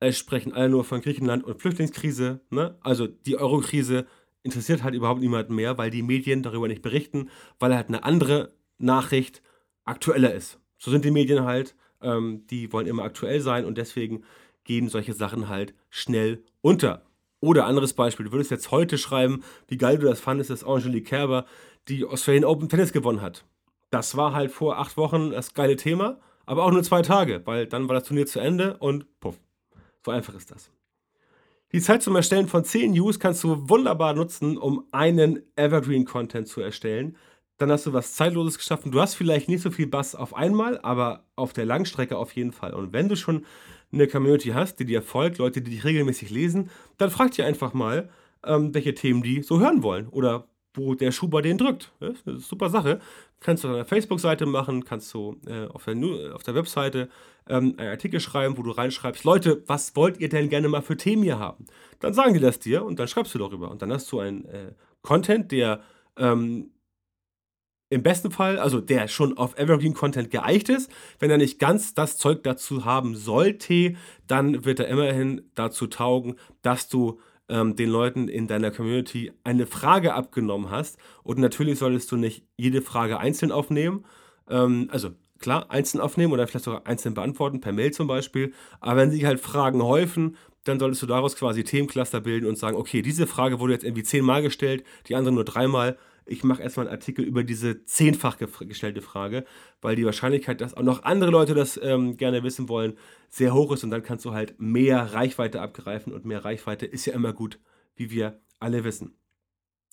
Es 0.00 0.18
sprechen 0.18 0.52
alle 0.52 0.68
nur 0.68 0.84
von 0.84 1.00
Griechenland 1.00 1.44
und 1.44 1.60
Flüchtlingskrise. 1.60 2.40
Ne? 2.50 2.76
Also 2.82 3.06
die 3.06 3.36
Eurokrise 3.36 4.06
interessiert 4.42 4.82
halt 4.82 4.94
überhaupt 4.94 5.20
niemanden 5.20 5.54
mehr, 5.54 5.78
weil 5.78 5.90
die 5.90 6.02
Medien 6.02 6.42
darüber 6.42 6.68
nicht 6.68 6.82
berichten, 6.82 7.30
weil 7.58 7.74
halt 7.74 7.88
eine 7.88 8.04
andere 8.04 8.52
Nachricht 8.78 9.42
aktueller 9.84 10.34
ist. 10.34 10.58
So 10.78 10.90
sind 10.90 11.04
die 11.04 11.10
Medien 11.10 11.44
halt, 11.44 11.76
ähm, 12.00 12.44
die 12.50 12.72
wollen 12.72 12.86
immer 12.86 13.04
aktuell 13.04 13.40
sein 13.40 13.64
und 13.64 13.78
deswegen 13.78 14.24
gehen 14.64 14.88
solche 14.88 15.12
Sachen 15.12 15.48
halt 15.48 15.74
schnell 15.90 16.44
unter. 16.60 17.02
Oder 17.40 17.66
anderes 17.66 17.92
Beispiel, 17.94 18.26
du 18.26 18.32
würdest 18.32 18.50
jetzt 18.50 18.70
heute 18.70 18.98
schreiben, 18.98 19.42
wie 19.66 19.76
geil 19.76 19.98
du 19.98 20.06
das 20.06 20.20
fandest, 20.20 20.50
dass 20.50 20.64
Angelique 20.64 21.08
Kerber 21.08 21.44
die 21.88 22.04
Australian 22.04 22.44
Open 22.44 22.68
Tennis 22.68 22.92
gewonnen 22.92 23.20
hat. 23.20 23.44
Das 23.90 24.16
war 24.16 24.32
halt 24.32 24.52
vor 24.52 24.78
acht 24.78 24.96
Wochen 24.96 25.30
das 25.30 25.52
geile 25.52 25.76
Thema, 25.76 26.20
aber 26.46 26.64
auch 26.64 26.70
nur 26.70 26.82
zwei 26.82 27.02
Tage, 27.02 27.42
weil 27.44 27.66
dann 27.66 27.88
war 27.88 27.94
das 27.94 28.04
Turnier 28.04 28.26
zu 28.26 28.38
Ende 28.38 28.76
und 28.78 29.06
puff. 29.20 29.40
So 30.04 30.12
einfach 30.12 30.34
ist 30.34 30.50
das. 30.50 30.70
Die 31.74 31.80
Zeit 31.80 32.02
zum 32.02 32.16
Erstellen 32.16 32.48
von 32.48 32.66
10 32.66 32.92
News 32.92 33.18
kannst 33.18 33.42
du 33.42 33.70
wunderbar 33.70 34.12
nutzen, 34.12 34.58
um 34.58 34.84
einen 34.92 35.40
Evergreen-Content 35.56 36.46
zu 36.46 36.60
erstellen. 36.60 37.16
Dann 37.56 37.70
hast 37.72 37.86
du 37.86 37.94
was 37.94 38.12
Zeitloses 38.12 38.58
geschaffen. 38.58 38.92
Du 38.92 39.00
hast 39.00 39.14
vielleicht 39.14 39.48
nicht 39.48 39.62
so 39.62 39.70
viel 39.70 39.86
Bass 39.86 40.14
auf 40.14 40.34
einmal, 40.34 40.78
aber 40.82 41.24
auf 41.34 41.54
der 41.54 41.64
Langstrecke 41.64 42.18
auf 42.18 42.32
jeden 42.32 42.52
Fall. 42.52 42.74
Und 42.74 42.92
wenn 42.92 43.08
du 43.08 43.16
schon 43.16 43.46
eine 43.90 44.06
Community 44.06 44.50
hast, 44.50 44.80
die 44.80 44.84
dir 44.84 45.00
folgt, 45.00 45.38
Leute, 45.38 45.62
die 45.62 45.70
dich 45.70 45.84
regelmäßig 45.84 46.28
lesen, 46.28 46.68
dann 46.98 47.10
frag 47.10 47.30
dir 47.30 47.46
einfach 47.46 47.72
mal, 47.72 48.10
ähm, 48.44 48.74
welche 48.74 48.92
Themen 48.92 49.22
die 49.22 49.42
so 49.42 49.58
hören 49.58 49.82
wollen 49.82 50.08
oder 50.08 50.48
wo 50.74 50.94
der 50.94 51.12
Schuh 51.12 51.28
bei 51.28 51.42
denen 51.42 51.58
drückt. 51.58 51.92
Das 52.00 52.14
ist 52.14 52.26
eine 52.26 52.38
super 52.38 52.70
Sache. 52.70 53.00
Kannst 53.40 53.64
du 53.64 53.68
auf 53.68 53.74
deiner 53.74 53.84
Facebook-Seite 53.84 54.46
machen, 54.46 54.84
kannst 54.84 55.12
du 55.12 55.36
äh, 55.46 55.66
auf, 55.66 55.84
der, 55.84 56.34
auf 56.34 56.42
der 56.42 56.54
Webseite 56.54 57.08
ähm, 57.48 57.74
einen 57.76 57.90
Artikel 57.90 58.20
schreiben, 58.20 58.56
wo 58.56 58.62
du 58.62 58.70
reinschreibst, 58.70 59.24
Leute, 59.24 59.62
was 59.66 59.94
wollt 59.96 60.18
ihr 60.18 60.28
denn 60.28 60.48
gerne 60.48 60.68
mal 60.68 60.82
für 60.82 60.96
Themen 60.96 61.22
hier 61.22 61.38
haben? 61.38 61.66
Dann 62.00 62.14
sagen 62.14 62.34
die 62.34 62.40
das 62.40 62.58
dir 62.58 62.84
und 62.84 62.98
dann 62.98 63.08
schreibst 63.08 63.34
du 63.34 63.38
darüber. 63.38 63.70
Und 63.70 63.82
dann 63.82 63.92
hast 63.92 64.10
du 64.12 64.20
einen 64.20 64.44
äh, 64.46 64.72
Content, 65.02 65.52
der 65.52 65.82
ähm, 66.16 66.70
im 67.90 68.02
besten 68.02 68.30
Fall, 68.30 68.58
also 68.58 68.80
der 68.80 69.06
schon 69.06 69.36
auf 69.36 69.58
Evergreen 69.58 69.92
Content 69.92 70.30
geeicht 70.30 70.70
ist. 70.70 70.90
Wenn 71.18 71.30
er 71.30 71.36
nicht 71.36 71.58
ganz 71.58 71.92
das 71.92 72.16
Zeug 72.16 72.42
dazu 72.42 72.86
haben 72.86 73.14
sollte, 73.14 73.96
dann 74.26 74.64
wird 74.64 74.80
er 74.80 74.88
immerhin 74.88 75.50
dazu 75.54 75.86
taugen, 75.88 76.36
dass 76.62 76.88
du 76.88 77.20
ähm, 77.48 77.76
den 77.76 77.90
Leuten 77.90 78.28
in 78.28 78.46
deiner 78.46 78.70
Community 78.70 79.32
eine 79.44 79.66
Frage 79.66 80.14
abgenommen 80.14 80.70
hast. 80.70 80.98
Und 81.22 81.38
natürlich 81.38 81.78
solltest 81.78 82.10
du 82.12 82.16
nicht 82.16 82.44
jede 82.56 82.82
Frage 82.82 83.18
einzeln 83.18 83.52
aufnehmen. 83.52 84.04
Ähm, 84.48 84.88
also 84.90 85.10
klar, 85.38 85.70
einzeln 85.70 86.00
aufnehmen 86.00 86.32
oder 86.32 86.46
vielleicht 86.46 86.64
sogar 86.64 86.86
einzeln 86.86 87.14
beantworten, 87.14 87.60
per 87.60 87.72
Mail 87.72 87.92
zum 87.92 88.06
Beispiel. 88.06 88.52
Aber 88.80 88.96
wenn 89.00 89.10
sich 89.10 89.24
halt 89.24 89.40
Fragen 89.40 89.82
häufen, 89.82 90.36
dann 90.64 90.78
solltest 90.78 91.02
du 91.02 91.06
daraus 91.06 91.36
quasi 91.36 91.64
Themencluster 91.64 92.20
bilden 92.20 92.46
und 92.46 92.56
sagen, 92.56 92.76
okay, 92.76 93.02
diese 93.02 93.26
Frage 93.26 93.58
wurde 93.60 93.72
jetzt 93.72 93.84
irgendwie 93.84 94.04
zehnmal 94.04 94.42
gestellt, 94.42 94.84
die 95.08 95.16
andere 95.16 95.34
nur 95.34 95.44
dreimal 95.44 95.98
ich 96.26 96.44
mache 96.44 96.62
erstmal 96.62 96.86
einen 96.86 96.94
Artikel 96.94 97.24
über 97.24 97.44
diese 97.44 97.84
zehnfach 97.84 98.38
gestellte 98.38 99.02
Frage, 99.02 99.44
weil 99.80 99.96
die 99.96 100.04
Wahrscheinlichkeit, 100.04 100.60
dass 100.60 100.74
auch 100.74 100.82
noch 100.82 101.02
andere 101.04 101.30
Leute 101.30 101.54
das 101.54 101.78
ähm, 101.82 102.16
gerne 102.16 102.42
wissen 102.42 102.68
wollen, 102.68 102.94
sehr 103.28 103.54
hoch 103.54 103.72
ist 103.72 103.84
und 103.84 103.90
dann 103.90 104.02
kannst 104.02 104.24
du 104.24 104.32
halt 104.32 104.54
mehr 104.58 105.14
Reichweite 105.14 105.60
abgreifen 105.60 106.12
und 106.12 106.24
mehr 106.24 106.44
Reichweite 106.44 106.86
ist 106.86 107.06
ja 107.06 107.14
immer 107.14 107.32
gut, 107.32 107.58
wie 107.96 108.10
wir 108.10 108.40
alle 108.60 108.84
wissen. 108.84 109.16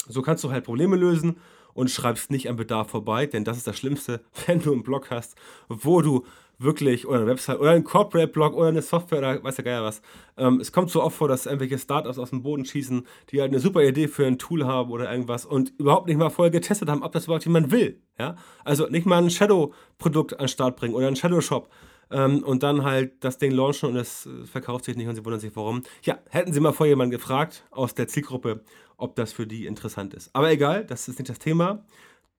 So 0.08 0.22
kannst 0.22 0.44
du 0.44 0.52
halt 0.52 0.66
Probleme 0.66 0.96
lösen 0.96 1.38
und 1.74 1.90
schreibst 1.90 2.32
nicht 2.32 2.50
am 2.50 2.56
Bedarf 2.56 2.90
vorbei, 2.90 3.26
denn 3.26 3.44
das 3.44 3.58
ist 3.58 3.68
das 3.68 3.78
Schlimmste, 3.78 4.22
wenn 4.46 4.62
du 4.62 4.72
einen 4.72 4.84
Blog 4.84 5.12
hast, 5.12 5.36
wo 5.68 6.02
du 6.02 6.26
wirklich, 6.60 7.08
oder 7.08 7.20
eine 7.20 7.28
Website, 7.28 7.60
oder 7.60 7.72
ein 7.72 7.84
Corporate-Blog, 7.84 8.54
oder 8.54 8.68
eine 8.68 8.82
Software, 8.82 9.20
oder 9.20 9.44
weiß 9.44 9.58
ja 9.58 9.64
gar 9.64 9.84
was. 9.84 10.02
Ähm, 10.38 10.60
es 10.60 10.72
kommt 10.72 10.92
so 10.92 11.02
oft 11.02 11.18
vor, 11.18 11.28
dass 11.28 11.46
irgendwelche 11.46 11.80
Startups 11.80 12.20
aus 12.20 12.30
dem 12.30 12.44
Boden 12.44 12.66
schießen, 12.66 13.08
die 13.32 13.42
halt 13.42 13.52
eine 13.52 13.60
super 13.60 13.82
Idee 13.82 14.08
für 14.08 14.28
ein 14.28 14.38
Tool 14.38 14.66
haben 14.66 14.92
oder 14.92 15.12
irgendwas 15.12 15.46
und 15.46 15.74
überhaupt 15.80 16.08
nicht 16.08 16.18
mal 16.18 16.30
vorher 16.30 16.52
getestet 16.52 16.90
haben, 16.90 17.02
ob 17.02 17.14
das 17.14 17.26
überhaupt 17.26 17.46
jemand 17.46 17.72
will. 17.72 18.02
Ja? 18.20 18.36
Also 18.66 18.88
nicht 18.88 19.06
mal 19.06 19.24
ein 19.24 19.30
Shadow-Produkt 19.30 20.34
an 20.34 20.40
den 20.40 20.48
Start 20.50 20.76
bringen 20.76 20.94
oder 20.94 21.08
ein 21.08 21.16
Shadow-Shop. 21.16 21.70
Ähm, 22.12 22.44
und 22.44 22.64
dann 22.64 22.84
halt 22.84 23.24
das 23.24 23.38
Ding 23.38 23.52
launchen 23.52 23.90
und 23.90 23.96
es 23.96 24.28
verkauft 24.46 24.86
sich 24.86 24.98
nicht 24.98 25.08
und 25.08 25.16
sie 25.16 25.24
wundern 25.24 25.40
sich 25.40 25.56
warum. 25.56 25.84
Ja, 26.04 26.18
hätten 26.30 26.52
sie 26.52 26.60
mal 26.60 26.74
vorher 26.74 26.92
jemanden 26.92 27.12
gefragt 27.12 27.66
aus 27.72 27.94
der 27.94 28.08
Zielgruppe, 28.08 28.64
ob 28.98 29.16
das 29.16 29.32
für 29.32 29.48
die 29.48 29.66
interessant 29.66 30.14
ist. 30.14 30.32
Aber 30.34 30.52
egal, 30.52 30.86
das 30.86 31.08
ist 31.08 31.20
nicht 31.20 31.30
das 31.30 31.40
Thema. 31.40 31.86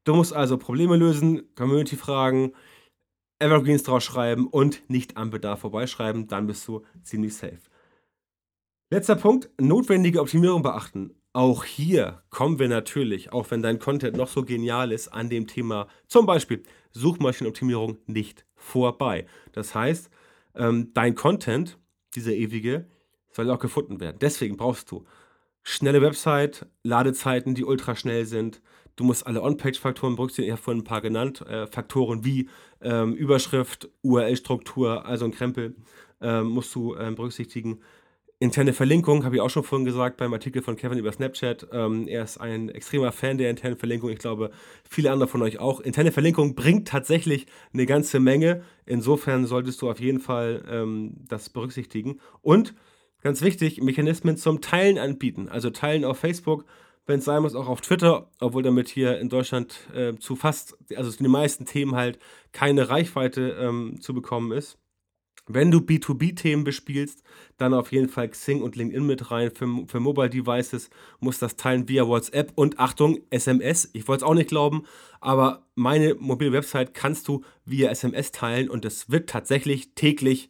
Du 0.05 0.15
musst 0.15 0.33
also 0.33 0.57
Probleme 0.59 0.97
lösen, 0.97 1.55
Community 1.55 1.97
fragen, 1.97 2.53
Evergreens 3.40 3.83
draus 3.83 4.05
schreiben 4.05 4.46
und 4.46 4.88
nicht 4.88 5.16
am 5.16 5.31
Bedarf 5.31 5.61
vorbeischreiben, 5.61 6.29
dann 6.29 6.46
bist 6.46 6.68
du 6.68 6.85
ziemlich 7.03 7.35
safe. 7.35 7.59
Letzter 8.90 9.16
Punkt, 9.16 9.50
notwendige 9.61 10.20
Optimierung 10.20 10.62
beachten. 10.62 11.14
Auch 11.33 11.64
hier 11.64 12.22
kommen 12.31 12.59
wir 12.59 12.68
natürlich, 12.68 13.33
auch 13.33 13.50
wenn 13.50 13.62
dein 13.62 13.79
Content 13.79 14.16
noch 14.16 14.29
so 14.29 14.44
genial 14.44 14.90
ist, 14.90 15.09
an 15.09 15.31
dem 15.31 15.46
Thema 15.46 15.87
zum 16.09 16.26
Beispiel 16.26 16.62
Suchmaschinenoptimierung 16.90 17.98
nicht 18.07 18.44
vorbei. 18.57 19.26
Das 19.53 19.74
heißt, 19.74 20.11
ähm, 20.57 20.90
dein 20.92 21.14
Content, 21.14 21.79
dieser 22.16 22.33
ewige, 22.33 22.88
soll 23.31 23.48
auch 23.50 23.61
gefunden 23.61 24.00
werden. 24.00 24.18
Deswegen 24.20 24.57
brauchst 24.57 24.90
du 24.90 25.05
schnelle 25.62 26.03
Website, 26.03 26.66
Ladezeiten, 26.83 27.55
die 27.55 27.64
ultra 27.64 27.94
schnell 27.94 28.26
sind. 28.26 28.61
Du 29.01 29.07
musst 29.07 29.27
alle 29.27 29.41
On-Page-Faktoren 29.41 30.15
berücksichtigen. 30.15 30.49
Ich 30.49 30.53
habe 30.53 30.61
vorhin 30.61 30.83
ein 30.83 30.85
paar 30.85 31.01
genannt. 31.01 31.41
Äh, 31.49 31.67
Faktoren 31.67 32.23
wie 32.23 32.51
ähm, 32.83 33.15
Überschrift, 33.15 33.89
URL-Struktur, 34.03 35.07
also 35.07 35.25
ein 35.25 35.31
Krempel, 35.31 35.75
ähm, 36.21 36.49
musst 36.49 36.75
du 36.75 36.95
ähm, 36.97 37.15
berücksichtigen. 37.15 37.81
Interne 38.41 38.75
Verlinkung, 38.75 39.25
habe 39.25 39.37
ich 39.37 39.41
auch 39.41 39.49
schon 39.49 39.65
vorhin 39.65 39.87
gesagt 39.87 40.19
beim 40.19 40.35
Artikel 40.35 40.61
von 40.61 40.77
Kevin 40.77 40.99
über 40.99 41.13
Snapchat. 41.13 41.69
Ähm, 41.73 42.09
er 42.09 42.25
ist 42.25 42.37
ein 42.37 42.69
extremer 42.69 43.11
Fan 43.11 43.39
der 43.39 43.49
internen 43.49 43.79
Verlinkung. 43.79 44.11
Ich 44.11 44.19
glaube, 44.19 44.51
viele 44.87 45.11
andere 45.11 45.31
von 45.31 45.41
euch 45.41 45.59
auch. 45.59 45.81
Interne 45.81 46.13
Verlinkung 46.13 46.55
bringt 46.55 46.87
tatsächlich 46.87 47.47
eine 47.73 47.87
ganze 47.87 48.21
Menge. 48.21 48.65
Insofern 48.85 49.47
solltest 49.47 49.81
du 49.81 49.91
auf 49.91 49.99
jeden 49.99 50.21
Fall 50.21 50.63
ähm, 50.69 51.15
das 51.27 51.49
berücksichtigen. 51.49 52.21
Und 52.43 52.75
ganz 53.23 53.41
wichtig, 53.41 53.81
Mechanismen 53.81 54.37
zum 54.37 54.61
Teilen 54.61 54.99
anbieten. 54.99 55.49
Also 55.49 55.71
teilen 55.71 56.05
auf 56.05 56.19
Facebook, 56.19 56.67
wenn 57.11 57.18
es 57.18 57.25
sein 57.25 57.42
muss, 57.42 57.55
auch 57.55 57.68
auf 57.68 57.81
Twitter, 57.81 58.31
obwohl 58.40 58.62
damit 58.62 58.88
hier 58.88 59.18
in 59.18 59.29
Deutschland 59.29 59.77
äh, 59.94 60.14
zu 60.16 60.37
fast, 60.37 60.79
also 60.96 61.11
zu 61.11 61.23
den 61.23 61.31
meisten 61.31 61.66
Themen 61.66 61.94
halt 61.96 62.18
keine 62.53 62.88
Reichweite 62.88 63.59
ähm, 63.61 64.01
zu 64.01 64.14
bekommen 64.14 64.53
ist. 64.53 64.79
Wenn 65.46 65.73
du 65.73 65.79
B2B-Themen 65.79 66.62
bespielst, 66.62 67.25
dann 67.57 67.75
auf 67.75 67.90
jeden 67.90 68.09
Fall 68.09 68.29
Xing 68.29 68.62
und 68.62 68.77
LinkedIn 68.77 69.05
mit 69.05 69.33
rein. 69.33 69.51
Für, 69.51 69.66
für 69.88 69.99
Mobile 69.99 70.31
Devices 70.31 70.90
muss 71.18 71.40
das 71.40 71.57
teilen 71.57 71.88
via 71.88 72.07
WhatsApp 72.07 72.53
und 72.55 72.79
Achtung, 72.79 73.18
SMS. 73.31 73.90
Ich 73.92 74.07
wollte 74.07 74.25
es 74.25 74.31
auch 74.31 74.35
nicht 74.35 74.49
glauben, 74.49 74.85
aber 75.20 75.66
meine 75.75 76.14
mobile 76.14 76.53
Website 76.53 76.94
kannst 76.94 77.27
du 77.27 77.42
via 77.64 77.90
SMS 77.90 78.31
teilen 78.31 78.70
und 78.70 78.85
es 78.85 79.11
wird 79.11 79.29
tatsächlich 79.29 79.94
täglich 79.96 80.49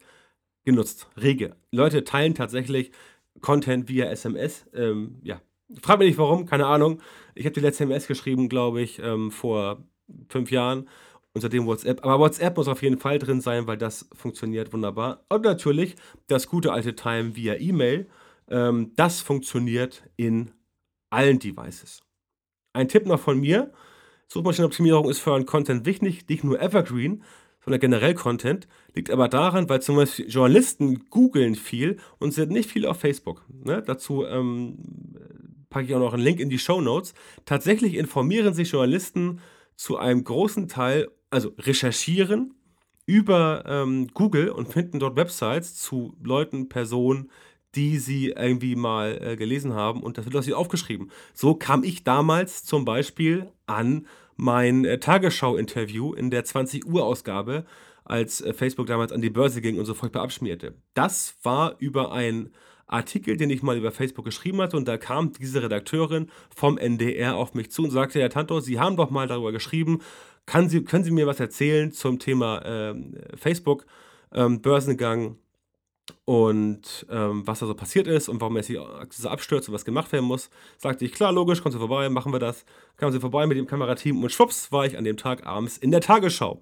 genutzt. 0.64 1.08
Rege. 1.16 1.56
Leute 1.70 2.04
teilen 2.04 2.34
tatsächlich 2.34 2.92
Content 3.40 3.88
via 3.88 4.06
SMS. 4.10 4.66
Ähm, 4.74 5.20
ja, 5.22 5.40
frag 5.82 5.98
mich 5.98 6.08
nicht 6.08 6.18
warum, 6.18 6.46
keine 6.46 6.66
Ahnung. 6.66 7.00
Ich 7.34 7.44
habe 7.44 7.54
die 7.54 7.60
letzte 7.60 7.84
SMS 7.84 8.06
geschrieben, 8.06 8.48
glaube 8.48 8.80
ich, 8.80 8.98
ähm, 8.98 9.30
vor 9.30 9.84
fünf 10.28 10.50
Jahren 10.50 10.88
und 11.32 11.40
seitdem 11.40 11.66
WhatsApp. 11.66 12.04
Aber 12.04 12.18
WhatsApp 12.18 12.56
muss 12.56 12.68
auf 12.68 12.82
jeden 12.82 12.98
Fall 12.98 13.18
drin 13.18 13.40
sein, 13.40 13.66
weil 13.66 13.76
das 13.76 14.08
funktioniert 14.14 14.72
wunderbar. 14.72 15.24
Und 15.28 15.44
natürlich 15.44 15.96
das 16.26 16.48
gute 16.48 16.72
alte 16.72 16.94
Time 16.94 17.36
via 17.36 17.54
E-Mail. 17.54 18.08
Ähm, 18.48 18.92
das 18.96 19.20
funktioniert 19.20 20.02
in 20.16 20.50
allen 21.10 21.38
Devices. 21.38 22.02
Ein 22.72 22.88
Tipp 22.88 23.06
noch 23.06 23.20
von 23.20 23.38
mir. 23.38 23.72
Suchmaschinenoptimierung 24.28 25.08
ist 25.08 25.18
für 25.18 25.32
euren 25.32 25.46
Content 25.46 25.86
wichtig, 25.86 26.28
nicht 26.28 26.44
nur 26.44 26.60
Evergreen, 26.60 27.24
sondern 27.64 27.80
generell 27.80 28.14
Content. 28.14 28.68
Liegt 28.94 29.10
aber 29.10 29.28
daran, 29.28 29.68
weil 29.68 29.82
zum 29.82 29.96
Beispiel 29.96 30.28
Journalisten 30.28 31.06
googeln 31.10 31.56
viel 31.56 31.98
und 32.18 32.32
sind 32.32 32.50
nicht 32.50 32.70
viel 32.70 32.86
auf 32.86 33.00
Facebook. 33.00 33.44
Ne? 33.48 33.82
Dazu 33.82 34.24
ähm, 34.24 34.78
packe 35.70 35.86
ich 35.86 35.94
auch 35.94 36.00
noch 36.00 36.12
einen 36.12 36.22
Link 36.22 36.40
in 36.40 36.50
die 36.50 36.58
Show 36.58 36.80
Notes. 36.80 37.14
Tatsächlich 37.46 37.94
informieren 37.94 38.52
sich 38.52 38.72
Journalisten 38.72 39.40
zu 39.76 39.96
einem 39.96 40.24
großen 40.24 40.68
Teil 40.68 41.08
also 41.30 41.52
recherchieren 41.58 42.54
über 43.06 43.64
ähm, 43.66 44.08
Google 44.14 44.50
und 44.50 44.72
finden 44.72 44.98
dort 44.98 45.16
Websites 45.16 45.76
zu 45.76 46.16
Leuten, 46.22 46.68
Personen, 46.68 47.30
die 47.74 47.98
sie 47.98 48.30
irgendwie 48.30 48.74
mal 48.74 49.18
äh, 49.22 49.36
gelesen 49.36 49.74
haben 49.74 50.02
und 50.02 50.18
das 50.18 50.24
wird 50.24 50.36
aus 50.36 50.44
sie 50.44 50.54
aufgeschrieben. 50.54 51.10
So 51.32 51.54
kam 51.54 51.84
ich 51.84 52.04
damals 52.04 52.64
zum 52.64 52.84
Beispiel 52.84 53.50
an 53.66 54.06
mein 54.36 54.84
äh, 54.84 54.98
Tagesschau-Interview 54.98 56.12
in 56.14 56.30
der 56.30 56.44
20 56.44 56.86
Uhr 56.86 57.04
Ausgabe, 57.04 57.64
als 58.04 58.40
äh, 58.40 58.52
Facebook 58.52 58.86
damals 58.86 59.12
an 59.12 59.20
die 59.20 59.30
Börse 59.30 59.60
ging 59.60 59.78
und 59.78 59.84
so 59.84 59.94
furchtbar 59.94 60.22
abschmierte. 60.22 60.74
Das 60.94 61.36
war 61.42 61.76
über 61.78 62.12
ein 62.12 62.50
Artikel, 62.90 63.36
den 63.36 63.50
ich 63.50 63.62
mal 63.62 63.76
über 63.76 63.92
Facebook 63.92 64.24
geschrieben 64.24 64.60
hatte 64.60 64.76
und 64.76 64.88
da 64.88 64.98
kam 64.98 65.32
diese 65.32 65.62
Redakteurin 65.62 66.30
vom 66.54 66.78
NDR 66.78 67.36
auf 67.36 67.54
mich 67.54 67.70
zu 67.70 67.84
und 67.84 67.90
sagte, 67.90 68.20
Herr 68.20 68.30
Tanto, 68.30 68.60
Sie 68.60 68.80
haben 68.80 68.96
doch 68.96 69.10
mal 69.10 69.26
darüber 69.26 69.52
geschrieben, 69.52 70.00
Sie, 70.66 70.82
können 70.82 71.04
Sie 71.04 71.12
mir 71.12 71.26
was 71.26 71.38
erzählen 71.38 71.92
zum 71.92 72.18
Thema 72.18 72.62
ähm, 72.64 73.14
Facebook, 73.36 73.86
ähm, 74.32 74.60
Börsengang 74.60 75.36
und 76.24 77.06
ähm, 77.10 77.46
was 77.46 77.60
da 77.60 77.66
so 77.66 77.74
passiert 77.74 78.06
ist 78.06 78.28
und 78.28 78.40
warum 78.40 78.56
er 78.56 78.62
sich 78.62 78.78
so 79.10 79.28
abstürzt 79.28 79.68
und 79.68 79.74
was 79.74 79.84
gemacht 79.84 80.10
werden 80.12 80.24
muss? 80.24 80.50
Sagte 80.76 81.04
ich, 81.04 81.12
klar, 81.12 81.32
logisch, 81.32 81.62
kommen 81.62 81.72
Sie 81.72 81.78
vorbei, 81.78 82.08
machen 82.08 82.32
wir 82.32 82.38
das. 82.38 82.64
Kamen 82.96 83.12
Sie 83.12 83.20
vorbei 83.20 83.46
mit 83.46 83.58
dem 83.58 83.66
Kamerateam 83.66 84.22
und 84.22 84.30
schwupps 84.30 84.72
war 84.72 84.86
ich 84.86 84.98
an 84.98 85.04
dem 85.04 85.16
Tag 85.16 85.46
abends 85.46 85.78
in 85.78 85.90
der 85.90 86.00
Tagesschau 86.00 86.60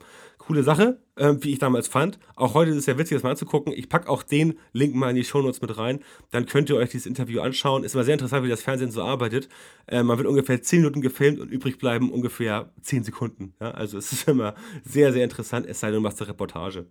coole 0.48 0.62
Sache, 0.62 0.98
äh, 1.16 1.34
wie 1.40 1.52
ich 1.52 1.58
damals 1.58 1.88
fand. 1.88 2.18
Auch 2.34 2.54
heute 2.54 2.70
ist 2.70 2.78
es 2.78 2.86
ja 2.86 2.96
witzig, 2.96 3.16
das 3.16 3.22
mal 3.22 3.32
anzugucken. 3.32 3.70
Ich 3.76 3.90
packe 3.90 4.08
auch 4.08 4.22
den 4.22 4.58
Link 4.72 4.94
mal 4.94 5.10
in 5.10 5.16
die 5.16 5.24
Shownotes 5.24 5.60
mit 5.60 5.76
rein. 5.76 6.00
Dann 6.30 6.46
könnt 6.46 6.70
ihr 6.70 6.76
euch 6.76 6.88
dieses 6.88 7.04
Interview 7.04 7.42
anschauen. 7.42 7.84
Ist 7.84 7.94
immer 7.94 8.04
sehr 8.04 8.14
interessant, 8.14 8.46
wie 8.46 8.48
das 8.48 8.62
Fernsehen 8.62 8.90
so 8.90 9.02
arbeitet. 9.02 9.50
Äh, 9.86 10.02
man 10.02 10.16
wird 10.16 10.26
ungefähr 10.26 10.62
10 10.62 10.80
Minuten 10.80 11.02
gefilmt 11.02 11.38
und 11.38 11.50
übrig 11.50 11.76
bleiben 11.76 12.10
ungefähr 12.10 12.72
10 12.80 13.04
Sekunden. 13.04 13.52
Ja? 13.60 13.72
Also 13.72 13.98
es 13.98 14.10
ist 14.12 14.26
immer 14.26 14.54
sehr, 14.84 15.12
sehr 15.12 15.22
interessant, 15.22 15.66
es 15.66 15.80
sei 15.80 15.88
denn, 15.88 15.96
du 15.96 16.00
machst 16.00 16.18
eine 16.22 16.30
Reportage. 16.30 16.86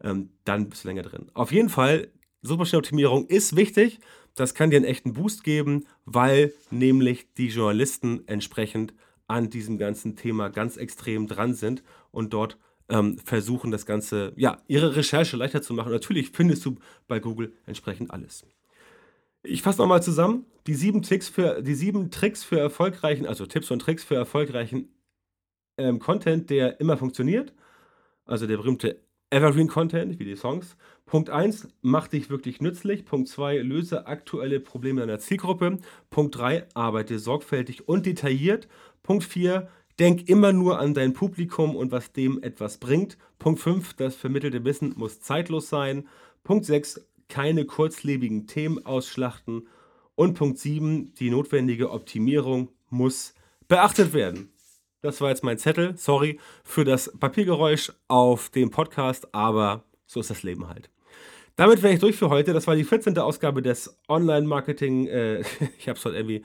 Ähm, 0.00 0.30
dann 0.44 0.68
bist 0.68 0.84
du 0.84 0.88
länger 0.88 1.02
drin. 1.02 1.26
Auf 1.34 1.50
jeden 1.50 1.70
Fall, 1.70 2.06
Suchmaschinenoptimierung 2.42 3.26
ist 3.26 3.56
wichtig. 3.56 3.98
Das 4.36 4.54
kann 4.54 4.70
dir 4.70 4.76
einen 4.76 4.84
echten 4.84 5.12
Boost 5.12 5.42
geben, 5.42 5.86
weil 6.04 6.52
nämlich 6.70 7.34
die 7.34 7.48
Journalisten 7.48 8.28
entsprechend 8.28 8.94
an 9.26 9.50
diesem 9.50 9.76
ganzen 9.76 10.14
Thema 10.14 10.50
ganz 10.50 10.76
extrem 10.76 11.26
dran 11.26 11.54
sind 11.54 11.82
und 12.12 12.32
dort 12.32 12.58
ähm, 12.92 13.18
versuchen, 13.18 13.70
das 13.70 13.86
Ganze, 13.86 14.34
ja, 14.36 14.60
ihre 14.68 14.94
Recherche 14.94 15.36
leichter 15.38 15.62
zu 15.62 15.72
machen. 15.72 15.90
Natürlich 15.90 16.30
findest 16.30 16.64
du 16.66 16.76
bei 17.08 17.20
Google 17.20 17.54
entsprechend 17.64 18.10
alles. 18.10 18.44
Ich 19.42 19.62
fasse 19.62 19.80
nochmal 19.80 20.02
zusammen. 20.02 20.44
Die 20.66 20.74
sieben, 20.74 21.02
Tricks 21.02 21.28
für, 21.28 21.62
die 21.62 21.74
sieben 21.74 22.10
Tricks 22.10 22.44
für 22.44 22.60
erfolgreichen, 22.60 23.26
also 23.26 23.46
Tipps 23.46 23.70
und 23.70 23.80
Tricks 23.80 24.04
für 24.04 24.14
erfolgreichen 24.14 24.94
ähm, 25.78 25.98
Content, 25.98 26.50
der 26.50 26.80
immer 26.80 26.98
funktioniert. 26.98 27.54
Also 28.26 28.46
der 28.46 28.58
berühmte 28.58 29.00
Evergreen 29.30 29.68
Content, 29.68 30.18
wie 30.18 30.24
die 30.26 30.36
Songs. 30.36 30.76
Punkt 31.06 31.30
1, 31.30 31.68
mach 31.80 32.08
dich 32.08 32.28
wirklich 32.28 32.60
nützlich. 32.60 33.06
Punkt 33.06 33.28
2, 33.28 33.58
löse 33.58 34.06
aktuelle 34.06 34.60
Probleme 34.60 35.00
deiner 35.00 35.18
Zielgruppe. 35.18 35.78
Punkt 36.10 36.36
3, 36.36 36.66
arbeite 36.74 37.18
sorgfältig 37.18 37.88
und 37.88 38.04
detailliert. 38.04 38.68
Punkt 39.02 39.24
4, 39.24 39.68
Denk 40.02 40.28
immer 40.28 40.52
nur 40.52 40.80
an 40.80 40.94
dein 40.94 41.12
Publikum 41.12 41.76
und 41.76 41.92
was 41.92 42.10
dem 42.10 42.42
etwas 42.42 42.78
bringt. 42.78 43.16
Punkt 43.38 43.60
5, 43.60 43.94
das 43.94 44.16
vermittelte 44.16 44.64
Wissen 44.64 44.94
muss 44.96 45.20
zeitlos 45.20 45.68
sein. 45.68 46.08
Punkt 46.42 46.64
6, 46.64 47.06
keine 47.28 47.66
kurzlebigen 47.66 48.48
Themen 48.48 48.84
ausschlachten. 48.84 49.68
Und 50.16 50.34
Punkt 50.34 50.58
7, 50.58 51.14
die 51.14 51.30
notwendige 51.30 51.92
Optimierung 51.92 52.70
muss 52.90 53.34
beachtet 53.68 54.12
werden. 54.12 54.52
Das 55.02 55.20
war 55.20 55.28
jetzt 55.28 55.44
mein 55.44 55.58
Zettel. 55.58 55.96
Sorry 55.96 56.40
für 56.64 56.84
das 56.84 57.16
Papiergeräusch 57.20 57.92
auf 58.08 58.48
dem 58.48 58.72
Podcast, 58.72 59.32
aber 59.32 59.84
so 60.06 60.18
ist 60.18 60.30
das 60.30 60.42
Leben 60.42 60.66
halt. 60.66 60.90
Damit 61.54 61.80
wäre 61.80 61.94
ich 61.94 62.00
durch 62.00 62.16
für 62.16 62.28
heute. 62.28 62.52
Das 62.52 62.66
war 62.66 62.74
die 62.74 62.82
14. 62.82 63.16
Ausgabe 63.18 63.62
des 63.62 63.96
Online-Marketing. 64.08 65.06
Äh, 65.06 65.40
ich 65.78 65.88
habe 65.88 65.96
es 65.96 66.04
heute 66.04 66.16
irgendwie 66.16 66.44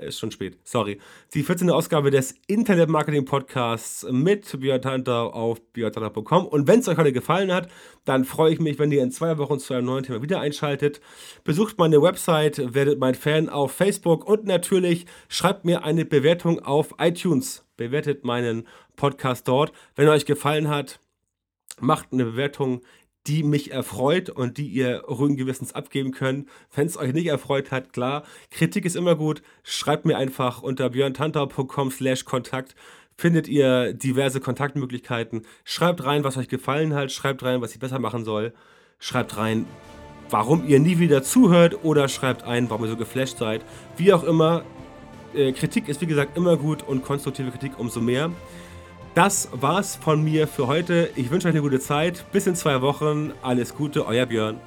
ist 0.00 0.18
schon 0.18 0.30
spät, 0.30 0.58
sorry. 0.64 0.98
Die 1.34 1.42
14. 1.42 1.70
Ausgabe 1.70 2.10
des 2.10 2.34
Internet 2.46 2.88
Marketing 2.88 3.24
Podcasts 3.24 4.06
mit 4.10 4.58
Biotanta 4.60 5.24
auf 5.24 5.60
biotanta.com. 5.72 6.46
Und 6.46 6.66
wenn 6.66 6.80
es 6.80 6.88
euch 6.88 6.98
heute 6.98 7.12
gefallen 7.12 7.52
hat, 7.52 7.68
dann 8.04 8.24
freue 8.24 8.52
ich 8.52 8.60
mich, 8.60 8.78
wenn 8.78 8.92
ihr 8.92 9.02
in 9.02 9.10
zwei 9.10 9.38
Wochen 9.38 9.58
zu 9.58 9.74
einem 9.74 9.86
neuen 9.86 10.04
Thema 10.04 10.22
wieder 10.22 10.40
einschaltet. 10.40 11.00
Besucht 11.44 11.78
meine 11.78 12.02
Website, 12.02 12.74
werdet 12.74 12.98
mein 12.98 13.14
Fan 13.14 13.48
auf 13.48 13.72
Facebook 13.72 14.26
und 14.26 14.44
natürlich 14.44 15.06
schreibt 15.28 15.64
mir 15.64 15.84
eine 15.84 16.04
Bewertung 16.04 16.60
auf 16.60 16.94
iTunes. 16.98 17.64
Bewertet 17.76 18.24
meinen 18.24 18.66
Podcast 18.96 19.48
dort. 19.48 19.72
Wenn 19.94 20.06
er 20.06 20.12
euch 20.12 20.26
gefallen 20.26 20.68
hat, 20.68 21.00
macht 21.80 22.12
eine 22.12 22.24
Bewertung 22.24 22.80
die 23.26 23.42
mich 23.42 23.70
erfreut 23.72 24.30
und 24.30 24.58
die 24.58 24.66
ihr 24.66 25.04
ruhigen 25.04 25.36
Gewissens 25.36 25.74
abgeben 25.74 26.12
könnt. 26.12 26.48
Wenn 26.74 26.86
es 26.86 26.96
euch 26.96 27.12
nicht 27.12 27.26
erfreut 27.26 27.70
hat, 27.70 27.92
klar, 27.92 28.24
Kritik 28.50 28.84
ist 28.84 28.96
immer 28.96 29.16
gut. 29.16 29.42
Schreibt 29.62 30.04
mir 30.04 30.16
einfach 30.16 30.62
unter 30.62 30.90
björntantau.com 30.90 31.90
slash 31.90 32.24
Kontakt 32.24 32.74
findet 33.18 33.48
ihr 33.48 33.94
diverse 33.94 34.40
Kontaktmöglichkeiten. 34.40 35.46
Schreibt 35.64 36.04
rein, 36.04 36.24
was 36.24 36.36
euch 36.36 36.48
gefallen 36.48 36.94
hat. 36.94 37.10
Schreibt 37.12 37.42
rein, 37.42 37.60
was 37.62 37.72
ich 37.72 37.78
besser 37.78 37.98
machen 37.98 38.24
soll. 38.24 38.52
Schreibt 38.98 39.36
rein, 39.36 39.66
warum 40.30 40.66
ihr 40.66 40.80
nie 40.80 40.98
wieder 40.98 41.22
zuhört 41.22 41.84
oder 41.84 42.08
schreibt 42.08 42.44
ein, 42.44 42.68
warum 42.70 42.84
ihr 42.84 42.90
so 42.90 42.96
geflasht 42.96 43.38
seid. 43.38 43.62
Wie 43.96 44.12
auch 44.12 44.24
immer, 44.24 44.64
äh, 45.34 45.52
Kritik 45.52 45.88
ist 45.88 46.00
wie 46.00 46.06
gesagt 46.06 46.36
immer 46.36 46.56
gut 46.56 46.82
und 46.82 47.02
konstruktive 47.02 47.50
Kritik 47.50 47.78
umso 47.78 48.00
mehr. 48.00 48.30
Das 49.16 49.48
war's 49.50 49.96
von 49.96 50.22
mir 50.22 50.46
für 50.46 50.66
heute. 50.66 51.08
Ich 51.16 51.30
wünsche 51.30 51.48
euch 51.48 51.54
eine 51.54 51.62
gute 51.62 51.80
Zeit. 51.80 52.22
Bis 52.32 52.46
in 52.46 52.54
zwei 52.54 52.82
Wochen. 52.82 53.32
Alles 53.40 53.74
Gute, 53.74 54.04
euer 54.04 54.26
Björn. 54.26 54.60